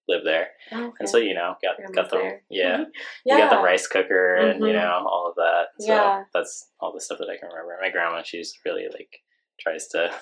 live 0.10 0.23
there. 0.26 0.49
okay. 0.71 0.91
And 0.99 1.08
so, 1.08 1.17
you 1.17 1.34
know, 1.34 1.56
got 1.63 1.78
Grandma's 1.78 1.95
got 1.95 2.10
the 2.10 2.17
there. 2.17 2.41
yeah. 2.49 2.84
yeah. 3.26 3.36
You 3.38 3.41
got 3.41 3.49
the 3.56 3.63
rice 3.63 3.88
cooker 3.88 4.36
and 4.36 4.60
you 4.60 4.67
Mhm. 4.67 4.73
know, 4.73 5.06
all 5.08 5.28
of 5.30 5.36
that. 5.36 5.67
So 5.80 5.93
Yeah. 5.93 6.23
that's 6.34 6.69
all 6.82 6.91
the 6.91 6.99
stuff 6.99 7.19
that 7.19 7.30
I 7.30 7.38
can 7.38 7.47
remember. 7.49 7.78
My 7.82 7.89
grandma, 7.89 8.21
she's 8.23 8.58
really 8.65 8.88
like 8.91 9.21
tries 9.62 9.88
to 9.89 10.13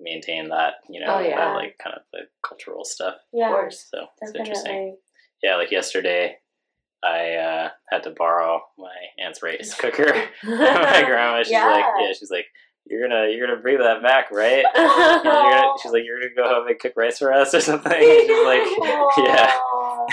maintain 0.00 0.48
that, 0.48 0.74
you 0.88 1.00
know, 1.00 1.16
Oh, 1.16 1.18
yeah. 1.20 1.36
that, 1.36 1.54
like 1.54 1.76
kind 1.78 1.94
of 1.94 2.02
the 2.12 2.20
cultural 2.42 2.84
stuff. 2.84 3.16
Yeah. 3.32 3.48
Of 3.48 3.52
course. 3.54 3.86
So 3.90 4.06
it's 4.22 4.34
interesting. 4.34 4.96
Yeah, 5.42 5.56
like 5.56 5.70
yesterday 5.70 6.36
I 7.04 7.34
uh, 7.34 7.68
had 7.90 8.04
to 8.04 8.10
borrow 8.10 8.60
my 8.78 8.94
aunt's 9.24 9.42
rice 9.42 9.74
cooker. 9.74 10.04
my 10.44 11.02
grandma, 11.06 11.42
she's 11.42 11.52
like, 11.52 11.84
Yeah. 11.98 12.06
yeah, 12.06 12.12
she's 12.18 12.30
like, 12.30 12.46
you're 12.86 13.06
gonna 13.08 13.28
you're 13.28 13.46
gonna 13.46 13.60
bring 13.60 13.78
that 13.78 14.02
back, 14.02 14.30
right? 14.32 14.64
You're 14.74 15.22
gonna, 15.22 15.72
she's 15.80 15.92
like, 15.92 16.02
you're 16.04 16.18
gonna 16.18 16.34
go 16.34 16.52
home 16.52 16.66
and 16.66 16.78
cook 16.80 16.94
rice 16.96 17.18
for 17.18 17.32
us 17.32 17.54
or 17.54 17.60
something. 17.60 17.92
And 17.92 18.02
she's 18.02 18.44
like, 18.44 18.62
yeah. 19.18 19.52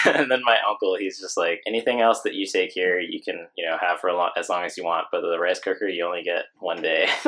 Aw. 0.06 0.10
and 0.16 0.32
then 0.32 0.42
my 0.46 0.58
uncle, 0.70 0.96
he's 0.98 1.20
just 1.20 1.38
like, 1.38 1.62
anything 1.68 2.02
else 2.02 2.22
that 2.22 2.34
you 2.34 2.46
take 2.46 2.72
here, 2.72 3.00
you 3.00 3.22
can, 3.22 3.48
you 3.58 3.66
know, 3.66 3.78
have 3.80 4.00
for 4.00 4.08
a 4.10 4.16
long, 4.16 4.32
as 4.38 4.50
long 4.50 4.64
as 4.64 4.78
you 4.78 4.84
want, 4.84 5.08
but 5.12 5.22
the 5.22 5.40
rice 5.40 5.60
cooker, 5.60 5.88
you 5.88 6.06
only 6.06 6.24
get 6.24 6.46
one 6.60 6.82
day. 6.82 7.08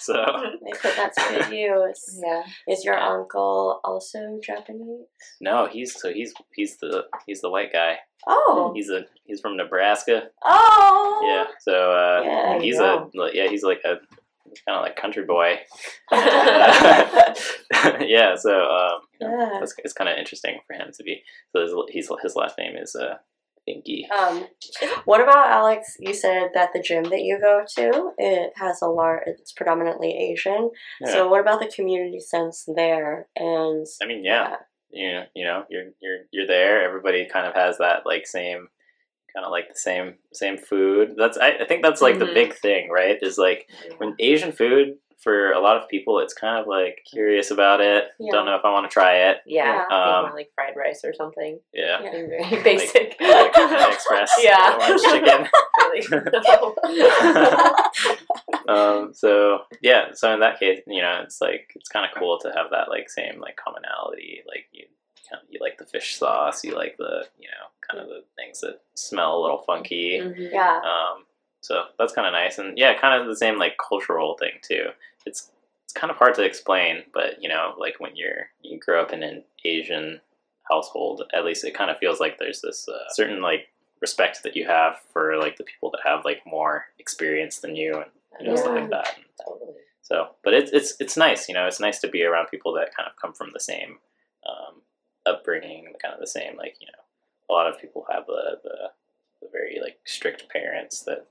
so, 0.00 0.14
they 0.64 0.70
put 0.72 0.96
that 0.96 1.12
to 1.16 1.22
good 1.48 1.52
use. 1.52 2.20
Yeah. 2.24 2.42
Is 2.68 2.84
your 2.84 2.94
Yeah. 2.96 3.08
uncle 3.08 3.80
also 3.84 4.38
Japanese? 4.42 5.06
no, 5.40 5.66
he's, 5.66 6.00
so 6.00 6.12
he's, 6.12 6.34
he's 6.54 6.76
the, 6.78 7.04
he's 7.26 7.40
the 7.40 7.50
white 7.50 7.72
guy. 7.72 7.98
Oh. 8.26 8.72
He's 8.74 8.90
a, 8.90 9.04
he's 9.24 9.40
from 9.40 9.56
Nebraska. 9.56 10.24
Oh. 10.44 11.24
Yeah. 11.26 11.52
So, 11.60 11.92
uh, 11.92 12.22
Yeah, 12.24 12.58
he's 12.60 12.78
go. 12.78 13.10
a, 13.14 13.30
yeah, 13.34 13.48
he's 13.48 13.62
like 13.62 13.80
a, 13.84 13.96
kind 14.66 14.78
of 14.78 14.82
like 14.82 14.96
country 14.96 15.24
boy. 15.24 15.56
yeah. 16.12 17.34
So, 18.36 18.52
um, 18.52 19.00
you 19.20 19.28
know, 19.28 19.38
Yeah. 19.38 19.60
it's, 19.62 19.74
it's 19.78 19.92
kind 19.92 20.08
of 20.10 20.18
interesting 20.18 20.58
for 20.66 20.74
him 20.74 20.90
to 20.92 21.02
be. 21.02 21.22
So 21.52 21.62
his, 21.62 21.72
he's, 21.90 22.10
his 22.22 22.36
last 22.36 22.56
name 22.58 22.76
is 22.76 22.94
uh, 22.94 23.16
Binky. 23.68 24.10
Um, 24.10 24.46
what 25.04 25.20
about 25.20 25.48
Alex? 25.50 25.96
You 25.98 26.14
said 26.14 26.50
that 26.54 26.72
the 26.72 26.80
gym 26.80 27.04
that 27.04 27.22
you 27.22 27.38
go 27.40 27.64
to 27.76 28.12
it 28.18 28.52
has 28.56 28.80
a 28.82 28.86
large. 28.86 29.22
It's 29.26 29.52
predominantly 29.52 30.16
Asian. 30.16 30.70
Yeah. 31.00 31.12
So 31.12 31.28
what 31.28 31.40
about 31.40 31.60
the 31.60 31.70
community 31.74 32.20
sense 32.20 32.64
there? 32.74 33.28
And 33.36 33.86
I 34.02 34.06
mean, 34.06 34.24
yeah, 34.24 34.56
you 34.90 35.12
know, 35.12 35.24
you 35.34 35.44
know, 35.44 35.64
you're 35.68 35.90
you're 36.00 36.18
you're 36.30 36.46
there. 36.46 36.82
Everybody 36.82 37.26
kind 37.30 37.46
of 37.46 37.54
has 37.54 37.78
that 37.78 38.06
like 38.06 38.26
same, 38.26 38.68
kind 39.38 39.44
of 39.46 39.52
like 39.52 39.68
the 39.68 39.78
same 39.78 40.14
same 40.32 40.58
food. 40.58 41.14
That's 41.16 41.38
I, 41.38 41.50
I 41.62 41.64
think 41.68 41.82
that's 41.84 42.02
like 42.02 42.18
the 42.18 42.24
Mhm. 42.26 42.34
big 42.34 42.54
thing, 42.54 42.90
right? 42.90 43.16
Is 43.22 43.38
like 43.38 43.68
when 43.98 44.16
Asian 44.18 44.50
food 44.50 44.96
for 45.22 45.50
a 45.52 45.60
lot 45.60 45.76
of 45.76 45.88
people, 45.88 46.18
it's 46.20 46.32
kind 46.34 46.60
of 46.60 46.66
like 46.68 46.98
curious 47.10 47.50
about 47.50 47.80
it. 47.80 48.04
Yeah. 48.20 48.32
Don't 48.32 48.46
know 48.46 48.54
if 48.54 48.64
I 48.64 48.70
want 48.72 48.88
to 48.88 48.92
try 48.92 49.14
it. 49.30 49.38
Yeah. 49.46 49.64
Yeah. 49.64 49.72
I 49.72 49.78
think 49.78 49.92
Um, 49.92 50.22
more 50.26 50.36
like 50.38 50.50
fried 50.54 50.76
rice 50.76 51.02
or 51.04 51.12
something. 51.12 51.60
Yeah. 51.72 52.00
Yeah. 52.02 52.10
Very 52.12 52.62
basic. 52.70 53.16
like 53.20 53.52
Panda 53.52 53.90
Express, 53.92 54.32
Yeah. 54.42 54.78
orange 54.80 55.02
chicken. 55.02 55.48
Um, 58.68 59.14
so 59.14 59.60
yeah, 59.82 60.08
so 60.12 60.32
in 60.34 60.40
that 60.40 60.58
case, 60.60 60.80
you 60.86 61.00
know, 61.00 61.20
it's 61.24 61.40
like 61.40 61.70
it's 61.74 61.88
kind 61.88 62.04
of 62.04 62.12
cool 62.18 62.38
to 62.42 62.48
have 62.54 62.66
that 62.70 62.88
like 62.90 63.08
same 63.08 63.40
like 63.40 63.56
commonality. 63.56 64.42
Like 64.46 64.66
you, 64.72 64.84
kind 65.28 65.42
of, 65.42 65.48
you 65.50 65.58
like 65.60 65.78
the 65.78 65.86
fish 65.86 66.16
sauce, 66.16 66.64
you 66.64 66.74
like 66.74 66.96
the 66.96 67.26
you 67.38 67.48
know 67.48 67.66
kind 67.88 68.02
of 68.02 68.08
the 68.08 68.24
things 68.36 68.60
that 68.60 68.80
smell 68.94 69.38
a 69.38 69.42
little 69.42 69.62
funky. 69.66 70.18
Mhm. 70.20 70.52
yeah. 70.52 70.80
Um, 70.84 71.24
so 71.60 71.84
that's 71.98 72.12
kind 72.12 72.26
of 72.26 72.32
nice, 72.32 72.58
and 72.58 72.78
yeah, 72.78 72.98
kind 72.98 73.20
of 73.20 73.26
the 73.26 73.36
same 73.36 73.58
like 73.58 73.76
cultural 73.78 74.36
thing 74.38 74.52
too. 74.62 74.88
It's 75.26 75.50
it's 75.84 75.92
kind 75.92 76.10
of 76.10 76.16
hard 76.18 76.34
to 76.34 76.42
explain, 76.44 77.04
but 77.14 77.42
you 77.42 77.48
know, 77.48 77.74
like 77.78 77.98
when 77.98 78.14
you're 78.14 78.50
you 78.62 78.78
grow 78.78 79.02
up 79.02 79.12
in 79.12 79.22
an 79.22 79.44
Asian 79.64 80.20
household, 80.70 81.22
at 81.34 81.44
least 81.44 81.64
it 81.64 81.74
kind 81.74 81.90
of 81.90 81.98
feels 81.98 82.20
like 82.20 82.38
there's 82.38 82.60
this 82.60 82.86
uh, 82.88 83.08
certain 83.10 83.40
like 83.40 83.68
respect 84.00 84.42
that 84.42 84.54
you 84.54 84.66
have 84.66 85.00
for 85.12 85.36
like 85.38 85.56
the 85.56 85.64
people 85.64 85.90
that 85.90 86.00
have 86.04 86.24
like 86.24 86.40
more 86.46 86.84
experience 86.98 87.58
than 87.58 87.74
you 87.74 87.94
and 87.96 88.10
you 88.40 88.46
know 88.46 88.56
stuff 88.56 88.74
like 88.76 88.90
that. 88.90 89.14
And 89.16 89.24
Totally. 89.44 89.72
so, 90.02 90.28
but 90.44 90.54
it's 90.54 90.70
it's 90.72 90.94
it's 91.00 91.16
nice, 91.16 91.48
you 91.48 91.54
know, 91.54 91.66
it's 91.66 91.80
nice 91.80 91.98
to 92.00 92.08
be 92.08 92.22
around 92.22 92.46
people 92.48 92.72
that 92.74 92.94
kind 92.94 93.08
of 93.08 93.16
come 93.20 93.32
from 93.32 93.50
the 93.52 93.60
same 93.60 93.98
um, 94.46 94.82
upbringing, 95.28 95.92
kind 96.02 96.14
of 96.14 96.20
the 96.20 96.26
same 96.26 96.56
like 96.56 96.76
you 96.80 96.86
know, 96.86 97.02
a 97.48 97.52
lot 97.52 97.66
of 97.68 97.80
people 97.80 98.06
have 98.10 98.26
the 98.26 98.58
the, 98.64 98.76
the 99.42 99.48
very 99.52 99.78
like 99.82 99.98
strict 100.04 100.48
parents 100.48 101.02
that 101.02 101.26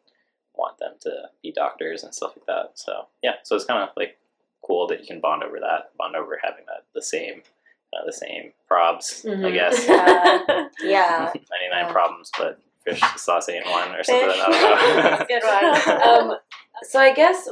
want 0.55 0.77
them 0.79 0.93
to 1.01 1.11
be 1.43 1.51
doctors 1.51 2.03
and 2.03 2.13
stuff 2.13 2.33
like 2.37 2.45
that. 2.47 2.71
So 2.75 3.07
yeah, 3.23 3.35
so 3.43 3.55
it's 3.55 3.65
kind 3.65 3.81
of 3.83 3.89
like 3.97 4.17
cool 4.65 4.87
that 4.87 4.99
you 5.01 5.07
can 5.07 5.19
bond 5.21 5.43
over 5.43 5.59
that, 5.59 5.91
bond 5.97 6.15
over 6.15 6.39
having 6.43 6.65
that 6.67 6.85
the 6.93 7.01
same. 7.01 7.41
Uh, 7.93 8.05
the 8.05 8.11
same 8.11 8.51
probs, 8.69 9.23
I 9.25 9.29
Mhm. 9.29 9.53
guess. 9.53 9.87
Yeah. 9.87 10.67
Yeah. 10.83 11.19
Ninety 11.33 11.69
nine 11.71 11.85
Yeah. 11.85 11.91
problems, 11.93 12.29
but 12.37 12.59
fish 12.83 12.99
sauce 13.15 13.47
ain't 13.47 13.65
one 13.65 13.95
or 13.95 14.03
something. 14.03 14.27
Fish. 14.29 14.41
I 14.45 14.51
don't 14.51 15.19
know. 15.19 15.25
Good 15.25 15.43
one. 16.27 16.31
um, 16.33 16.37
so 16.83 16.99
I 16.99 17.13
guess 17.13 17.47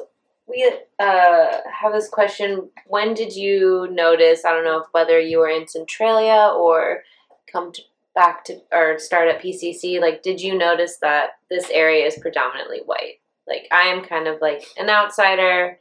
we 0.48 0.72
uh, 1.00 1.58
have 1.72 1.94
this 1.94 2.08
question. 2.08 2.70
When 2.88 3.14
did 3.14 3.36
you 3.36 3.88
notice? 3.92 4.46
I 4.46 4.52
don't 4.52 4.64
know 4.64 4.80
if 4.80 4.88
whether 4.92 5.20
you 5.20 5.40
were 5.40 5.50
in 5.50 5.68
Centralia 5.68 6.52
or 6.56 7.04
come 7.52 7.72
to, 7.74 7.82
back 8.14 8.44
to 8.46 8.62
or 8.72 9.00
start 9.00 9.28
at 9.28 9.42
PCC. 9.42 10.00
Like, 10.00 10.22
did 10.22 10.40
you 10.42 10.58
notice 10.58 10.98
that 10.98 11.32
this 11.50 11.70
area 11.70 12.06
is 12.06 12.18
predominantly 12.20 12.82
white? 12.86 13.20
Like, 13.48 13.68
I 13.72 13.88
am 13.88 14.04
kind 14.04 14.28
of 14.28 14.42
like 14.42 14.64
an 14.78 14.90
outsider 14.90 15.80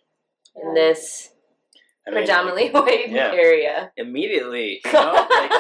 in 0.57 0.75
this 0.75 1.31
I 2.07 2.11
mean, 2.11 2.21
predominantly 2.21 2.71
white 2.73 3.11
yeah. 3.11 3.33
area. 3.33 3.93
immediately. 3.97 4.81
You 4.85 4.93
know, 4.93 5.27
like, 5.31 5.51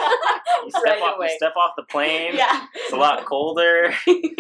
you 0.64 0.70
step 0.81 0.83
Right 0.85 1.03
off, 1.03 1.16
away. 1.16 1.29
you 1.31 1.37
step 1.37 1.55
off 1.57 1.72
the 1.77 1.83
plane. 1.85 2.33
yeah. 2.37 2.66
It's 2.74 2.92
a 2.92 2.96
lot 2.96 3.24
colder. 3.24 3.92
you 4.07 4.35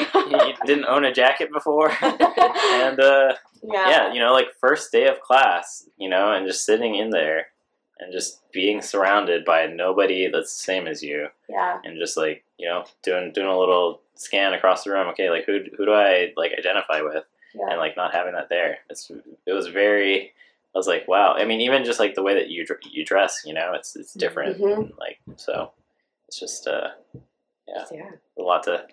didn't 0.66 0.86
own 0.86 1.04
a 1.04 1.12
jacket 1.12 1.52
before, 1.52 1.90
and 2.02 3.00
uh, 3.00 3.34
Yeah. 3.62 3.88
yeah, 3.90 4.12
you 4.12 4.20
know, 4.20 4.32
like 4.32 4.48
first 4.60 4.92
day 4.92 5.06
of 5.08 5.20
class, 5.20 5.88
you 5.98 6.08
know, 6.08 6.32
and 6.32 6.46
just 6.46 6.64
sitting 6.66 6.94
in 6.96 7.10
there 7.10 7.48
and 8.00 8.12
just 8.12 8.40
being 8.52 8.82
surrounded 8.82 9.44
by 9.44 9.66
nobody 9.66 10.28
that's 10.28 10.56
the 10.56 10.64
same 10.64 10.86
as 10.86 11.02
you, 11.02 11.28
Yeah. 11.48 11.78
and 11.84 11.98
just 11.98 12.16
like 12.16 12.44
you 12.58 12.68
know, 12.68 12.84
doing 13.02 13.32
doing 13.32 13.46
a 13.48 13.58
little 13.58 14.00
scan 14.14 14.52
across 14.54 14.84
the 14.84 14.90
room. 14.92 15.08
Okay, 15.08 15.30
like 15.30 15.44
who 15.44 15.60
who 15.76 15.86
do 15.86 15.92
I 15.92 16.32
like 16.36 16.52
identify 16.58 17.00
with, 17.02 17.24
Yeah. 17.54 17.66
and 17.70 17.78
like 17.78 17.96
not 17.96 18.12
having 18.14 18.34
that 18.34 18.48
there. 18.48 18.78
It's 18.90 19.10
it 19.46 19.52
was 19.52 19.68
very. 19.68 20.32
I 20.74 20.78
was 20.78 20.88
like, 20.88 21.06
wow. 21.06 21.34
I 21.34 21.44
mean, 21.44 21.60
even 21.60 21.84
just 21.84 22.00
like 22.00 22.16
the 22.16 22.22
way 22.24 22.34
that 22.34 22.48
you 22.48 22.66
you 22.90 23.04
dress, 23.04 23.42
you 23.46 23.54
know, 23.54 23.72
it's 23.74 23.94
it's 23.94 24.12
different. 24.12 24.58
Mhm. 24.60 24.74
and, 24.76 24.92
like 24.98 25.18
so, 25.36 25.70
it's 26.34 26.40
just 26.40 26.66
uh, 26.66 26.88
Yeah. 27.66 27.84
yeah. 27.92 28.10
a 28.38 28.42
lot 28.42 28.64
to 28.64 28.86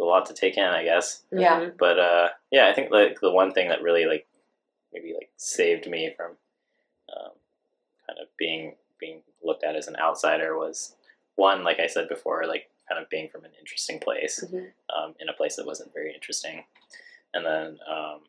a 0.00 0.04
lot 0.04 0.26
to 0.26 0.34
take 0.34 0.56
in, 0.56 0.64
I 0.64 0.84
guess. 0.84 1.24
Yeah. 1.32 1.60
Mhm. 1.60 1.76
But 1.78 1.98
uh, 1.98 2.28
yeah, 2.50 2.68
I 2.68 2.74
think 2.74 2.90
like 2.90 3.20
the 3.20 3.30
one 3.32 3.52
thing 3.52 3.68
that 3.68 3.82
really 3.82 4.06
like 4.06 4.26
maybe 4.92 5.12
like 5.14 5.30
saved 5.36 5.88
me 5.88 6.12
from 6.16 6.32
um, 7.16 7.32
kind 8.06 8.18
of 8.20 8.28
being 8.36 8.76
being 8.98 9.22
looked 9.42 9.64
at 9.64 9.76
as 9.76 9.86
an 9.88 9.96
outsider 9.96 10.56
was 10.58 10.96
one, 11.36 11.62
like 11.64 11.78
I 11.80 11.86
said 11.86 12.08
before, 12.08 12.46
like 12.46 12.68
kind 12.88 13.00
of 13.02 13.08
being 13.10 13.28
from 13.28 13.44
an 13.44 13.52
interesting 13.60 13.98
place 14.00 14.42
Mhm. 14.44 14.72
um, 14.96 15.14
in 15.20 15.28
a 15.28 15.32
place 15.32 15.56
that 15.56 15.66
wasn't 15.66 15.92
very 15.94 16.12
interesting, 16.14 16.64
and 17.34 17.44
then 17.46 17.78
um, 17.88 18.22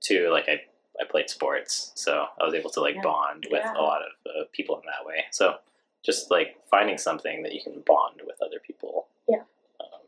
two, 0.00 0.30
like 0.30 0.48
I 0.48 0.64
I 1.00 1.04
played 1.04 1.28
sports, 1.30 1.90
so 1.96 2.26
I 2.40 2.44
was 2.44 2.54
able 2.54 2.70
to 2.70 2.80
like 2.80 2.94
Yeah. 2.96 3.02
bond 3.02 3.46
with 3.50 3.62
Yeah. 3.64 3.74
a 3.76 3.82
lot 3.82 4.02
of 4.02 4.12
uh, 4.26 4.44
people 4.52 4.78
in 4.80 4.86
that 4.86 5.04
way. 5.04 5.24
So 5.32 5.58
just 6.04 6.30
like 6.30 6.56
finding 6.70 6.98
something 6.98 7.42
that 7.42 7.52
you 7.52 7.62
can 7.62 7.80
bond 7.86 8.20
with 8.26 8.36
other 8.42 8.58
people. 8.64 9.06
Yeah. 9.28 9.42
Um, 9.80 10.00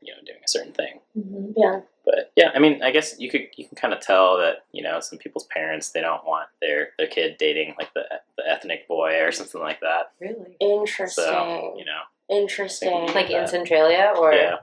you 0.00 0.12
know, 0.14 0.20
doing 0.24 0.38
a 0.44 0.48
certain 0.48 0.72
thing 0.72 1.00
Mhm. 1.16 1.52
Yeah. 1.56 1.80
but 2.04 2.32
yeah, 2.36 2.50
I 2.54 2.58
mean, 2.58 2.82
I 2.82 2.90
guess 2.90 3.20
you 3.20 3.30
could 3.30 3.48
you 3.56 3.66
can 3.68 3.76
kind 3.76 3.94
of 3.94 4.00
tell 4.00 4.38
that 4.38 4.64
you 4.72 4.82
know 4.82 5.00
some 5.00 5.18
people's 5.18 5.44
parents 5.46 5.90
they 5.90 6.00
don't 6.00 6.24
want 6.26 6.48
their 6.60 6.90
their 6.98 7.06
kid 7.06 7.36
dating 7.38 7.74
like 7.78 7.92
the 7.94 8.04
the 8.36 8.48
ethnic 8.48 8.88
boy 8.88 9.20
or 9.20 9.30
something 9.32 9.60
like 9.60 9.80
that. 9.80 10.12
Really? 10.20 10.56
Interesting. 10.60 11.24
So 11.24 11.74
you 11.78 11.84
know, 11.84 12.00
Interesting. 12.28 13.06
Like 13.14 13.30
in 13.30 13.46
Centralia 13.46 14.12
or 14.16 14.32
yeah. 14.32 14.56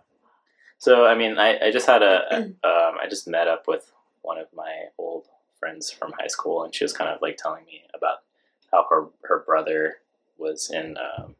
So 0.80 1.06
I 1.06 1.14
mean, 1.16 1.38
I, 1.38 1.68
I 1.68 1.72
just 1.72 1.86
had 1.88 2.02
a 2.02 2.36
um, 2.46 2.54
I 2.64 3.06
just 3.10 3.28
met 3.28 3.48
up 3.48 3.68
with 3.68 3.92
one 4.24 4.38
of 4.38 4.48
my 4.56 4.86
old 4.98 5.28
friends 5.60 5.92
from 5.92 6.14
high 6.20 6.28
school, 6.28 6.64
and 6.64 6.74
she 6.74 6.84
was 6.84 6.94
kind 6.94 7.10
of 7.10 7.22
like 7.22 7.38
telling 7.38 7.66
me 7.66 7.84
about 7.94 8.20
how 8.72 8.86
her 8.90 9.08
her 9.24 9.44
brother 9.46 9.98
was 10.40 10.72
in 10.72 10.96
um, 10.98 11.36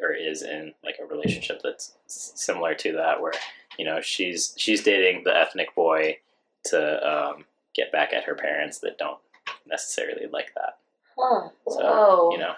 or 0.00 0.12
is 0.12 0.42
in 0.42 0.74
like 0.84 0.96
a 1.02 1.06
relationship 1.06 1.60
that's 1.62 1.94
similar 2.06 2.74
to 2.74 2.92
that, 2.92 3.20
where 3.20 3.32
you 3.78 3.84
know 3.84 4.00
she's 4.00 4.54
she's 4.56 4.82
dating 4.82 5.22
the 5.24 5.36
ethnic 5.36 5.74
boy 5.74 6.18
to 6.64 7.08
um, 7.08 7.44
get 7.74 7.90
back 7.92 8.12
at 8.12 8.24
her 8.24 8.34
parents 8.34 8.78
that 8.78 8.98
don't 8.98 9.18
necessarily 9.66 10.26
like 10.32 10.52
that. 10.54 10.78
Huh. 11.18 11.48
So 11.68 11.80
Whoa. 11.80 12.30
you 12.32 12.38
know, 12.38 12.54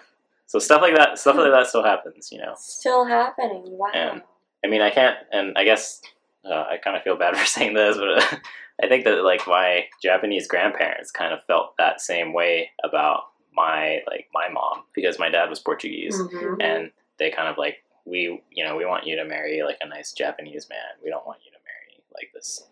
so 0.46 0.58
stuff 0.58 0.82
like 0.82 0.96
that, 0.96 1.18
stuff 1.18 1.37
like 1.37 1.52
that 1.52 1.66
still 1.66 1.85
happens. 1.85 2.30
You 2.32 2.38
know. 2.38 2.54
Still 2.56 3.04
happening. 3.06 3.62
Wow. 3.66 3.90
And- 3.94 4.22
I 4.64 4.68
mean, 4.68 4.80
I 4.82 4.90
can't, 4.90 5.16
and 5.32 5.56
I 5.56 5.64
guess 5.64 6.00
uh, 6.44 6.64
I 6.70 6.76
kind 6.76 6.96
of 6.96 7.02
feel 7.02 7.16
bad 7.16 7.37
for 7.37 7.46
saying 7.46 7.74
this, 7.74 7.96
but 7.96 8.08
uh, 8.08 8.37
I 8.82 8.88
think 8.88 9.04
that 9.04 9.24
like 9.24 9.46
my 9.46 9.85
Japanese 10.02 10.48
grandparents 10.48 11.11
kind 11.11 11.32
of 11.32 11.44
felt 11.44 11.76
that 11.78 12.00
same 12.00 12.32
way 12.32 12.70
about 12.85 13.24
my 13.55 14.03
like 14.07 14.29
my 14.33 14.49
mom 14.49 14.85
because 14.95 15.19
my 15.19 15.29
dad 15.29 15.49
was 15.51 15.61
Portuguese, 15.61 16.19
Mhm. 16.19 16.57
and 16.62 16.91
they 17.19 17.31
kind 17.31 17.49
of 17.49 17.59
like 17.59 17.85
we 18.05 18.43
you 18.51 18.65
know 18.65 18.77
we 18.77 18.85
want 18.87 19.07
you 19.07 19.17
to 19.17 19.25
marry 19.25 19.62
like 19.62 19.79
a 19.81 19.87
nice 19.87 20.12
Japanese 20.12 20.69
man. 20.69 20.79
We 21.05 21.11
don't 21.11 21.27
want 21.27 21.41
you 21.45 21.51
to 21.53 21.59
marry 21.65 22.03
like 22.15 22.31
this 22.33 22.67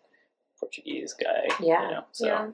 Portuguese 0.59 1.15
guy. 1.15 1.49
Yeah. 1.61 1.83
You 1.85 1.91
know? 1.95 2.05
So 2.13 2.27
yeah. 2.27 2.49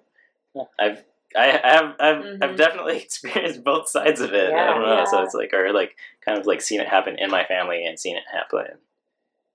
yeah, 0.54 0.64
I've 0.78 1.04
I 1.36 1.46
have 1.46 1.96
I've, 2.00 2.24
Mhm. 2.24 2.42
I've 2.44 2.56
definitely 2.56 2.96
experienced 3.02 3.64
both 3.64 3.88
sides 3.88 4.20
of 4.20 4.32
it. 4.32 4.52
I 4.52 4.66
don't 4.66 4.82
know. 4.82 5.04
So 5.04 5.22
it's 5.22 5.34
like 5.34 5.52
or 5.52 5.72
like 5.72 5.96
kind 6.24 6.38
of 6.38 6.46
like 6.46 6.60
seen 6.60 6.80
it 6.80 6.88
happen 6.88 7.18
in 7.18 7.30
my 7.30 7.44
family 7.44 7.84
and 7.86 7.98
seen 7.98 8.16
it 8.16 8.24
happen 8.32 8.78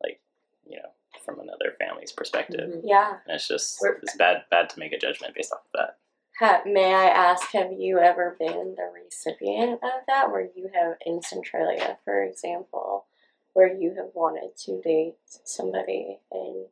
like 0.03 0.19
you 0.69 0.77
know 0.77 0.89
from 1.25 1.39
another 1.39 1.75
family's 1.79 2.11
perspective. 2.11 2.69
Mhm. 2.69 2.81
Yeah. 2.83 3.17
And 3.27 3.35
it's 3.35 3.47
just 3.47 3.79
We're- 3.81 3.97
it's 4.01 4.15
bad 4.15 4.45
bad 4.49 4.69
to 4.71 4.79
make 4.79 4.91
a 4.93 4.97
judgment 4.97 5.33
based 5.35 5.53
off 5.53 5.59
of 5.73 5.79
that. 5.79 5.97
Ha, 6.39 6.61
may 6.65 6.93
I 6.93 7.05
ask, 7.07 7.51
have 7.51 7.71
you 7.71 7.99
ever 7.99 8.35
been 8.39 8.75
the 8.75 8.91
recipient 8.93 9.73
of 9.83 10.01
that, 10.07 10.31
where 10.31 10.47
you 10.55 10.69
have 10.73 10.95
in 11.05 11.21
Centralia, 11.21 11.97
for 12.03 12.23
example, 12.23 13.05
where 13.53 13.71
you 13.71 13.93
have 13.95 14.09
wanted 14.13 14.55
to 14.65 14.81
date 14.81 15.15
somebody 15.43 16.19
and 16.31 16.65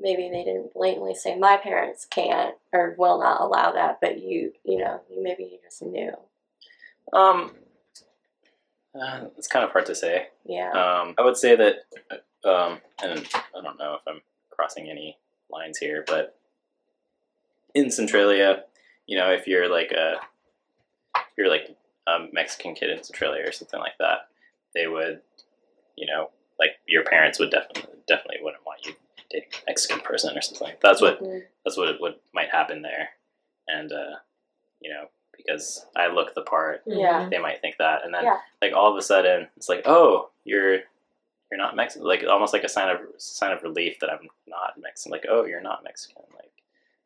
maybe 0.00 0.28
they 0.28 0.44
didn't 0.44 0.74
blatantly 0.74 1.14
say 1.14 1.36
my 1.36 1.56
parents 1.56 2.04
can't 2.04 2.54
or 2.72 2.94
will 2.98 3.20
not 3.20 3.40
allow 3.40 3.72
that, 3.72 3.98
but 4.00 4.20
you 4.20 4.52
you 4.64 4.78
know 4.78 5.00
you 5.10 5.22
maybe 5.22 5.44
you 5.44 5.58
just 5.62 5.82
knew. 5.82 6.12
Um, 7.12 7.52
uh, 8.94 9.26
it's 9.36 9.48
kind 9.48 9.64
of 9.64 9.70
hard 9.72 9.86
to 9.86 9.94
say. 9.94 10.28
Yeah. 10.44 10.70
Um, 10.70 11.14
I 11.18 11.22
would 11.22 11.36
say 11.36 11.56
that, 11.56 11.74
um, 12.44 12.78
and 13.02 13.26
I 13.54 13.60
don't 13.62 13.78
know 13.78 13.94
if 13.94 14.00
I'm 14.06 14.20
crossing 14.50 14.88
any 14.88 15.18
lines 15.50 15.78
here, 15.78 16.04
but 16.06 16.36
in 17.74 17.90
Centralia, 17.90 18.64
you 19.06 19.18
know, 19.18 19.30
if 19.32 19.46
you're 19.46 19.68
like 19.68 19.92
a, 19.92 20.14
if 21.16 21.22
you're 21.36 21.48
like 21.50 21.76
a 22.06 22.26
Mexican 22.32 22.74
kid 22.74 22.90
in 22.90 23.02
Centralia 23.02 23.46
or 23.46 23.52
something 23.52 23.80
like 23.80 23.98
that, 23.98 24.28
they 24.74 24.86
would, 24.86 25.20
you 25.96 26.06
know, 26.06 26.30
like 26.58 26.72
your 26.86 27.04
parents 27.04 27.38
would 27.38 27.50
definitely 27.50 27.84
definitely 28.06 28.38
wouldn't 28.42 28.64
want 28.66 28.84
you 28.86 28.94
dating 29.30 29.48
a 29.54 29.70
Mexican 29.70 30.00
person 30.00 30.36
or 30.36 30.40
something. 30.42 30.74
That's 30.82 31.00
what 31.00 31.20
Mhm. 31.22 31.44
that's 31.64 31.76
what 31.76 32.00
what 32.00 32.20
might 32.32 32.50
happen 32.50 32.82
there, 32.82 33.10
and 33.68 33.92
uh, 33.92 34.16
you 34.80 34.90
know, 34.92 35.08
because 35.36 35.86
I 35.96 36.08
look 36.08 36.34
the 36.34 36.42
part, 36.42 36.82
Yeah. 36.86 37.28
they 37.30 37.38
might 37.38 37.60
think 37.60 37.76
that, 37.78 38.04
and 38.04 38.12
then 38.14 38.24
Yeah. 38.24 38.40
like 38.62 38.72
all 38.74 38.90
of 38.90 38.96
a 38.96 39.02
sudden 39.02 39.48
it's 39.56 39.68
like, 39.68 39.82
oh, 39.86 40.30
you're 40.44 40.82
you're 41.50 41.58
not 41.58 41.76
Mexican, 41.76 42.06
like 42.06 42.24
almost 42.24 42.52
like 42.52 42.64
a 42.64 42.68
sign 42.68 42.88
of 42.88 43.00
sign 43.18 43.52
of 43.52 43.62
relief 43.62 43.98
that 44.00 44.10
I'm 44.10 44.28
not 44.46 44.78
Mexican. 44.78 45.12
Like, 45.12 45.26
oh, 45.28 45.44
you're 45.44 45.60
not 45.60 45.84
Mexican, 45.84 46.22
like 46.34 46.52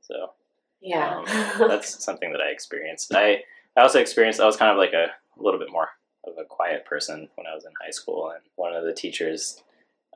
so. 0.00 0.32
Yeah. 0.80 1.18
Um, 1.18 1.24
that's 1.68 2.02
something 2.04 2.32
that 2.32 2.40
I 2.40 2.50
experienced. 2.50 3.14
I 3.14 3.42
I 3.76 3.82
also 3.82 4.00
experienced 4.00 4.40
I 4.40 4.46
was 4.46 4.56
kind 4.56 4.70
of 4.72 4.78
like 4.78 4.92
a, 4.92 5.06
a 5.38 5.42
little 5.42 5.60
bit 5.60 5.70
more 5.72 5.88
of 6.24 6.34
a 6.38 6.44
quiet 6.44 6.84
person 6.84 7.28
when 7.36 7.46
I 7.46 7.54
was 7.54 7.64
in 7.64 7.72
high 7.82 7.90
school, 7.90 8.30
and 8.30 8.42
one 8.56 8.74
of 8.74 8.84
the 8.84 8.92
teachers 8.92 9.62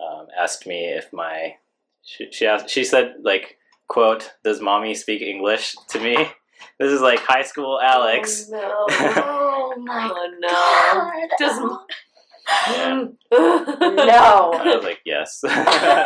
um, 0.00 0.26
asked 0.38 0.66
me 0.66 0.84
if 0.86 1.12
my 1.12 1.56
she 2.02 2.28
she, 2.32 2.46
asked, 2.46 2.70
she 2.70 2.84
said 2.84 3.16
like 3.22 3.58
quote 3.88 4.32
Does 4.44 4.60
mommy 4.60 4.94
speak 4.94 5.22
English 5.22 5.74
to 5.90 6.00
me? 6.00 6.16
This 6.78 6.92
is 6.92 7.00
like 7.00 7.18
high 7.18 7.42
school 7.42 7.80
Alex. 7.82 8.48
Oh, 8.52 8.86
Oh 8.88 9.74
my 9.78 10.28
no. 10.38 10.48
god. 10.48 11.28
Does 11.38 11.58
Yeah. 12.70 13.04
no. 13.32 14.52
I 14.52 14.76
was 14.76 14.84
like 14.84 15.00
yes, 15.04 15.42
Uh, 15.44 16.04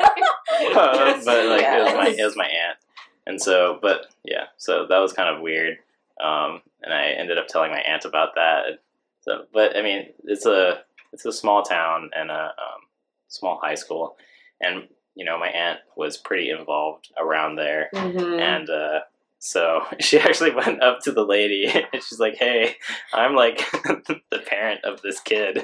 but 1.25 1.47
like 1.47 1.62
it 1.62 1.85
was 1.85 1.95
my 1.95 2.14
it 2.19 2.25
was 2.25 2.37
my 2.37 2.47
aunt, 2.47 2.79
and 3.27 3.41
so 3.41 3.79
but 3.83 4.07
yeah, 4.25 4.45
so 4.57 4.87
that 4.89 4.99
was 4.99 5.12
kind 5.12 5.35
of 5.35 5.43
weird. 5.43 5.79
Um, 6.23 6.62
and 6.83 6.93
I 6.95 7.09
ended 7.11 7.37
up 7.39 7.47
telling 7.49 7.71
my 7.71 7.81
aunt 7.81 8.05
about 8.05 8.35
that. 8.37 8.81
So, 9.21 9.45
but 9.53 9.77
I 9.77 9.83
mean, 9.83 10.07
it's 10.25 10.47
a 10.47 10.81
it's 11.12 11.25
a 11.27 11.33
small 11.33 11.62
town 11.62 12.11
and 12.17 12.31
a 12.31 12.45
um, 12.45 12.81
small 13.29 13.59
high 13.62 13.75
school, 13.75 14.17
and 14.61 14.89
you 15.15 15.25
know, 15.25 15.39
my 15.39 15.49
aunt 15.49 15.81
was 15.97 16.17
pretty 16.17 16.51
involved 16.51 17.11
around 17.19 17.57
there, 17.57 17.89
Mhm. 17.95 18.39
and 18.41 18.71
uh, 18.71 19.01
so 19.38 19.83
she 20.01 20.18
actually 20.18 20.51
went 20.55 20.83
up 20.83 21.01
to 21.01 21.12
the 21.12 21.25
lady 21.25 21.66
and 21.92 22.03
she's 22.03 22.18
like, 22.18 22.37
"Hey, 22.37 22.77
I'm 23.12 23.35
like 23.35 23.59
the 23.72 24.20
parent 24.46 24.81
of 24.85 25.03
this 25.03 25.20
kid. 25.20 25.62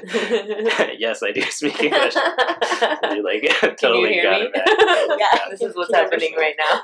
yes, 0.99 1.21
I 1.23 1.31
do 1.33 1.41
speak 1.43 1.81
English." 1.81 2.15
And 2.15 3.17
you 3.17 3.23
like 3.23 3.43
Can 3.59 3.69
you 3.71 3.75
totally 3.75 4.13
hear 4.13 4.23
got 4.23 4.41
me? 4.41 4.49
it. 4.53 5.19
Yeah. 5.19 5.49
this 5.49 5.61
is 5.61 5.75
what's 5.75 5.93
happening 5.93 6.33
right 6.37 6.55
now. 6.57 6.81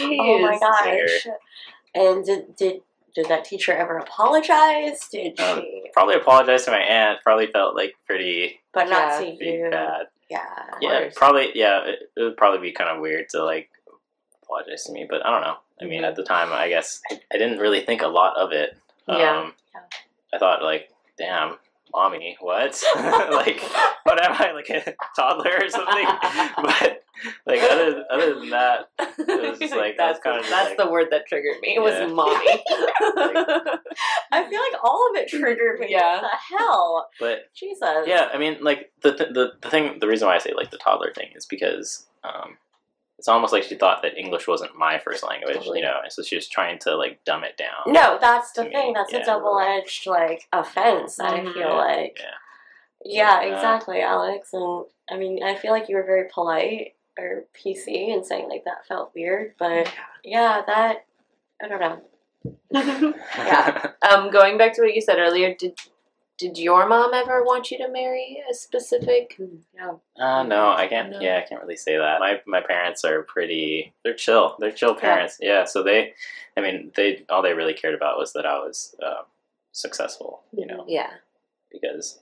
Oh 0.00 0.38
my 0.40 0.58
gosh. 0.58 1.26
And 1.94 2.24
did 2.24 2.56
did 2.56 2.80
did 3.14 3.26
that 3.28 3.44
teacher 3.44 3.72
ever 3.72 3.98
apologize? 3.98 5.00
Did 5.10 5.38
Um, 5.40 5.60
she? 5.60 5.90
Probably 5.92 6.14
apologized 6.14 6.66
to 6.66 6.70
my 6.70 6.78
aunt. 6.78 7.20
Probably 7.22 7.46
felt 7.46 7.74
like 7.74 7.94
pretty, 8.06 8.60
But 8.72 8.88
not 8.88 9.20
yeah, 9.22 9.30
to 9.36 9.44
you. 9.44 9.68
bad. 9.70 10.06
Yeah. 10.30 10.44
Yeah, 10.80 11.08
probably. 11.16 11.50
Yeah, 11.54 11.84
it, 11.86 12.10
it 12.16 12.22
would 12.22 12.36
probably 12.36 12.60
be 12.60 12.72
kind 12.72 12.90
of 12.90 13.00
weird 13.00 13.28
to 13.30 13.42
like 13.44 13.70
apologize 14.48 14.84
to 14.84 14.92
me, 14.92 15.06
but 15.08 15.24
I 15.24 15.30
don't 15.30 15.42
know. 15.42 15.56
I 15.80 15.84
mean, 15.84 16.04
at 16.04 16.16
the 16.16 16.24
time, 16.24 16.52
I 16.52 16.68
guess 16.68 17.00
I, 17.10 17.20
I 17.32 17.38
didn't 17.38 17.58
really 17.58 17.82
think 17.82 18.02
a 18.02 18.08
lot 18.08 18.36
of 18.36 18.52
it. 18.52 18.76
Um, 19.06 19.18
Yeah. 19.18 19.50
Yeah. 19.74 19.80
I 20.34 20.38
thought 20.38 20.62
like, 20.62 20.90
damn, 21.16 21.56
mommy, 21.94 22.36
what? 22.40 22.82
like, 22.96 23.60
what 24.04 24.22
am 24.24 24.32
I 24.32 24.52
like 24.52 24.68
a 24.70 24.94
toddler 25.16 25.58
or 25.62 25.68
something? 25.68 26.04
but 26.56 27.02
like 27.46 27.60
other 27.62 28.04
other 28.10 28.34
than 28.38 28.50
that, 28.50 28.90
it 28.98 29.50
was 29.50 29.58
just 29.58 29.74
like- 29.82 29.96
that's 29.96 30.20
kinda 30.22 30.40
that's 30.48 30.68
like- 30.70 30.76
the 30.78 30.90
word 30.90 31.08
that 31.10 31.26
triggered 31.26 31.60
me. 31.60 31.76
It 31.76 31.80
was 31.80 31.94
Yeah. 31.94 32.06
mommy. 32.08 32.62
I 34.30 34.48
feel 34.48 34.60
like 34.60 34.84
all 34.84 35.08
of 35.10 35.16
it 35.16 35.28
triggered 35.28 35.80
me. 35.80 35.86
Yeah. 35.90 36.20
What 36.22 36.30
the 36.30 36.56
hell? 36.58 37.08
but 37.20 37.52
Jesus. 37.54 38.06
yeah, 38.06 38.28
I 38.32 38.38
mean, 38.38 38.58
like 38.60 38.92
the 39.02 39.12
th- 39.14 39.30
the 39.32 39.52
the 39.60 39.70
thing, 39.70 39.98
the 40.00 40.06
reason 40.08 40.28
why 40.28 40.34
I 40.34 40.38
say 40.38 40.52
like 40.54 40.70
the 40.70 40.78
toddler 40.78 41.12
thing 41.14 41.30
is 41.34 41.46
because 41.46 42.06
um, 42.24 42.56
it's 43.18 43.28
almost 43.28 43.52
like 43.52 43.64
she 43.64 43.74
thought 43.74 44.02
that 44.02 44.16
English 44.16 44.46
wasn't 44.46 44.76
my 44.76 44.98
first 44.98 45.24
language, 45.26 45.56
Totally. 45.56 45.80
you 45.80 45.84
know, 45.84 45.98
and 46.02 46.12
so 46.12 46.22
she 46.22 46.36
was 46.36 46.48
trying 46.48 46.78
to 46.80 46.96
like 46.96 47.22
dumb 47.24 47.44
it 47.44 47.56
down. 47.56 47.92
No, 47.92 48.16
that's 48.20 48.52
the 48.52 48.62
To 48.62 48.68
me, 48.68 48.74
thing. 48.74 48.92
That's 48.94 49.12
yeah. 49.12 49.20
a 49.22 49.24
double 49.26 49.58
edged 49.58 50.06
like 50.06 50.46
offense. 50.52 51.18
I 51.20 51.40
Mhm. 51.40 51.52
feel 51.52 51.76
like. 51.76 52.18
Yeah. 52.20 52.30
Yeah, 53.04 53.42
Yeah. 53.42 53.54
exactly, 53.54 54.00
Alex. 54.02 54.50
And 54.52 54.84
I 55.10 55.16
mean, 55.16 55.42
I 55.42 55.54
feel 55.56 55.72
like 55.72 55.88
you 55.88 55.96
were 55.96 56.02
very 56.04 56.28
polite 56.32 56.94
or 57.18 57.44
PC 57.54 58.12
and 58.12 58.24
saying 58.24 58.48
like 58.48 58.64
that 58.64 58.86
felt 58.86 59.12
weird, 59.14 59.54
but 59.58 59.92
yeah, 60.24 60.62
that 60.66 61.04
I 61.62 61.68
don't 61.68 61.80
know. 61.80 62.00
Yeah. 63.36 63.92
Um, 64.08 64.30
going 64.30 64.56
back 64.58 64.74
to 64.74 64.82
what 64.82 64.94
you 64.94 65.00
said 65.00 65.18
earlier, 65.18 65.54
did 65.54 65.76
did 66.38 66.56
your 66.56 66.88
mom 66.88 67.12
ever 67.14 67.42
want 67.42 67.70
you 67.70 67.78
to 67.78 67.88
marry 67.90 68.42
a 68.50 68.54
specific? 68.54 69.38
Yeah. 69.74 69.92
Uh, 70.16 70.44
no, 70.44 70.70
I 70.70 70.86
can't. 70.86 71.10
No. 71.10 71.20
Yeah, 71.20 71.42
I 71.44 71.48
can't 71.48 71.60
really 71.60 71.76
say 71.76 71.96
that. 71.98 72.20
My 72.20 72.40
my 72.46 72.60
parents 72.60 73.04
are 73.04 73.22
pretty. 73.24 73.92
They're 74.04 74.14
chill. 74.14 74.56
They're 74.58 74.72
chill 74.72 74.94
parents. 74.94 75.38
Yeah. 75.40 75.64
So 75.64 75.82
they, 75.82 76.14
I 76.56 76.60
mean, 76.60 76.92
they 76.96 77.24
all 77.28 77.42
they 77.42 77.52
really 77.54 77.74
cared 77.74 77.94
about 77.94 78.18
was 78.18 78.32
that 78.34 78.46
I 78.46 78.58
was 78.58 78.94
um, 79.04 79.24
successful. 79.72 80.42
You 80.52 80.66
know, 80.66 80.84
Yeah. 80.88 81.10
because 81.72 82.20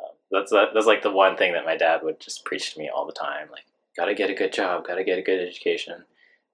um, 0.00 0.10
that's 0.30 0.50
that's 0.50 0.86
like 0.86 1.02
the 1.02 1.10
one 1.12 1.36
thing 1.36 1.52
that 1.52 1.64
my 1.66 1.76
dad 1.76 2.00
would 2.02 2.20
just 2.20 2.44
preach 2.44 2.72
to 2.74 2.78
me 2.80 2.88
all 2.88 3.06
the 3.06 3.12
time. 3.12 3.48
Like, 3.50 3.64
gotta 3.96 4.14
get 4.14 4.30
a 4.30 4.34
good 4.34 4.52
job. 4.52 4.86
Gotta 4.86 5.04
get 5.04 5.18
a 5.18 5.22
good 5.22 5.46
education. 5.46 6.04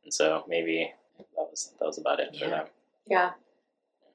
And 0.05 0.13
so 0.13 0.45
maybe 0.49 0.93
that 1.19 1.49
was 1.51 1.73
that 1.79 1.87
was 1.87 1.99
about 1.99 2.19
it 2.21 2.37
for 2.37 2.49
them. 2.51 2.67
Yeah. 3.07 3.31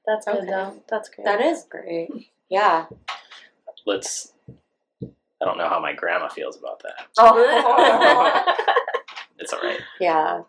That's 0.06 0.26
good, 0.26 0.40
good 0.40 0.48
though. 0.48 0.70
though. 0.74 0.82
That's 0.90 1.08
great. 1.08 1.24
That 1.24 1.40
is 1.40 1.64
great. 1.64 2.10
Yeah. 2.54 2.86
Let's. 3.84 4.32
I 5.02 5.44
don't 5.44 5.58
know 5.58 5.68
how 5.68 5.80
my 5.80 5.92
grandma 5.92 6.28
feels 6.28 6.56
about 6.56 6.80
that. 6.84 7.08
Oh. 7.18 8.54
It's 9.36 9.52
all 9.52 9.60
right. 9.60 9.80
yeah. 10.00 10.42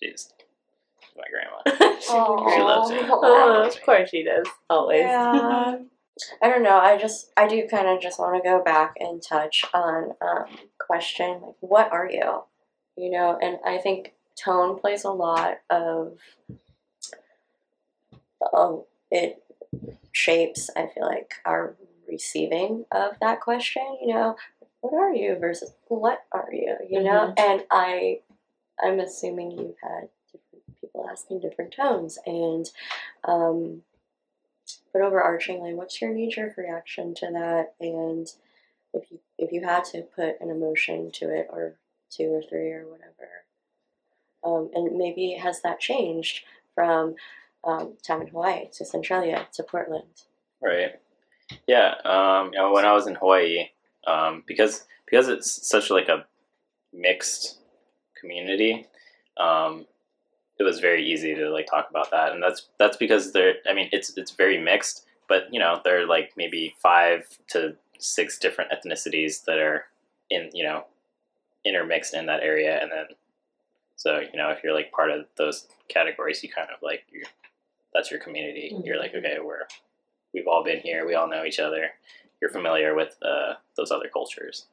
She's 0.00 0.32
my 1.16 1.24
grandma. 1.28 1.96
She 2.00 2.12
loves 2.62 2.90
me. 2.90 2.98
Oh, 3.02 3.64
of 3.66 3.82
course 3.82 4.10
she 4.10 4.22
does. 4.22 4.46
Always. 4.70 5.00
Yeah. 5.00 5.78
I 6.40 6.48
don't 6.48 6.62
know. 6.62 6.78
I 6.78 6.96
just, 6.96 7.32
I 7.36 7.48
do 7.48 7.66
kind 7.68 7.88
of 7.88 8.00
just 8.00 8.20
want 8.20 8.36
to 8.42 8.48
go 8.48 8.62
back 8.62 8.94
and 9.00 9.20
touch 9.20 9.64
on 9.74 10.12
um, 10.20 10.44
question 10.78 11.40
like, 11.42 11.54
what 11.60 11.92
are 11.92 12.08
you? 12.10 12.42
You 12.96 13.10
know, 13.10 13.38
and 13.42 13.58
I 13.66 13.78
think 13.78 14.14
tone 14.36 14.78
plays 14.78 15.04
a 15.04 15.10
lot 15.10 15.58
of, 15.68 16.18
of 18.52 18.84
it 19.10 19.42
shapes. 20.12 20.70
I 20.76 20.88
feel 20.94 21.06
like 21.06 21.34
are 21.44 21.74
receiving 22.08 22.84
of 22.92 23.12
that 23.20 23.40
question. 23.40 23.98
You 24.00 24.14
know, 24.14 24.36
what 24.80 24.94
are 24.94 25.14
you 25.14 25.36
versus 25.38 25.72
what 25.88 26.24
are 26.32 26.50
you? 26.52 26.76
You 26.88 27.02
know, 27.02 27.34
and 27.36 27.64
I, 27.70 28.20
I'm 28.82 29.00
assuming 29.00 29.52
you've 29.52 29.76
had 29.82 30.08
different 30.30 30.80
people 30.80 31.08
asking 31.10 31.40
different 31.40 31.74
tones 31.74 32.18
and. 32.26 32.68
Um, 33.24 33.82
but 34.92 35.02
overarchingly, 35.02 35.74
what's 35.74 36.00
your 36.00 36.12
knee 36.12 36.30
jerk 36.30 36.56
reaction 36.56 37.14
to 37.14 37.26
that? 37.32 37.74
And 37.80 38.28
if 38.92 39.10
you 39.10 39.20
if 39.38 39.52
you 39.52 39.64
had 39.64 39.84
to 39.86 40.02
put 40.02 40.40
an 40.40 40.50
emotion 40.50 41.10
to 41.12 41.30
it, 41.34 41.48
or 41.50 41.76
two 42.10 42.24
or 42.24 42.42
three 42.42 42.72
or 42.72 42.84
whatever, 42.86 43.44
um, 44.44 44.70
and 44.74 44.96
maybe 44.96 45.32
has 45.32 45.62
that 45.62 45.80
changed 45.80 46.44
from 46.74 47.14
um, 47.64 47.94
time 48.06 48.22
in 48.22 48.28
Hawaii 48.28 48.68
to 48.72 48.84
Centralia 48.84 49.46
to 49.54 49.62
Portland? 49.62 50.22
Right. 50.60 51.00
Yeah. 51.66 51.94
Um, 52.04 52.52
you 52.52 52.58
know, 52.58 52.72
when 52.72 52.84
I 52.84 52.92
was 52.92 53.06
in 53.06 53.14
Hawaii, 53.14 53.68
um, 54.06 54.42
because 54.46 54.84
because 55.04 55.28
it's 55.28 55.68
such 55.68 55.90
like 55.90 56.08
a 56.08 56.24
mixed 56.92 57.58
community, 58.18 58.86
um, 59.36 59.86
it 60.58 60.62
was 60.62 60.80
very 60.80 61.04
easy 61.04 61.34
to 61.34 61.50
like 61.50 61.66
talk 61.66 61.88
about 61.90 62.10
that, 62.10 62.32
and 62.32 62.42
that's 62.42 62.68
that's 62.78 62.96
because 62.96 63.32
they're. 63.32 63.54
I 63.68 63.74
mean, 63.74 63.88
it's 63.92 64.16
it's 64.16 64.32
very 64.32 64.58
mixed, 64.58 65.06
but 65.28 65.52
you 65.52 65.58
know, 65.58 65.80
there 65.84 66.02
are 66.02 66.06
like 66.06 66.32
maybe 66.36 66.74
five 66.80 67.26
to 67.48 67.76
six 67.98 68.38
different 68.38 68.70
ethnicities 68.72 69.44
that 69.44 69.58
are 69.58 69.86
in 70.30 70.50
you 70.52 70.64
know 70.64 70.84
intermixed 71.64 72.14
in 72.14 72.26
that 72.26 72.42
area, 72.42 72.80
and 72.80 72.90
then 72.90 73.06
so 73.96 74.20
you 74.20 74.36
know 74.36 74.50
if 74.50 74.62
you're 74.62 74.74
like 74.74 74.92
part 74.92 75.10
of 75.10 75.26
those 75.36 75.66
categories, 75.88 76.42
you 76.42 76.48
kind 76.48 76.68
of 76.74 76.82
like 76.82 77.04
you 77.10 77.22
that's 77.94 78.10
your 78.10 78.20
community. 78.20 78.76
You're 78.84 78.98
like, 78.98 79.14
okay, 79.14 79.38
we're 79.44 79.66
we've 80.34 80.46
all 80.46 80.64
been 80.64 80.80
here, 80.80 81.06
we 81.06 81.14
all 81.14 81.28
know 81.28 81.44
each 81.44 81.58
other, 81.58 81.90
you're 82.40 82.50
familiar 82.50 82.94
with 82.94 83.16
uh, 83.22 83.54
those 83.76 83.90
other 83.90 84.08
cultures. 84.12 84.66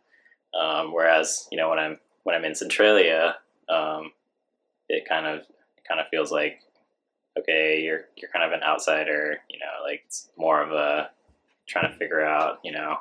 Um, 0.59 0.93
whereas 0.93 1.47
you 1.51 1.57
know 1.57 1.69
when 1.69 1.79
I'm 1.79 1.99
when 2.23 2.35
I'm 2.35 2.45
in 2.45 2.55
Centralia, 2.55 3.35
um, 3.69 4.11
it 4.87 5.07
kind 5.07 5.27
of 5.27 5.39
it 5.41 5.83
kind 5.87 5.99
of 5.99 6.07
feels 6.09 6.31
like 6.31 6.61
okay, 7.37 7.81
you're 7.81 8.05
you're 8.15 8.31
kind 8.31 8.45
of 8.45 8.51
an 8.51 8.63
outsider. 8.63 9.37
You 9.49 9.59
know, 9.59 9.83
like 9.83 10.03
it's 10.05 10.29
more 10.37 10.61
of 10.61 10.71
a 10.71 11.09
trying 11.67 11.91
to 11.91 11.97
figure 11.97 12.25
out. 12.25 12.59
You 12.63 12.71
know, 12.71 12.97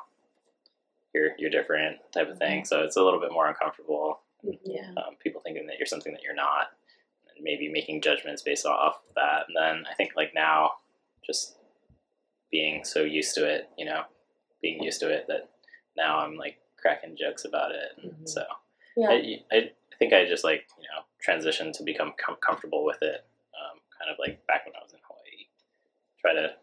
you're 1.13 1.31
you're 1.37 1.49
different 1.49 1.97
type 2.13 2.29
of 2.29 2.37
thing. 2.37 2.65
So 2.65 2.81
it's 2.81 2.97
a 2.97 3.03
little 3.03 3.19
bit 3.19 3.31
more 3.31 3.47
uncomfortable. 3.47 4.21
Yeah. 4.63 4.91
Um, 4.97 5.15
people 5.21 5.41
thinking 5.41 5.67
that 5.67 5.77
you're 5.77 5.85
something 5.85 6.13
that 6.13 6.23
you're 6.23 6.35
not, 6.35 6.67
maybe 7.41 7.69
making 7.69 8.01
judgments 8.01 8.41
based 8.41 8.65
off 8.65 8.95
of 9.07 9.15
that. 9.15 9.45
And 9.47 9.55
then 9.55 9.85
I 9.89 9.93
think 9.95 10.11
like 10.15 10.33
now, 10.33 10.71
just 11.25 11.57
being 12.51 12.83
so 12.83 13.01
used 13.03 13.35
to 13.35 13.45
it, 13.47 13.69
you 13.77 13.85
know, 13.85 14.03
being 14.61 14.81
used 14.83 14.99
to 15.01 15.09
it 15.09 15.25
that 15.27 15.49
now 15.95 16.19
I'm 16.19 16.35
like 16.35 16.57
cracking 16.77 17.15
jokes 17.17 17.45
about 17.45 17.71
it. 17.71 17.91
And 18.01 18.11
Mhm. 18.13 18.27
so 18.29 18.43
Yeah. 18.95 19.09
I, 19.11 19.43
I 19.51 19.71
think 19.97 20.13
I 20.13 20.25
just 20.25 20.43
like 20.43 20.67
you 20.77 20.83
know 20.89 21.03
transitioned 21.25 21.73
to 21.73 21.83
become 21.83 22.13
com- 22.17 22.37
comfortable 22.37 22.83
with 22.85 23.01
it. 23.01 23.25
Um, 23.53 23.79
kind 23.97 24.11
of 24.11 24.17
like 24.19 24.45
back 24.47 24.65
when 24.65 24.75
I 24.75 24.83
was 24.83 24.93
in 24.93 24.99
Hawaii, 25.07 25.47
try 26.21 26.33
to 26.33 26.55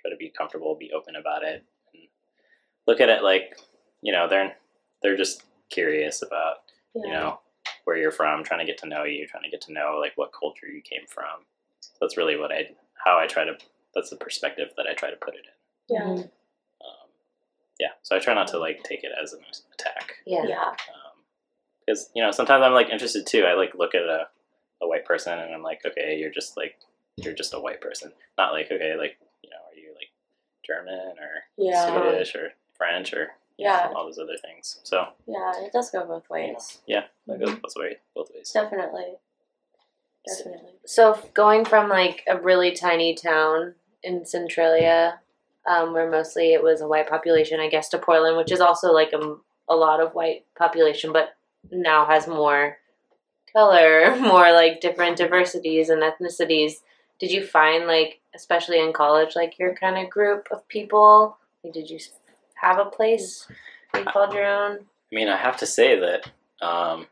try 0.00 0.10
to 0.10 0.16
be 0.16 0.30
comfortable, 0.30 0.74
be 0.76 0.92
open 0.92 1.16
about 1.16 1.42
it, 1.42 1.64
and 1.92 2.02
look 2.86 3.00
at 3.00 3.08
it 3.08 3.22
like 3.22 3.58
you 4.00 4.12
know 4.12 4.28
they're 4.28 4.56
they're 5.02 5.16
just 5.16 5.42
curious 5.70 6.22
about 6.22 6.58
yeah. 6.94 7.02
you 7.06 7.12
know 7.12 7.40
where 7.84 7.96
you're 7.96 8.10
from, 8.10 8.42
trying 8.44 8.60
to 8.60 8.66
get 8.66 8.78
to 8.78 8.88
know 8.88 9.04
you, 9.04 9.26
trying 9.26 9.44
to 9.44 9.50
get 9.50 9.60
to 9.62 9.72
know 9.72 9.98
like 10.00 10.12
what 10.16 10.30
culture 10.38 10.66
you 10.66 10.80
came 10.82 11.06
from. 11.08 11.44
So 11.80 11.90
that's 12.00 12.16
really 12.16 12.36
what 12.36 12.50
I 12.52 12.70
how 13.04 13.18
I 13.18 13.26
try 13.26 13.44
to. 13.44 13.52
That's 13.94 14.10
the 14.10 14.16
perspective 14.16 14.68
that 14.76 14.86
I 14.90 14.94
try 14.94 15.10
to 15.10 15.16
put 15.16 15.34
it 15.34 15.42
in. 15.46 15.96
Yeah. 15.96 16.24
Um, 16.24 17.08
yeah, 17.78 17.88
so 18.02 18.16
I 18.16 18.18
try 18.18 18.34
not 18.34 18.48
to 18.48 18.58
like 18.58 18.82
take 18.82 19.04
it 19.04 19.12
as 19.22 19.32
an 19.32 19.40
attack 19.74 20.14
Yeah. 20.26 20.44
Yeah. 20.46 20.72
because 21.86 22.10
you 22.14 22.22
know 22.22 22.30
sometimes 22.30 22.62
I'm 22.64 22.72
like 22.72 22.88
interested 22.90 23.26
too. 23.26 23.44
I 23.44 23.54
like 23.54 23.74
look 23.74 23.94
at 23.94 24.02
a, 24.02 24.28
a 24.82 24.88
white 24.88 25.04
person 25.04 25.38
and 25.38 25.54
I'm 25.54 25.62
like, 25.62 25.80
okay, 25.86 26.16
you're 26.18 26.30
just 26.32 26.56
like 26.56 26.76
you're 27.16 27.34
just 27.34 27.54
a 27.54 27.60
white 27.60 27.80
person, 27.80 28.12
not 28.38 28.52
like 28.52 28.66
okay, 28.66 28.96
like 28.98 29.16
you 29.42 29.50
know, 29.50 29.56
are 29.70 29.76
you 29.78 29.88
like 29.94 30.10
German 30.66 31.14
or 31.20 31.44
Yeah. 31.56 31.86
Swedish 31.86 32.34
or 32.34 32.52
French 32.76 33.12
or 33.12 33.18
you 33.20 33.26
know, 33.26 33.28
Yeah. 33.56 33.92
all 33.94 34.06
those 34.06 34.18
other 34.18 34.36
things. 34.36 34.80
So 34.82 35.06
Yeah. 35.26 35.52
It 35.64 35.72
does 35.72 35.90
go 35.90 36.04
both 36.06 36.28
ways. 36.28 36.78
yeah, 36.86 37.04
that 37.26 37.38
goes 37.38 37.54
both 37.56 37.74
ways. 37.76 37.96
Both 38.14 38.30
ways. 38.34 38.50
Definitely. 38.52 39.14
Definitely. 40.26 40.72
So 40.86 41.12
f- 41.12 41.32
going 41.34 41.64
from 41.64 41.88
like 41.88 42.24
a 42.26 42.38
really 42.40 42.72
tiny 42.72 43.14
town 43.14 43.74
in 44.02 44.24
Centralia, 44.24 45.20
um, 45.66 45.92
where 45.92 46.10
mostly 46.10 46.52
it 46.52 46.62
was 46.62 46.80
a 46.80 46.88
white 46.88 47.08
population, 47.08 47.60
I 47.60 47.68
guess, 47.68 47.88
to 47.90 47.98
Portland, 47.98 48.36
which 48.36 48.50
is 48.52 48.60
also 48.60 48.92
like 48.92 49.12
a, 49.12 49.36
a 49.68 49.76
lot 49.76 50.00
of 50.00 50.14
white 50.14 50.44
population, 50.56 51.12
but 51.12 51.36
now 51.70 52.06
has 52.06 52.26
more 52.26 52.78
color, 53.52 54.16
more 54.20 54.52
like 54.52 54.80
different 54.80 55.16
diversities 55.18 55.90
and 55.90 56.02
ethnicities. 56.02 56.74
Did 57.20 57.30
you 57.30 57.46
find 57.46 57.86
like, 57.86 58.20
especially 58.34 58.80
in 58.80 58.92
college, 58.92 59.36
like 59.36 59.58
your 59.58 59.74
kind 59.74 59.98
of 60.02 60.10
group 60.10 60.48
of 60.50 60.66
people? 60.68 61.36
Like, 61.62 61.74
did 61.74 61.88
you 61.90 61.96
s- 61.96 62.10
have 62.64 62.78
a 62.78 62.90
place 62.90 63.46
you 63.94 64.04
called 64.04 64.32
your 64.32 64.46
own? 64.46 64.78
I 64.78 65.14
mean, 65.14 65.28
I 65.28 65.36
have 65.36 65.56
to 65.58 65.66
say 65.66 65.98
that 65.98 66.30
um, 66.66 67.06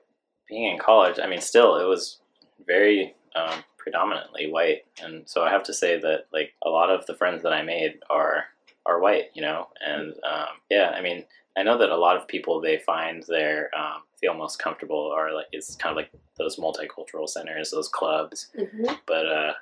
being 0.49 0.65
in 0.65 0.79
college, 0.79 1.19
I 1.23 1.27
mean, 1.29 1.41
still 1.41 1.77
it 1.77 1.85
was 1.85 2.19
very 2.67 3.15
um, 3.37 3.62
predominantly 3.79 4.51
white, 4.51 4.85
and 5.03 5.29
so 5.29 5.43
I 5.43 5.51
have 5.51 5.62
to 5.65 5.75
say 5.75 5.99
that 6.01 6.27
like 6.33 6.53
a 6.65 6.71
lot 6.71 6.91
of 6.91 7.07
the 7.07 7.15
friends 7.15 7.43
that 7.43 7.53
I 7.53 7.62
made 7.62 8.01
are 8.11 8.45
are 8.87 9.01
white, 9.01 9.27
you 9.35 9.43
know, 9.43 9.69
and 9.87 10.15
um, 10.29 10.49
yeah, 10.71 10.93
I 10.97 11.01
mean, 11.01 11.25
I 11.57 11.62
know 11.62 11.79
that 11.79 11.91
a 11.91 11.97
lot 11.97 12.17
of 12.17 12.27
people 12.27 12.61
they 12.61 12.79
find 12.79 13.23
their 13.29 13.71
um, 13.79 14.03
feel 14.21 14.35
most 14.35 14.59
comfortable 14.59 15.12
are 15.15 15.33
like 15.35 15.47
it's 15.53 15.77
kind 15.77 15.93
of 15.93 15.97
like 15.97 16.11
those 16.38 16.57
multicultural 16.57 17.29
centers, 17.29 17.71
those 17.71 17.88
clubs, 17.88 18.49
Mm-hmm. 18.59 18.95
but 19.07 19.27
uh, 19.27 19.53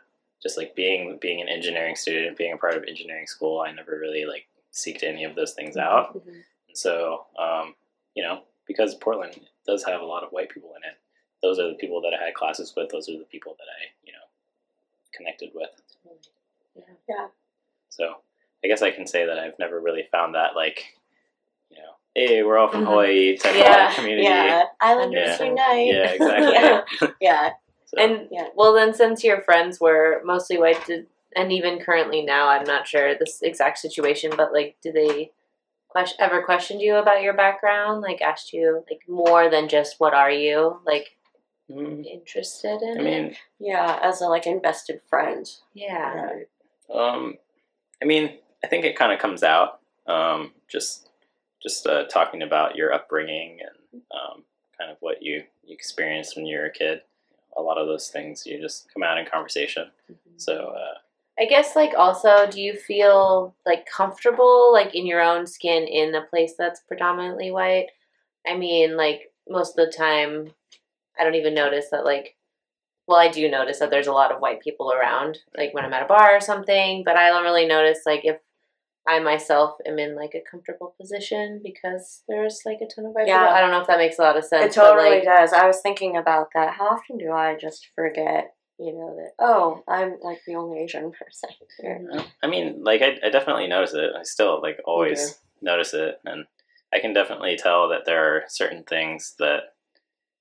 just 0.42 0.56
like 0.56 0.74
being 0.74 1.18
being 1.20 1.40
an 1.42 1.48
engineering 1.48 1.96
student, 1.96 2.38
being 2.38 2.54
a 2.54 2.56
part 2.56 2.76
of 2.76 2.84
engineering 2.84 3.26
school, 3.26 3.60
I 3.60 3.72
never 3.72 3.98
really 3.98 4.24
like 4.24 4.46
seeked 4.72 5.02
any 5.02 5.24
of 5.24 5.34
those 5.34 5.52
things 5.54 5.76
out. 5.76 6.16
Mm-hmm. 6.16 6.28
And 6.30 6.76
so, 6.76 7.26
um, 7.38 7.74
you 8.14 8.22
know, 8.22 8.42
because 8.66 8.94
Portland 8.94 9.40
does 9.66 9.84
have 9.84 10.00
a 10.00 10.04
lot 10.04 10.22
of 10.22 10.30
white 10.30 10.50
people 10.50 10.70
in 10.76 10.88
it, 10.88 10.96
those 11.42 11.58
are 11.58 11.68
the 11.68 11.74
people 11.74 12.00
that 12.02 12.12
I 12.18 12.24
had 12.24 12.34
classes 12.34 12.74
with. 12.76 12.90
Those 12.90 13.08
are 13.08 13.18
the 13.18 13.24
people 13.24 13.56
that 13.58 13.64
I, 13.64 13.90
you 14.04 14.12
know, 14.12 14.18
connected 15.12 15.50
with. 15.54 15.70
Yeah. 17.08 17.28
So 17.88 18.14
I 18.64 18.68
guess 18.68 18.82
I 18.82 18.90
can 18.90 19.06
say 19.06 19.26
that 19.26 19.38
I've 19.38 19.58
never 19.58 19.80
really 19.80 20.04
found 20.12 20.34
that 20.34 20.54
like, 20.54 20.84
you 21.70 21.78
know, 21.78 21.92
hey, 22.14 22.42
we're 22.42 22.58
all 22.58 22.68
from 22.68 22.84
Mhm. 22.84 22.88
Hawaii 22.88 23.36
type 23.36 23.54
Yeah, 23.56 23.88
of 23.88 23.94
community. 23.94 24.24
Yeah. 24.24 24.64
Islanders 24.80 25.40
Yeah. 25.40 25.44
unite. 25.46 25.86
Yeah, 25.86 26.04
exactly. 26.10 26.52
yeah. 26.52 27.10
Yeah. 27.20 27.50
So, 27.86 27.96
And 27.98 28.28
Yeah. 28.30 28.48
well, 28.54 28.72
then 28.72 28.94
since 28.94 29.24
your 29.24 29.40
friends 29.42 29.80
were 29.80 30.20
mostly 30.24 30.58
white, 30.58 30.84
did, 30.86 31.06
and 31.36 31.52
even 31.52 31.80
currently 31.80 32.22
now, 32.22 32.48
I'm 32.48 32.64
not 32.64 32.86
sure 32.86 33.14
this 33.14 33.42
exact 33.42 33.78
situation, 33.78 34.32
but 34.36 34.52
like, 34.52 34.76
do 34.82 34.92
they 34.92 35.30
question 35.88 36.16
ever 36.20 36.42
questioned 36.42 36.80
you 36.80 36.96
about 36.96 37.22
your 37.22 37.34
background? 37.34 38.02
Like, 38.02 38.20
asked 38.20 38.52
you 38.52 38.84
like 38.90 39.02
more 39.08 39.50
than 39.50 39.68
just 39.68 39.96
what 39.98 40.14
are 40.14 40.30
you 40.30 40.78
like 40.86 41.16
mm, 41.70 42.04
interested 42.04 42.82
in? 42.82 42.98
I 42.98 43.02
mean, 43.02 43.36
Yeah. 43.58 43.98
As 44.02 44.20
a 44.20 44.26
like 44.26 44.46
invested 44.46 45.00
friend. 45.08 45.48
yeah, 45.74 46.30
Um, 46.92 47.36
I 48.02 48.04
mean, 48.04 48.38
I 48.64 48.66
think 48.66 48.84
it 48.84 48.96
kind 48.96 49.12
of 49.12 49.18
comes 49.18 49.42
out 49.42 49.80
um, 50.06 50.52
just 50.68 51.08
just 51.62 51.86
uh, 51.86 52.04
talking 52.04 52.42
about 52.42 52.74
your 52.74 52.92
upbringing 52.92 53.58
and 53.60 54.02
um, 54.12 54.44
kind 54.78 54.90
of 54.90 54.96
what 55.00 55.22
you, 55.22 55.42
you 55.62 55.74
experienced 55.74 56.34
when 56.34 56.46
you 56.46 56.56
were 56.56 56.64
a 56.66 56.72
kid. 56.72 57.02
A 57.56 57.60
lot 57.60 57.76
of 57.76 57.86
those 57.86 58.08
things 58.08 58.46
you 58.46 58.58
just 58.58 58.88
come 58.94 59.02
out 59.02 59.18
in 59.18 59.26
conversation. 59.26 59.90
So 60.38 60.72
uh, 60.74 60.98
I 61.40 61.46
guess 61.46 61.74
like 61.74 61.94
also, 61.96 62.46
do 62.50 62.60
you 62.60 62.74
feel 62.74 63.54
like 63.64 63.86
comfortable 63.86 64.72
like 64.72 64.94
in 64.94 65.06
your 65.06 65.20
own 65.22 65.46
skin 65.46 65.84
in 65.88 66.14
a 66.14 66.22
place 66.22 66.54
that's 66.58 66.80
predominantly 66.80 67.50
white? 67.50 67.86
I 68.46 68.56
mean, 68.56 68.96
like 68.96 69.32
most 69.48 69.78
of 69.78 69.86
the 69.86 69.92
time, 69.96 70.52
I 71.18 71.24
don't 71.24 71.34
even 71.36 71.54
notice 71.54 71.86
that 71.90 72.04
like. 72.04 72.36
Well, 73.06 73.18
I 73.18 73.26
do 73.28 73.50
notice 73.50 73.80
that 73.80 73.90
there's 73.90 74.06
a 74.06 74.12
lot 74.12 74.30
of 74.30 74.40
white 74.40 74.60
people 74.60 74.92
around, 74.92 75.38
like 75.58 75.74
when 75.74 75.84
I'm 75.84 75.92
at 75.92 76.04
a 76.04 76.06
bar 76.06 76.36
or 76.36 76.40
something. 76.40 77.02
But 77.04 77.16
I 77.16 77.28
don't 77.30 77.42
really 77.42 77.66
notice 77.66 78.00
like 78.06 78.20
if 78.24 78.36
I 79.08 79.18
myself 79.18 79.78
am 79.84 79.98
in 79.98 80.14
like 80.14 80.34
a 80.36 80.48
comfortable 80.48 80.94
position 81.00 81.60
because 81.64 82.22
there's 82.28 82.60
like 82.64 82.78
a 82.80 82.86
ton 82.86 83.06
of 83.06 83.12
white 83.12 83.26
Yeah. 83.26 83.38
people. 83.40 83.54
I 83.56 83.60
don't 83.62 83.72
know 83.72 83.80
if 83.80 83.88
that 83.88 83.98
makes 83.98 84.18
a 84.20 84.22
lot 84.22 84.36
of 84.36 84.44
It 84.44 84.48
sense. 84.48 84.76
but, 84.76 84.82
totally 84.84 85.10
like, 85.10 85.24
does. 85.24 85.52
I 85.52 85.66
was 85.66 85.80
thinking 85.80 86.16
about 86.16 86.48
that. 86.54 86.74
How 86.74 86.86
often 86.88 87.18
do 87.18 87.32
I 87.32 87.56
just 87.56 87.88
forget, 87.96 88.54
you 88.80 88.92
know, 88.94 89.14
that, 89.16 89.32
oh, 89.38 89.82
I'm 89.86 90.16
like 90.22 90.40
the 90.46 90.54
only 90.56 90.80
Asian 90.80 91.12
person 91.18 91.50
here? 91.78 92.08
uh, 92.12 92.22
I 92.42 92.46
mean, 92.46 92.82
like 92.82 93.02
I, 93.02 93.18
I 93.24 93.30
definitely 93.30 93.66
notice 93.68 93.92
it. 93.94 94.10
I 94.18 94.22
still 94.22 94.60
like 94.62 94.78
always 94.84 95.38
notice 95.60 95.92
it, 95.94 96.18
and 96.24 96.46
I 96.92 96.98
can 97.00 97.12
definitely 97.12 97.56
tell 97.56 97.88
that 97.90 98.06
there 98.06 98.24
are 98.36 98.44
certain 98.48 98.82
things 98.84 99.34
that 99.38 99.74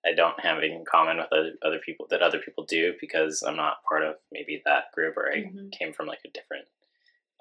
I 0.06 0.13
don't 0.15 0.39
have 0.39 0.63
in 0.63 0.86
common 0.89 1.17
with 1.17 1.28
other, 1.34 1.52
other 1.63 1.80
people 1.86 2.08
that 2.10 2.21
other 2.21 2.39
people 2.39 2.63
do 2.63 2.93
because 3.02 3.43
I'm 3.45 3.58
not 3.58 3.84
part 3.88 4.04
of 4.04 4.15
maybe 4.32 4.62
that 4.65 4.86
group 4.93 5.17
or 5.17 5.30
I 5.30 5.43
Mhm. 5.43 5.71
came 5.71 5.91
from 5.91 6.08
like 6.08 6.21
a 6.25 6.30
different 6.30 6.65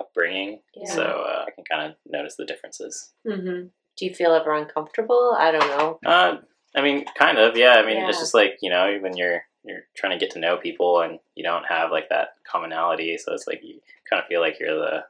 upbringing. 0.01 0.61
Yeah. 0.75 0.91
So 0.93 1.03
uh, 1.03 1.45
I 1.47 1.51
can 1.53 1.65
kind 1.65 1.91
of 1.91 1.97
notice 2.07 2.35
the 2.37 2.45
differences. 2.45 3.13
Mhm. 3.27 3.71
Do 3.97 4.05
you 4.07 4.15
feel 4.15 4.33
ever 4.35 4.53
uncomfortable? 4.55 5.37
I 5.39 5.53
don't 5.53 5.69
know. 5.69 5.99
Uh, 6.05 6.39
I 6.75 6.83
mean, 6.83 7.05
kind 7.17 7.39
of, 7.39 7.57
yeah. 7.57 7.75
I 7.75 7.87
mean, 7.87 7.97
it's 8.09 8.19
just 8.19 8.35
like 8.35 8.59
you 8.61 8.71
know, 8.71 8.99
when 9.01 9.17
you're 9.17 9.43
you're 9.69 9.85
trying 9.97 10.19
to 10.19 10.25
get 10.25 10.33
to 10.35 10.39
know 10.41 10.57
people 10.57 11.01
and 11.01 11.19
you 11.35 11.45
don't 11.45 11.65
have 11.67 11.91
like 11.91 12.09
that 12.11 12.35
commonality, 12.51 13.17
so 13.19 13.33
it's 13.33 13.47
like 13.47 13.61
you 13.63 13.81
kind 14.09 14.21
of 14.23 14.27
feel 14.29 14.41
like 14.41 14.59
you're 14.59 14.75
the 14.75 15.05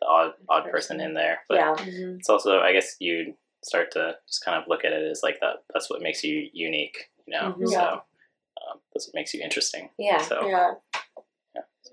the 0.00 0.06
odd 0.06 0.32
odd 0.48 0.70
person 0.70 1.00
in 1.00 1.14
there. 1.14 1.40
But 1.48 1.58
yeah. 1.58 1.74
Mhm. 1.76 2.18
it's 2.18 2.28
also, 2.28 2.60
I 2.60 2.72
guess, 2.72 2.96
you 2.98 3.34
start 3.62 3.92
to 3.92 4.16
just 4.26 4.44
kind 4.44 4.60
of 4.60 4.66
look 4.68 4.84
at 4.84 4.92
it 4.92 5.08
as 5.10 5.22
like 5.22 5.38
that. 5.40 5.62
That's 5.72 5.88
what 5.88 6.02
makes 6.02 6.24
you 6.24 6.48
unique, 6.52 7.10
you 7.26 7.34
know. 7.34 7.52
Mhm. 7.56 7.68
So 7.68 7.72
Yeah. 7.72 7.90
um, 7.92 8.80
that's 8.92 9.06
what 9.06 9.14
makes 9.14 9.32
you 9.34 9.40
interesting. 9.42 9.90
Yeah. 9.98 10.18
So 10.18 10.44
Yeah. 10.46 10.74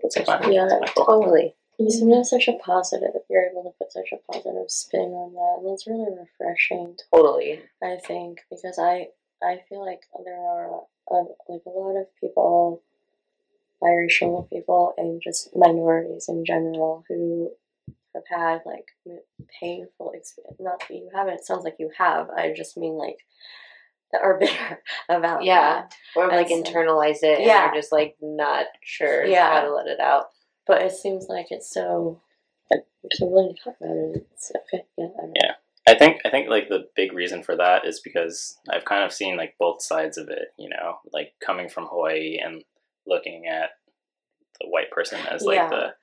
it's 0.03 0.15
like 0.17 0.28
my, 0.28 0.49
Yeah, 0.49 0.65
it's 0.65 0.74
my 0.74 0.93
goal. 0.95 1.05
Totally. 1.05 1.55
You 1.78 1.89
seem 1.89 2.09
to 2.09 2.15
have 2.17 2.26
such 2.26 2.47
a 2.49 2.53
positive, 2.53 3.11
you're 3.30 3.45
able 3.45 3.63
to 3.63 3.69
put 3.78 3.91
such 3.91 4.11
a 4.11 4.17
positive 4.32 4.69
spin 4.69 5.11
on 5.13 5.34
that. 5.34 5.55
And 5.59 5.71
that's 5.71 5.88
really 5.88 6.11
refreshing, 6.11 6.97
Totally. 7.13 7.61
I 7.84 7.97
think, 7.97 8.41
because 8.49 8.78
I 8.80 9.09
I 9.41 9.63
feel 9.69 9.86
like 9.86 10.01
there 10.26 10.38
are 10.39 10.82
uh, 11.12 11.24
like 11.47 11.62
a 11.66 11.70
lot 11.70 11.99
of 11.99 12.07
people, 12.20 12.82
biracial 13.82 14.49
people, 14.49 14.93
and 14.97 15.22
just 15.22 15.55
minorities 15.55 16.28
in 16.30 16.45
general 16.45 17.03
who 17.07 17.51
have 18.14 18.24
had 18.30 18.62
like 18.66 18.88
painful 19.60 20.12
experience. 20.12 20.57
Not 20.60 20.80
that 20.88 20.93
you 20.95 21.10
haven't. 21.14 21.36
It 21.36 21.45
sounds 21.45 21.64
like 21.64 21.76
you 21.80 21.91
have. 21.97 22.30
I 22.30 22.53
just 22.55 22.78
mean 22.78 22.93
like 22.93 23.18
that 24.12 24.22
are 24.24 24.38
bitter 24.39 24.82
about 25.10 25.43
Yeah. 25.43 25.82
that. 25.84 25.95
Or 26.16 26.28
like 26.28 26.49
so- 26.49 26.62
internalize 26.64 27.22
it 27.24 27.38
and 27.39 27.45
Yeah. 27.45 27.70
are 27.70 27.74
just 27.74 27.91
like 27.91 28.18
not 28.22 28.66
sure 28.82 29.26
Yeah. 29.26 29.51
how 29.53 29.62
to 29.62 29.74
let 29.74 29.88
it 29.88 29.99
out. 29.99 30.30
But 30.66 30.82
it 30.84 30.91
seems 30.91 31.28
like 31.30 31.47
it's 31.51 31.72
so 31.72 32.22
If 32.72 33.20
you're 33.20 33.30
willing 33.30 33.55
to 33.55 33.64
talk 33.64 33.76
about 33.80 33.95
it, 33.95 34.28
it's 34.34 34.51
okay. 34.55 34.84
Yeah. 34.97 35.07
I 35.18 35.22
mean, 35.26 35.34
Yeah. 35.36 35.53
I 35.88 35.95
think 35.95 36.21
I 36.25 36.30
think 36.30 36.49
like 36.49 36.69
the 36.69 36.86
big 36.95 37.13
reason 37.13 37.41
for 37.43 37.55
that 37.57 37.86
is 37.86 37.99
because 37.99 38.57
I've 38.69 38.86
kind 38.86 39.03
of 39.03 39.11
seen 39.13 39.38
like 39.38 39.55
both 39.59 39.82
sides 39.82 40.17
of 40.17 40.30
it, 40.30 40.49
you 40.57 40.69
know, 40.69 40.97
like 41.11 41.34
coming 41.43 41.67
from 41.69 41.88
Hawaii 41.88 42.38
and 42.43 42.63
looking 43.07 43.45
at 43.47 43.71
the 44.61 44.67
white 44.67 44.91
person 44.91 45.19
as 45.32 45.41
like 45.43 45.55
Yeah. 45.57 45.69
the 45.69 45.93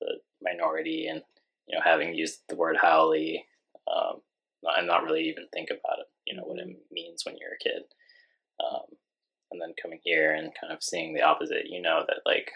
the 0.00 0.20
minority 0.42 1.06
and 1.06 1.22
you 1.66 1.76
know 1.76 1.82
having 1.84 2.14
used 2.14 2.42
the 2.48 2.56
word 2.56 2.76
haole 2.80 3.14
um, 3.92 4.20
and 4.76 4.86
not 4.86 5.04
really 5.04 5.28
even 5.28 5.46
think 5.52 5.70
about 5.70 5.98
it, 6.00 6.06
you 6.26 6.36
know, 6.36 6.44
what 6.44 6.58
it 6.60 6.68
means 6.90 7.24
when 7.24 7.36
you're 7.38 7.54
a 7.54 7.62
kid. 7.62 7.82
Um, 8.64 8.96
and 9.50 9.60
then 9.60 9.74
coming 9.80 10.00
here 10.02 10.32
and 10.34 10.52
kind 10.60 10.72
of 10.72 10.82
seeing 10.82 11.14
the 11.14 11.22
opposite, 11.22 11.66
you 11.68 11.82
know 11.82 12.04
that 12.06 12.18
like 12.24 12.50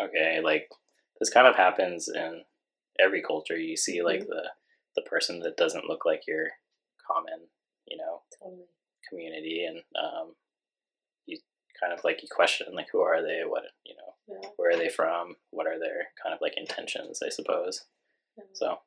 okay, 0.00 0.40
like 0.42 0.68
this 1.20 1.30
kind 1.30 1.46
of 1.46 1.56
happens 1.56 2.08
in 2.08 2.42
every 2.98 3.22
culture. 3.22 3.58
You 3.58 3.76
see 3.76 4.02
like 4.02 4.26
the 4.26 4.44
the 4.96 5.02
person 5.02 5.40
that 5.40 5.56
doesn't 5.56 5.86
look 5.88 6.04
like 6.04 6.22
your 6.26 6.48
common, 7.06 7.48
you 7.86 7.96
know, 7.96 8.22
totally. 8.38 8.64
community, 9.08 9.64
and 9.64 9.78
um, 10.02 10.34
you 11.26 11.38
kind 11.80 11.92
of 11.92 12.04
like 12.04 12.22
you 12.22 12.28
question 12.30 12.66
like 12.74 12.86
who 12.92 13.00
are 13.00 13.22
they, 13.22 13.42
what 13.46 13.64
you 13.84 13.94
know, 13.96 14.14
Yeah. 14.42 14.48
where 14.56 14.70
are 14.70 14.76
they 14.78 14.88
from, 14.88 15.36
what 15.50 15.66
are 15.66 15.78
their 15.78 16.08
kind 16.22 16.34
of 16.34 16.40
like 16.40 16.54
intentions, 16.56 17.20
I 17.24 17.28
suppose. 17.28 17.84
Yeah. 18.36 18.44
So 18.54 18.78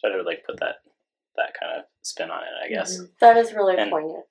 try 0.00 0.10
to 0.10 0.22
like 0.22 0.44
put 0.46 0.58
that 0.60 0.76
that 1.36 1.54
kind 1.58 1.78
of 1.78 1.84
spin 2.02 2.30
on 2.30 2.42
it, 2.42 2.52
I 2.64 2.68
guess. 2.68 2.98
Mhm. 3.00 3.10
That 3.20 3.36
is 3.38 3.54
really 3.54 3.76
And- 3.76 3.90
poignant. 3.90 4.26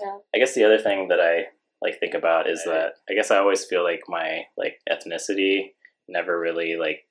Yeah. 0.00 0.18
I 0.34 0.38
guess 0.38 0.54
the 0.54 0.64
other 0.64 0.78
thing 0.78 1.08
that 1.08 1.20
I 1.20 1.48
like 1.82 2.00
think 2.00 2.14
about 2.14 2.48
is 2.48 2.64
that 2.64 2.94
I 3.08 3.14
guess 3.14 3.30
I 3.30 3.36
always 3.38 3.64
feel 3.64 3.84
like 3.84 4.02
my 4.08 4.46
like 4.56 4.80
ethnicity 4.90 5.74
never 6.08 6.38
really 6.40 6.76
like 6.76 7.06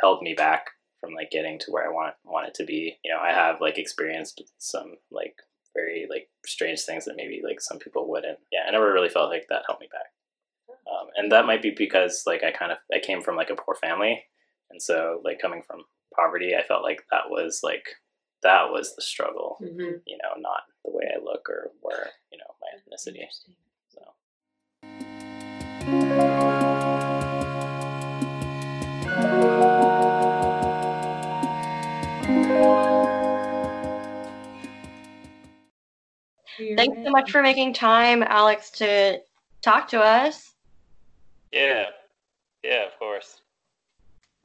held 0.00 0.22
me 0.22 0.34
back 0.34 0.66
from 1.00 1.14
like 1.14 1.30
getting 1.30 1.58
to 1.60 1.70
where 1.70 1.86
I 1.86 1.92
want 1.92 2.14
want 2.24 2.48
it 2.48 2.54
to 2.54 2.64
be. 2.64 2.98
You 3.04 3.12
know, 3.12 3.20
I 3.20 3.32
have 3.32 3.60
like 3.60 3.78
experienced 3.78 4.42
some 4.58 4.94
like 5.10 5.36
very 5.74 6.06
like 6.10 6.28
strange 6.46 6.80
things 6.82 7.04
that 7.04 7.16
maybe 7.16 7.40
like 7.44 7.60
some 7.60 7.78
people 7.78 8.08
wouldn't. 8.08 8.38
Yeah, 8.52 8.60
I 8.66 8.70
never 8.70 8.92
really 8.92 9.08
felt 9.08 9.30
like 9.30 9.46
that 9.48 9.62
held 9.68 9.80
me 9.80 9.88
back. 9.92 10.06
Um, 10.90 11.08
and 11.16 11.32
that 11.32 11.46
might 11.46 11.62
be 11.62 11.74
because 11.76 12.22
like 12.26 12.42
I 12.42 12.50
kind 12.50 12.72
of 12.72 12.78
I 12.92 12.98
came 12.98 13.20
from 13.22 13.36
like 13.36 13.50
a 13.50 13.54
poor 13.56 13.74
family, 13.74 14.22
and 14.70 14.80
so 14.82 15.20
like 15.24 15.40
coming 15.40 15.62
from 15.62 15.82
poverty, 16.14 16.54
I 16.56 16.62
felt 16.66 16.82
like 16.82 17.04
that 17.10 17.28
was 17.28 17.60
like 17.62 17.86
that 18.42 18.70
was 18.70 18.94
the 18.94 19.02
struggle 19.02 19.58
Mm-hmm. 19.62 19.98
you 20.06 20.16
know, 20.22 20.40
not 20.40 20.62
the 20.84 20.92
way 20.92 21.04
I 21.12 21.22
look 21.22 21.48
or 21.50 21.72
where, 21.80 22.10
you 22.30 22.38
know, 22.38 22.54
my 22.62 22.68
ethnicity. 22.78 23.26
Thanks 36.78 37.00
so 37.04 37.10
much 37.10 37.32
for 37.32 37.42
making 37.42 37.72
time, 37.72 38.22
Alex, 38.22 38.70
to 38.70 39.20
talk 39.62 39.88
to 39.88 40.00
us. 40.00 40.52
Yeah. 41.50 41.86
Yeah, 42.62 42.86
of 42.86 42.96
course. 43.00 43.40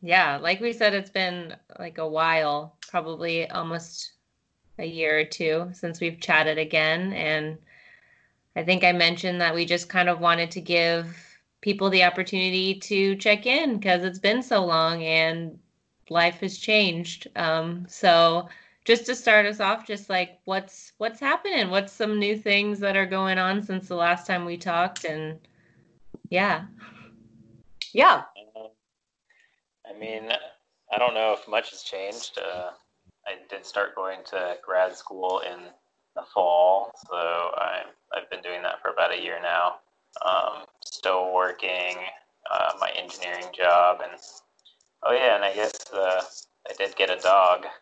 Yeah, 0.01 0.37
like 0.37 0.59
we 0.59 0.73
said, 0.73 0.95
it's 0.95 1.11
been 1.11 1.55
like 1.77 1.99
a 1.99 2.07
while, 2.07 2.75
probably 2.89 3.47
almost 3.51 4.13
a 4.79 4.83
year 4.83 5.19
or 5.19 5.25
two 5.25 5.69
since 5.73 6.01
we've 6.01 6.19
chatted 6.19 6.57
again. 6.57 7.13
And 7.13 7.59
I 8.55 8.63
think 8.63 8.83
I 8.83 8.93
mentioned 8.93 9.39
that 9.39 9.53
we 9.53 9.63
just 9.63 9.87
kind 9.87 10.09
of 10.09 10.19
wanted 10.19 10.49
to 10.51 10.61
give 10.61 11.15
people 11.61 11.91
the 11.91 12.03
opportunity 12.03 12.73
to 12.79 13.15
check 13.17 13.45
in 13.45 13.77
because 13.77 14.03
it's 14.03 14.17
been 14.17 14.41
so 14.41 14.65
long 14.65 15.03
and 15.03 15.59
life 16.09 16.39
has 16.39 16.57
changed. 16.57 17.27
Um, 17.35 17.85
so 17.87 18.49
just 18.85 19.05
to 19.05 19.15
start 19.15 19.45
us 19.45 19.59
off, 19.59 19.87
just 19.87 20.09
like 20.09 20.39
what's 20.45 20.93
what's 20.97 21.19
happening? 21.19 21.69
What's 21.69 21.93
some 21.93 22.19
new 22.19 22.37
things 22.37 22.79
that 22.79 22.97
are 22.97 23.05
going 23.05 23.37
on 23.37 23.63
since 23.63 23.87
the 23.87 23.95
last 23.95 24.27
time 24.27 24.45
we 24.45 24.57
talked? 24.57 25.05
And 25.05 25.39
yeah. 26.29 26.65
Yeah. 27.93 28.23
Um, 28.55 28.67
I 29.89 29.97
mean, 29.97 30.31
I 30.91 30.97
don't 30.97 31.13
know 31.13 31.33
if 31.33 31.47
much 31.47 31.71
has 31.71 31.83
changed. 31.83 32.37
Uh, 32.39 32.71
I 33.25 33.35
did 33.49 33.65
start 33.65 33.95
going 33.95 34.19
to 34.31 34.57
grad 34.65 34.95
school 34.95 35.41
in 35.45 35.59
the 36.15 36.23
fall, 36.33 36.91
so 37.09 37.15
I, 37.15 37.83
I've 38.15 38.29
been 38.29 38.41
doing 38.41 38.61
that 38.63 38.81
for 38.81 38.89
about 38.89 39.13
a 39.13 39.21
year 39.21 39.39
now. 39.41 39.75
Um, 40.25 40.65
still 40.85 41.33
working 41.33 41.95
uh, 42.51 42.71
my 42.79 42.89
engineering 42.89 43.47
job, 43.57 44.01
and 44.03 44.19
oh 45.03 45.13
yeah, 45.13 45.35
and 45.35 45.43
I 45.43 45.53
guess 45.53 45.73
uh, 45.93 46.21
I 46.69 46.73
did 46.77 46.95
get 46.95 47.09
a 47.09 47.21
dog. 47.21 47.65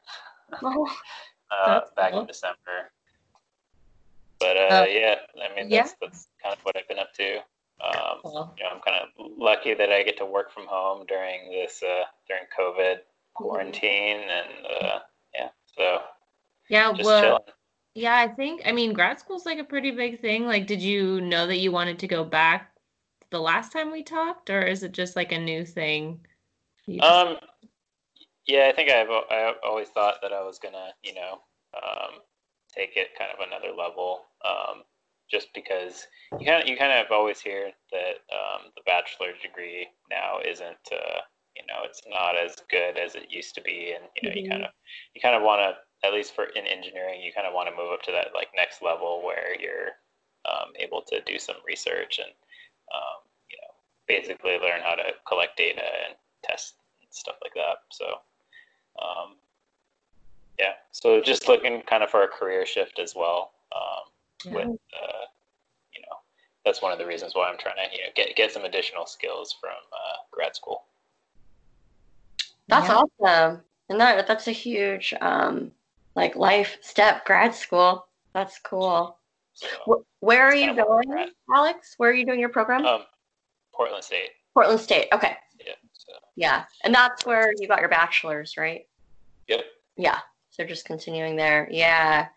Oh, 0.62 0.96
uh, 1.52 1.82
back 1.96 2.12
cool. 2.12 2.22
in 2.22 2.28
December. 2.28 2.92
But 4.40 4.58
uh, 4.58 4.60
Uh, 4.60 4.86
yeah, 4.90 5.16
I 5.44 5.56
mean 5.56 5.70
yeah. 5.70 5.84
that's 5.84 5.96
that's 6.02 6.28
kind 6.42 6.56
of 6.58 6.64
what 6.66 6.76
I've 6.78 6.88
been 6.88 7.00
up 7.00 7.14
to. 7.14 7.38
Um, 7.84 8.20
Well, 8.24 8.54
you 8.58 8.64
know, 8.64 8.70
I'm 8.76 8.82
kind 8.82 8.98
of 9.04 9.10
lucky 9.38 9.74
that 9.74 9.92
I 9.92 10.04
get 10.04 10.18
to 10.18 10.26
work 10.26 10.52
from 10.52 10.68
home 10.68 11.06
during 11.08 11.50
this 11.52 11.82
uh, 11.84 12.04
during 12.28 12.44
COVID 12.58 13.00
quarantine, 13.34 14.18
and 14.18 14.68
uh, 14.82 15.00
yeah, 15.34 15.50
so 15.78 16.02
yeah, 16.70 16.94
well, 17.04 17.22
chilling. 17.22 17.42
Yeah, 17.94 18.16
I 18.16 18.28
think, 18.30 18.62
I 18.66 18.72
mean, 18.72 18.94
grad 18.94 19.20
school's 19.20 19.46
like 19.46 19.60
a 19.60 19.66
pretty 19.66 19.92
big 19.92 20.22
thing. 20.22 20.46
Like, 20.46 20.66
did 20.66 20.82
you 20.82 21.20
know 21.20 21.46
that 21.48 21.58
you 21.58 21.72
wanted 21.74 22.00
to 22.00 22.08
go 22.08 22.24
back 22.24 22.72
the 23.32 23.40
last 23.40 23.74
time 23.74 23.92
we 23.92 24.02
talked, 24.02 24.50
or 24.50 24.62
is 24.62 24.84
it 24.84 24.94
just 24.94 25.16
like 25.18 25.32
a 25.34 25.38
new 25.40 25.66
thing? 25.66 26.26
Just- 26.88 27.04
Um, 27.04 27.38
yeah, 28.48 28.68
I 28.72 28.76
think 28.76 28.90
I've 28.90 29.10
I 29.10 29.54
always 29.64 29.90
thought 29.90 30.16
that 30.22 30.34
I 30.34 30.42
was 30.44 30.60
gonna, 30.60 30.94
you 31.04 31.14
know, 31.14 31.42
um, 31.76 32.22
take 32.74 32.96
it 32.96 33.10
kind 33.18 33.32
of 33.32 33.46
another 33.46 33.72
level. 33.76 34.26
Um, 34.46 34.84
just 35.30 35.50
because 35.54 36.08
you 36.40 36.46
kind 36.46 36.62
of 36.62 36.68
you 36.70 36.78
kind 36.78 36.92
of 36.92 37.12
always 37.12 37.40
hear 37.42 37.72
that 37.92 38.16
um, 38.34 38.72
the 38.76 38.82
bachelor's 38.86 39.40
degree 39.42 39.88
now 40.10 40.40
isn't, 40.46 40.80
uh, 40.92 41.22
you 41.56 41.66
know, 41.68 41.82
it's 41.86 42.02
not 42.08 42.36
as 42.38 42.56
good 42.70 42.98
as 42.98 43.16
it 43.16 43.32
used 43.32 43.56
to 43.56 43.62
be, 43.62 43.94
and 43.94 44.06
you 44.16 44.24
know, 44.24 44.32
you 44.36 44.44
Mhm. 44.44 44.50
kind 44.50 44.64
of 44.64 44.72
you 45.14 45.22
kind 45.22 45.36
of 45.36 45.44
want 45.44 45.62
to 45.62 46.08
at 46.08 46.14
least 46.14 46.34
for 46.36 46.46
in 46.46 46.66
engineering, 46.68 47.22
you 47.22 47.32
kind 47.34 47.48
of 47.48 47.54
want 47.54 47.70
to 47.70 47.76
move 47.76 47.92
up 47.92 48.02
to 48.04 48.12
that 48.12 48.34
like 48.34 48.50
next 48.56 48.82
level 48.82 49.24
where 49.24 49.56
you're 49.60 49.92
um, 50.46 50.74
able 50.80 51.02
to 51.04 51.22
do 51.22 51.38
some 51.40 51.58
research 51.66 52.20
and 52.20 52.32
um, 52.94 53.22
you 53.50 53.58
know 53.62 53.74
basically 54.08 54.58
learn 54.58 54.82
how 54.82 54.96
to 54.96 55.14
collect 55.28 55.58
data 55.58 55.84
and 56.08 56.16
test 56.44 56.76
and 57.02 57.14
stuff 57.14 57.36
like 57.44 57.54
that. 57.56 57.78
So 57.92 58.20
um, 59.00 59.36
yeah, 60.60 60.74
so 60.92 61.22
just 61.22 61.48
looking 61.48 61.82
kind 61.84 62.04
of 62.04 62.10
for 62.10 62.24
a 62.24 62.28
career 62.28 62.66
shift 62.66 63.00
as 63.00 63.14
well. 63.16 63.52
Um, 63.76 64.12
Yeah. 64.46 64.54
with 64.56 64.68
uh, 64.68 65.26
you 65.94 66.02
know 66.02 66.18
that's 66.66 66.82
one 66.82 66.92
of 66.92 66.98
the 67.00 67.06
reasons 67.06 67.34
why 67.36 67.50
I'm 67.50 67.58
trying 67.58 67.76
to 67.76 67.96
you 67.96 68.04
know 68.04 68.10
get 68.16 68.36
get 68.36 68.52
some 68.52 68.66
additional 68.66 69.06
skills 69.06 69.56
from 69.60 69.72
uh, 69.72 70.18
grad 70.32 70.56
school. 70.56 70.84
That's 72.68 72.90
Yeah. 72.90 73.02
awesome. 73.24 73.62
And 73.90 74.00
that 74.00 74.28
that's 74.28 74.48
a 74.48 74.52
huge 74.52 75.14
um 75.22 75.72
like 76.16 76.36
life 76.36 76.78
step, 76.82 77.26
grad 77.26 77.56
school. 77.56 78.06
That's 78.34 78.60
cool. 78.60 79.18
So 79.54 80.06
Where 80.22 80.44
are 80.46 80.56
you 80.56 80.68
kind 80.68 80.80
of 80.80 80.88
where 80.88 81.04
going. 81.04 81.32
Alex? 81.54 81.96
Where 81.98 82.10
are 82.10 82.14
you 82.14 82.26
doing 82.26 82.40
your 82.40 82.50
program? 82.50 82.86
um, 82.86 83.04
Portland 83.74 84.04
State, 84.04 84.32
Portland 84.54 84.80
State. 84.80 85.08
Okay. 85.14 85.36
Yeah. 86.12 86.18
So 86.18 86.20
Yeah. 86.36 86.66
And 86.84 86.94
that's 86.94 87.26
where 87.26 87.54
you 87.58 87.68
got 87.68 87.80
your 87.80 87.90
bachelor's, 87.90 88.58
right? 88.58 88.88
yep. 89.48 89.62
Yeah. 89.98 90.20
So 90.50 90.64
just 90.64 90.86
continuing 90.86 91.36
there. 91.36 91.68
Yeah. 91.72 92.28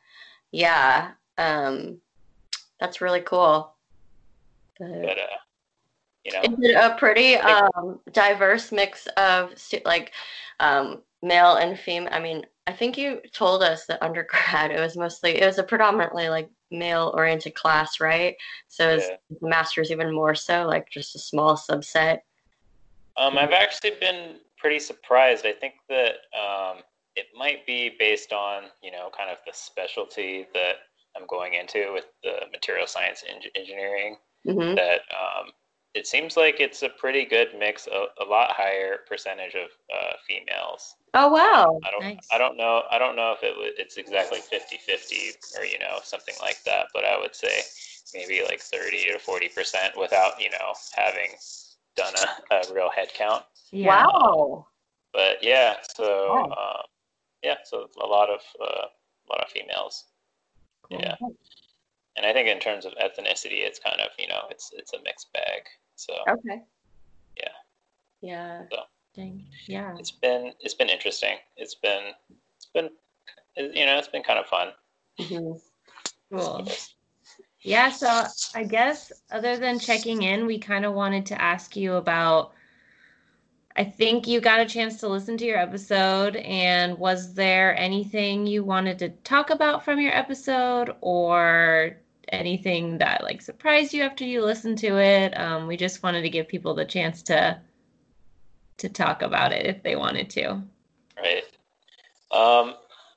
Yeah. 0.53 1.12
Um 1.39 2.01
that's 2.81 3.01
really 3.01 3.20
cool. 3.20 3.75
But 4.79 5.03
But 5.03 5.18
uh, 5.18 5.37
you 6.25 6.33
know, 6.33 6.43
is 6.43 6.70
it 6.70 6.75
a 6.75 6.97
pretty 6.97 7.37
um 7.37 8.01
diverse 8.12 8.72
mix 8.72 9.07
of 9.16 9.53
like 9.85 10.12
um 10.61 11.03
male 11.22 11.57
and 11.57 11.79
female? 11.79 12.09
I 12.12 12.20
mean, 12.20 12.45
I 12.66 12.72
think 12.72 12.97
you 12.97 13.20
told 13.33 13.62
us 13.62 13.87
that 13.87 14.03
undergrad 14.03 14.70
it 14.70 14.81
was 14.81 14.97
mostly 14.97 15.41
it 15.41 15.47
was 15.47 15.59
a 15.59 15.62
predominantly 15.62 16.29
like 16.29 16.49
male 16.70 17.12
oriented 17.16 17.55
class, 17.55 18.01
right? 18.01 18.37
So 18.68 18.91
is 18.91 19.05
Yeah. 19.09 19.16
the 19.41 19.49
master's 19.49 19.91
even 19.91 20.12
more 20.12 20.35
so 20.35 20.66
like 20.66 20.91
just 20.91 21.14
a 21.14 21.18
small 21.18 21.57
subset? 21.57 22.20
Um, 23.17 23.39
I've 23.39 23.53
actually 23.53 23.93
been 24.01 24.37
pretty 24.59 24.79
surprised. 24.79 25.47
I 25.47 25.53
think 25.53 25.75
that 25.89 26.15
um, 26.37 26.79
it 27.17 27.27
might 27.37 27.67
be 27.67 27.93
based 27.99 28.33
on, 28.33 28.65
you 28.83 28.91
know, 28.91 29.11
kind 29.17 29.31
of 29.31 29.39
the 29.47 29.53
specialty 29.53 30.47
that 30.55 30.77
I'm 31.17 31.27
going 31.29 31.55
into 31.55 31.93
with 31.93 32.07
the 32.23 32.41
material 32.51 32.87
science 32.87 33.23
en- 33.29 33.51
engineering. 33.55 34.17
hmm 34.47 34.75
That 34.75 35.03
um, 35.12 35.53
it 35.95 36.07
seems 36.09 36.37
like 36.37 36.59
it's 36.59 36.83
a 36.83 36.89
pretty 36.89 37.25
good 37.25 37.49
mix, 37.57 37.87
a, 37.87 38.07
a 38.21 38.27
lot 38.27 38.51
higher 38.51 38.99
percentage 39.09 39.55
of 39.55 39.69
uh, 39.95 40.12
females. 40.27 40.97
Oh 41.15 41.29
wow. 41.29 41.79
I 41.87 41.91
don't, 41.93 42.03
Nice. 42.03 42.27
I 42.33 42.39
don't 42.39 42.57
know, 42.57 42.83
I 42.91 42.99
don't 42.99 43.15
know 43.15 43.33
if 43.33 43.45
it 43.45 43.53
w- 43.55 43.73
it's 43.79 43.97
exactly 43.97 44.41
50-50 44.41 45.31
or 45.57 45.65
you 45.65 45.79
know 45.79 45.99
something 46.03 46.35
like 46.43 46.61
that, 46.65 46.87
but 46.93 47.05
I 47.05 47.17
would 47.17 47.37
say 47.37 47.61
maybe 48.12 48.43
like 48.45 48.61
30 48.61 49.12
to 49.12 49.19
40 49.21 49.49
percent 49.51 49.97
without 49.97 50.41
you 50.43 50.51
know 50.51 50.75
having 50.97 51.31
done 51.97 52.15
a, 52.51 52.55
a 52.55 52.75
real 52.75 52.91
head 52.95 53.09
count. 53.15 53.45
Yeah. 53.71 54.07
Wow. 54.07 54.67
but 55.13 55.43
yeah, 55.43 55.77
so 55.95 56.49
uh, 56.53 56.83
yeah, 57.43 57.57
so 57.65 57.89
a 58.03 58.07
lot 58.07 58.31
of 58.31 58.41
uh, 58.61 58.87
a 58.87 59.27
lot 59.31 59.41
of 59.45 59.51
females. 59.51 60.05
Cool. 60.89 61.01
Yeah, 61.01 61.17
and 62.17 62.27
I 62.27 62.33
think 62.33 62.49
in 62.49 62.59
terms 62.61 62.85
of 62.85 62.93
ethnicity, 62.95 63.63
it's 63.65 63.79
kind 63.79 64.01
of 64.01 64.09
you 64.19 64.29
know 64.29 64.43
it's 64.51 64.71
it's 64.75 64.93
a 64.93 65.03
mixed 65.05 65.33
bag. 65.33 65.63
So 65.97 66.15
okay. 66.29 66.63
Yeah. 67.37 67.49
Yeah. 68.21 68.63
So, 68.71 68.79
Dang. 69.15 69.45
Yeah. 69.67 69.95
It's 69.99 70.11
been 70.11 70.53
it's 70.61 70.75
been 70.75 70.89
interesting. 70.89 71.37
It's 71.57 71.75
been 71.75 72.13
it's 72.57 72.67
been 72.73 72.91
you 73.57 73.87
know 73.87 73.99
it's 73.99 74.09
been 74.09 74.23
kind 74.23 74.39
of 74.39 74.47
fun. 74.47 74.69
Mm-hmm. 75.21 76.37
Cool. 76.37 76.69
Yeah, 77.65 77.89
so 77.89 78.27
I 78.55 78.65
guess 78.65 79.11
other 79.33 79.57
than 79.57 79.79
checking 79.79 80.23
in, 80.23 80.45
we 80.45 80.59
kind 80.59 80.85
of 80.85 80.93
wanted 80.93 81.25
to 81.27 81.41
ask 81.41 81.75
you 81.75 81.95
about. 81.95 82.53
I 83.75 83.85
think 83.85 84.29
you 84.29 84.41
got 84.41 84.61
a 84.61 84.67
chance 84.67 85.01
to 85.01 85.09
listen 85.09 85.37
to 85.39 85.47
your 85.47 85.59
episode, 85.59 86.37
and 86.37 86.97
was 86.99 87.33
there 87.33 87.77
anything 87.77 88.47
you 88.47 88.62
wanted 88.62 88.99
to 89.01 89.09
talk 89.09 89.49
about 89.49 89.83
from 89.83 89.99
your 89.99 90.15
episode, 90.15 90.95
or 91.01 91.97
anything 92.29 92.99
that 92.99 93.25
like 93.25 93.41
surprised 93.41 93.95
you 93.95 94.03
after 94.03 94.25
you 94.25 94.45
listened 94.45 94.77
to 94.79 94.99
it? 94.99 95.33
Um, 95.41 95.67
we 95.67 95.79
just 95.79 96.03
wanted 96.03 96.21
to 96.21 96.31
give 96.31 96.47
people 96.47 96.75
the 96.75 96.85
chance 96.85 97.23
to 97.23 97.59
to 98.77 98.89
talk 98.91 99.23
about 99.23 99.53
it 99.53 99.65
if 99.65 99.83
they 99.83 99.97
wanted 99.97 100.29
to. 100.31 100.62
Right. 101.17 101.45
Um, 102.31 102.75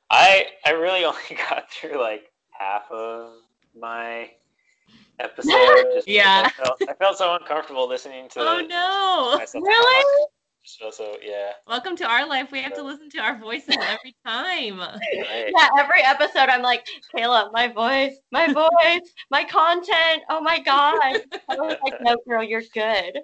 I 0.10 0.48
I 0.66 0.72
really 0.72 1.04
only 1.06 1.36
got 1.50 1.70
through 1.70 2.00
like 2.00 2.32
half 2.58 2.89
of 2.89 3.34
my 3.80 4.30
episode. 5.20 5.86
Just 5.96 6.08
yeah. 6.08 6.44
I 6.46 6.50
felt, 6.50 6.82
I 6.88 6.94
felt, 6.94 7.18
so 7.18 7.36
uncomfortable 7.36 7.88
listening 7.88 8.30
to. 8.30 8.40
Oh 8.40 8.60
no! 8.62 9.60
Really? 9.60 10.28
So, 10.64 10.92
so 10.92 11.16
yeah. 11.24 11.52
Welcome 11.66 11.96
to 11.98 12.06
our 12.06 12.28
life. 12.28 12.52
We 12.52 12.62
have 12.62 12.74
to 12.74 12.84
listen 12.84 13.10
to 13.12 13.20
our 13.20 13.38
voices 13.40 13.78
every 13.80 14.16
time. 14.26 14.80
Right. 15.18 15.54
Yeah, 15.56 15.68
every 15.80 16.04
episode 16.04 16.50
I'm 16.50 16.62
like, 16.62 16.86
Kayla, 17.16 17.52
my 17.54 17.68
voice, 17.70 18.18
my 18.32 18.52
voice, 18.82 19.10
my 19.32 19.44
content. 19.46 20.24
Oh 20.30 20.42
my 20.42 20.60
god. 20.60 21.22
I 21.50 21.56
was 21.56 21.78
like, 21.84 22.02
no, 22.02 22.18
girl, 22.28 22.44
you're 22.44 22.64
good. 22.74 23.20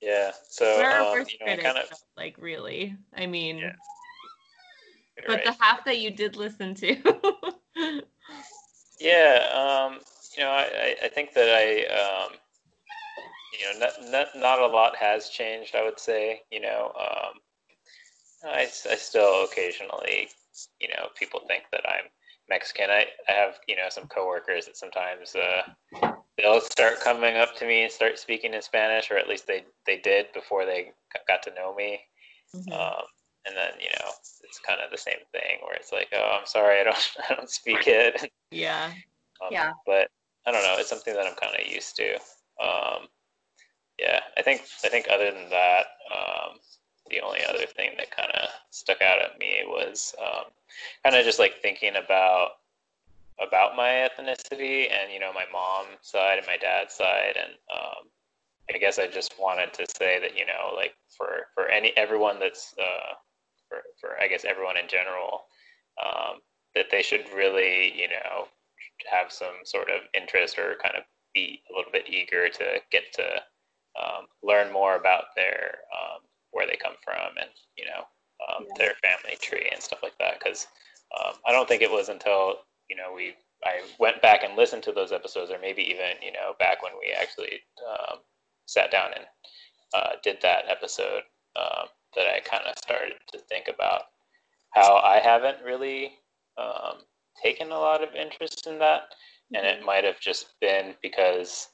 Yeah. 0.00 0.32
So 0.48 0.66
um, 0.66 1.26
you 1.40 1.56
know, 1.56 1.62
kind 1.62 1.78
of. 1.78 1.90
like 2.16 2.36
really. 2.38 2.96
I 3.14 3.26
mean, 3.26 3.58
Yeah. 3.58 3.72
But 5.26 5.44
the 5.44 5.56
half 5.60 5.84
that 5.84 5.98
you 5.98 6.10
did 6.10 6.36
listen 6.36 6.74
to. 6.76 8.02
Yeah, 9.00 9.46
um, 9.54 10.00
you 10.36 10.44
know, 10.44 10.50
I, 10.50 10.94
I 11.02 11.08
think 11.08 11.32
that 11.32 11.48
I, 11.48 11.86
um, 11.94 12.32
you 13.58 13.80
know, 13.80 13.86
not, 13.86 14.10
not, 14.10 14.26
not 14.36 14.58
a 14.60 14.66
lot 14.66 14.94
has 14.96 15.30
changed, 15.30 15.74
I 15.74 15.82
would 15.82 15.98
say. 15.98 16.42
You 16.52 16.60
know, 16.60 16.92
um, 17.00 17.40
I, 18.44 18.68
I 18.90 18.96
still 18.96 19.44
occasionally, 19.44 20.28
you 20.80 20.88
know, 20.88 21.08
people 21.18 21.40
think 21.48 21.64
that 21.72 21.88
I'm 21.88 22.10
Mexican. 22.50 22.90
I, 22.90 23.06
I 23.26 23.32
have, 23.32 23.58
you 23.66 23.76
know, 23.76 23.88
some 23.88 24.06
coworkers 24.06 24.66
that 24.66 24.76
sometimes 24.76 25.34
uh, 25.34 25.62
they'll 26.36 26.60
start 26.60 27.00
coming 27.00 27.36
up 27.36 27.56
to 27.56 27.66
me 27.66 27.84
and 27.84 27.92
start 27.92 28.18
speaking 28.18 28.52
in 28.52 28.60
Spanish, 28.60 29.10
or 29.10 29.16
at 29.16 29.28
least 29.28 29.46
they, 29.46 29.64
they 29.86 29.96
did 29.96 30.26
before 30.34 30.66
they 30.66 30.92
got 31.26 31.42
to 31.44 31.54
know 31.54 31.74
me. 31.74 32.00
Mhm. 32.54 32.72
Um, 32.72 33.04
and 33.46 33.56
then, 33.56 33.72
you 33.80 33.88
know, 33.98 34.10
it's 34.44 34.58
kind 34.58 34.80
of 34.80 34.90
the 34.90 34.98
same 34.98 35.20
thing 35.32 35.58
where 35.62 35.74
it's 35.74 35.92
like, 35.92 36.08
oh, 36.14 36.38
I'm 36.40 36.46
sorry, 36.46 36.80
I 36.80 36.84
don't, 36.84 37.10
I 37.30 37.34
don't 37.34 37.50
speak 37.50 37.86
it. 37.86 38.30
yeah. 38.50 38.92
Um, 39.42 39.48
Yeah. 39.52 39.72
But 39.86 40.10
I 40.46 40.50
don't 40.52 40.62
know. 40.62 40.76
It's 40.78 40.90
something 40.90 41.14
that 41.14 41.26
I'm 41.26 41.34
kind 41.34 41.54
of 41.58 41.66
used 41.66 41.96
to. 41.96 42.14
Um, 42.62 43.08
yeah, 43.98 44.20
I 44.36 44.42
think 44.42 44.62
I 44.84 44.88
think 44.88 45.06
other 45.10 45.30
than 45.30 45.48
that, 45.50 45.86
um, 46.14 46.58
the 47.10 47.20
only 47.20 47.40
other 47.48 47.66
thing 47.66 47.90
that 47.98 48.14
kind 48.14 48.30
of 48.32 48.48
stuck 48.70 49.02
out 49.02 49.20
at 49.22 49.38
me 49.38 49.62
was 49.66 50.14
um, 50.20 50.44
kind 51.04 51.16
of 51.16 51.24
just 51.24 51.38
like 51.38 51.60
thinking 51.60 51.96
about 51.96 52.52
about 53.40 53.76
my 53.76 54.08
ethnicity 54.08 54.90
and 54.90 55.12
you 55.12 55.18
know 55.20 55.32
my 55.32 55.44
mom's 55.52 55.98
side 56.02 56.38
and 56.38 56.46
my 56.46 56.56
dad's 56.56 56.94
side 56.94 57.36
and 57.36 57.52
um, 57.74 58.08
I 58.72 58.78
guess 58.78 58.98
I 58.98 59.06
just 59.06 59.34
wanted 59.38 59.72
to 59.74 59.86
say 59.96 60.18
that 60.20 60.36
you 60.36 60.46
know 60.46 60.74
like 60.74 60.94
for 61.08 61.46
for 61.54 61.68
any 61.68 61.92
everyone 61.96 62.38
that's 62.38 62.74
uh, 62.78 63.14
for 63.70 63.82
for 64.00 64.20
I 64.22 64.28
guess 64.28 64.44
everyone 64.44 64.78
in 64.78 64.88
general 64.88 65.46
um, 66.04 66.42
that 66.74 66.90
they 66.90 67.02
should 67.02 67.26
really 67.34 67.94
you 67.98 68.08
know 68.08 68.48
have 69.10 69.32
some 69.32 69.64
sort 69.64 69.90
of 69.90 70.02
interest 70.14 70.58
or 70.58 70.76
kind 70.82 70.96
of 70.96 71.04
be 71.34 71.62
a 71.70 71.76
little 71.76 71.92
bit 71.92 72.10
eager 72.10 72.48
to 72.50 72.80
get 72.92 73.12
to 73.14 73.24
um, 74.00 74.26
learn 74.42 74.72
more 74.72 74.96
about 74.96 75.34
their 75.36 75.78
um, 75.94 76.22
where 76.52 76.66
they 76.66 76.76
come 76.76 76.96
from 77.04 77.38
and 77.40 77.50
you 77.76 77.86
know 77.86 78.04
um, 78.48 78.64
Yeah. 78.68 78.74
their 78.78 78.94
family 79.02 79.36
tree 79.40 79.68
and 79.72 79.82
stuff 79.82 80.02
like 80.02 80.18
that 80.18 80.38
because 80.40 80.66
um, 81.18 81.34
I 81.46 81.52
don't 81.52 81.68
think 81.68 81.82
it 81.82 81.90
was 81.90 82.08
until 82.08 82.60
you 82.90 82.96
know 82.96 83.12
we 83.14 83.34
I 83.64 83.82
went 83.98 84.22
back 84.22 84.42
and 84.44 84.56
listened 84.56 84.82
to 84.84 84.92
those 84.92 85.12
episodes 85.12 85.50
or 85.50 85.58
maybe 85.60 85.82
even 85.82 86.16
you 86.22 86.32
know 86.32 86.54
back 86.58 86.82
when 86.82 86.92
we 86.98 87.12
actually 87.12 87.60
um, 87.88 88.18
sat 88.66 88.90
down 88.90 89.10
and 89.16 89.26
uh, 89.94 90.12
did 90.22 90.38
that 90.42 90.64
episode 90.68 91.22
um, 91.56 91.88
that 92.16 92.26
I 92.26 92.40
kind 92.40 92.64
of 92.66 92.74
started 92.78 93.14
to 93.32 93.38
think 93.38 93.68
about 93.72 94.02
how 94.74 94.96
I 94.96 95.18
haven't 95.18 95.64
really 95.64 96.12
um, 96.58 96.98
taken 97.42 97.70
a 97.70 97.78
lot 97.78 98.02
of 98.02 98.14
interest 98.14 98.66
in 98.66 98.78
that, 98.78 99.02
and 99.54 99.66
it 99.66 99.84
might 99.84 100.04
have 100.04 100.20
just 100.20 100.54
been 100.60 100.94
because 101.02 101.68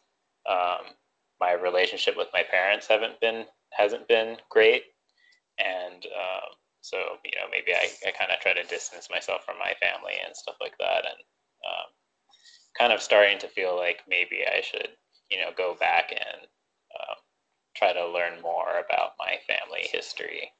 um, 0.49 0.95
my 1.41 1.53
relationship 1.53 2.16
with 2.16 2.28
my 2.32 2.43
parents 2.43 2.87
haven't 2.87 3.20
been 3.20 3.45
hasn't 3.72 4.09
been 4.09 4.37
great, 4.51 4.84
and 5.59 6.07
um, 6.07 6.51
so 6.80 6.97
you 7.24 7.32
know 7.37 7.47
maybe 7.51 7.72
I, 7.74 7.89
I 8.07 8.12
kind 8.12 8.30
of 8.30 8.41
try 8.41 8.53
to 8.53 8.62
distance 8.64 9.09
myself 9.11 9.45
from 9.45 9.59
my 9.59 9.74
family 9.80 10.14
and 10.24 10.37
stuff 10.37 10.57
like 10.61 10.76
that, 10.78 11.05
and 11.05 11.20
um, 11.66 11.89
kind 12.78 12.93
of 12.93 13.03
starting 13.03 13.39
to 13.39 13.49
feel 13.49 13.76
like 13.76 14.01
maybe 14.09 14.45
I 14.47 14.61
should 14.61 14.91
you 15.30 15.39
know 15.39 15.51
go 15.57 15.76
back 15.78 16.11
and 16.12 16.43
um, 16.95 17.16
try 17.77 17.93
to 17.93 18.07
learn 18.09 18.41
more 18.43 18.68
about 18.85 19.12
my 19.18 19.37
family 19.47 19.83
history. 19.93 20.51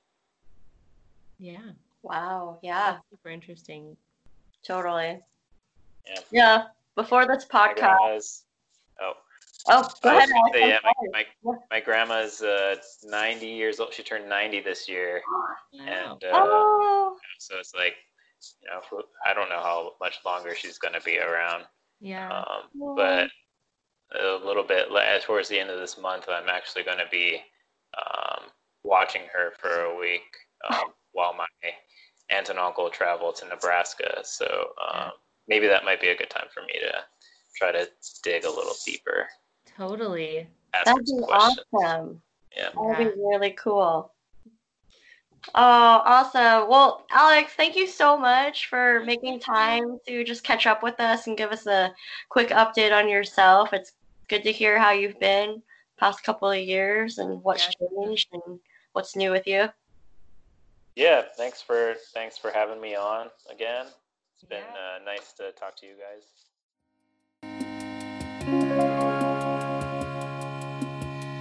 Yeah. 1.39 1.71
Wow. 2.03 2.59
Yeah. 2.63 2.93
That's 2.93 3.05
super 3.11 3.31
interesting. 3.31 3.97
Totally. 4.67 5.21
Yeah. 6.07 6.21
Yeah. 6.31 6.63
Before 6.95 7.27
this 7.27 7.45
podcast. 7.45 7.77
grandma's. 7.77 8.45
Oh, 9.01 9.13
Oh, 9.69 9.89
go 10.01 10.17
ahead. 10.17 10.29
say, 10.55 10.69
yeah, 10.69 10.79
my, 11.13 11.25
my, 11.43 11.55
my 11.73 11.81
grandma's 11.81 12.41
uh, 12.41 12.77
90 13.05 13.47
years 13.47 13.81
old. 13.81 13.93
She 13.93 14.05
turned 14.05 14.29
90 14.29 14.61
this 14.61 14.89
year. 14.89 15.21
Wow. 15.75 15.81
And 15.89 16.25
uh, 16.25 16.31
Oh. 16.33 17.17
so 17.41 17.57
it's 17.59 17.75
like, 17.75 17.95
you 18.63 18.71
know, 18.71 19.03
I 19.27 19.35
don't 19.35 19.49
know 19.49 19.59
how 19.61 19.95
much 20.01 20.19
longer 20.25 20.55
she's 20.55 20.79
going 20.79 20.95
to 20.95 21.01
be 21.01 21.19
around. 21.19 21.65
yeah. 22.01 22.29
Um, 22.33 22.95
but 22.97 23.29
a 24.13 24.39
little 24.45 24.63
bit 24.63 24.89
towards 25.23 25.49
the 25.49 25.59
end 25.59 25.71
of 25.71 25.79
this 25.79 25.99
month, 25.99 26.27
I'm 26.29 26.49
actually 26.49 26.85
going 26.85 26.99
to 26.99 27.11
be 27.11 27.41
um, 27.97 28.51
watching 28.85 29.23
her 29.33 29.53
for 29.59 29.85
a 29.85 29.99
week 29.99 30.23
um, 30.71 30.93
while 31.13 31.35
my 31.35 31.47
aunt 32.31 32.49
and 32.49 32.59
uncle 32.59 32.91
travel 32.91 33.33
to 33.33 33.47
Nebraska. 33.47 34.21
So 34.23 34.47
um, 34.93 35.11
maybe 35.49 35.67
that 35.67 35.85
might 35.85 36.01
be 36.01 36.09
a 36.09 36.17
good 36.17 36.31
time 36.31 36.47
for 36.53 36.61
me 36.63 36.75
to 36.81 36.93
try 37.57 37.73
to 37.73 37.89
dig 38.23 38.45
a 38.45 38.51
little 38.51 38.75
deeper. 38.85 39.27
Totally. 39.77 40.47
That'd 40.73 41.05
be 41.05 41.23
questions. 41.23 41.59
awesome. 41.73 42.23
Yeah. 42.57 42.71
That 42.71 42.77
would 42.77 42.99
be 42.99 43.23
really 43.23 43.51
cool. 43.53 44.13
Oh, 45.55 46.03
awesome. 46.05 46.69
Well, 46.69 47.07
Alex, 47.11 47.53
thank 47.57 47.77
you 47.77 47.87
so 47.87 48.19
much 48.19 48.67
for 48.67 49.05
making 49.05 49.41
time 49.41 49.99
to 50.09 50.25
just 50.25 50.43
catch 50.43 50.67
up 50.67 50.83
with 50.83 50.99
us 50.99 51.27
and 51.27 51.37
give 51.37 51.53
us 51.53 51.67
a 51.67 51.95
quick 52.29 52.49
update 52.49 52.93
on 52.93 53.09
yourself. 53.09 53.73
It's 53.73 53.93
good 54.29 54.43
to 54.45 54.53
hear 54.53 54.79
how 54.79 54.91
you've 54.93 55.19
been 55.21 55.63
past 55.99 56.23
couple 56.23 56.51
of 56.51 56.59
years 56.59 57.19
and 57.19 57.43
what's 57.43 57.67
Yeah. 57.81 57.87
changed 58.05 58.29
and 58.33 58.61
what's 58.93 59.17
new 59.17 59.31
with 59.31 59.47
you. 59.47 59.69
Yeah, 60.95 61.23
thanks 61.37 61.61
for 61.63 61.95
thanks 62.15 62.39
for 62.39 62.51
having 62.51 62.81
me 62.81 62.95
on 62.95 63.31
again. 63.51 63.87
It's 64.35 64.45
been 64.45 64.63
Yeah. 64.65 64.97
uh, 64.97 65.05
nice 65.05 65.33
to 65.35 65.53
talk 65.53 65.77
to 65.77 65.87
you 65.87 65.95
guys. 65.97 66.25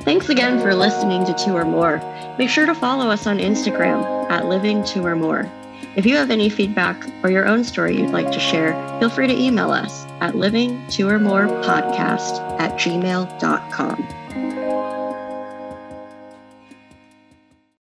Thanks 0.04 0.30
again 0.30 0.60
for 0.62 0.76
listening 0.76 1.26
to 1.26 1.34
Two 1.34 1.56
or 1.56 1.66
More. 1.66 1.98
Make 2.38 2.50
sure 2.50 2.66
to 2.68 2.76
follow 2.76 3.10
us 3.10 3.26
on 3.26 3.40
Instagram 3.40 4.30
at 4.30 4.46
Living 4.46 4.84
Two 4.84 5.06
or 5.06 5.16
More. 5.16 5.50
If 5.96 6.06
you 6.06 6.18
have 6.18 6.30
any 6.30 6.50
feedback 6.50 7.02
or 7.24 7.30
your 7.30 7.48
own 7.48 7.64
story 7.64 7.98
you'd 7.98 8.12
like 8.12 8.32
to 8.32 8.40
share, 8.40 8.74
feel 9.00 9.10
free 9.10 9.28
to 9.28 9.34
email 9.34 9.72
us 9.72 10.06
at 10.20 10.36
living 10.36 10.86
two 10.90 11.08
or 11.08 11.20
more 11.20 11.48
podcast 11.64 12.60
at 12.60 12.78
gmail.com. 12.78 14.25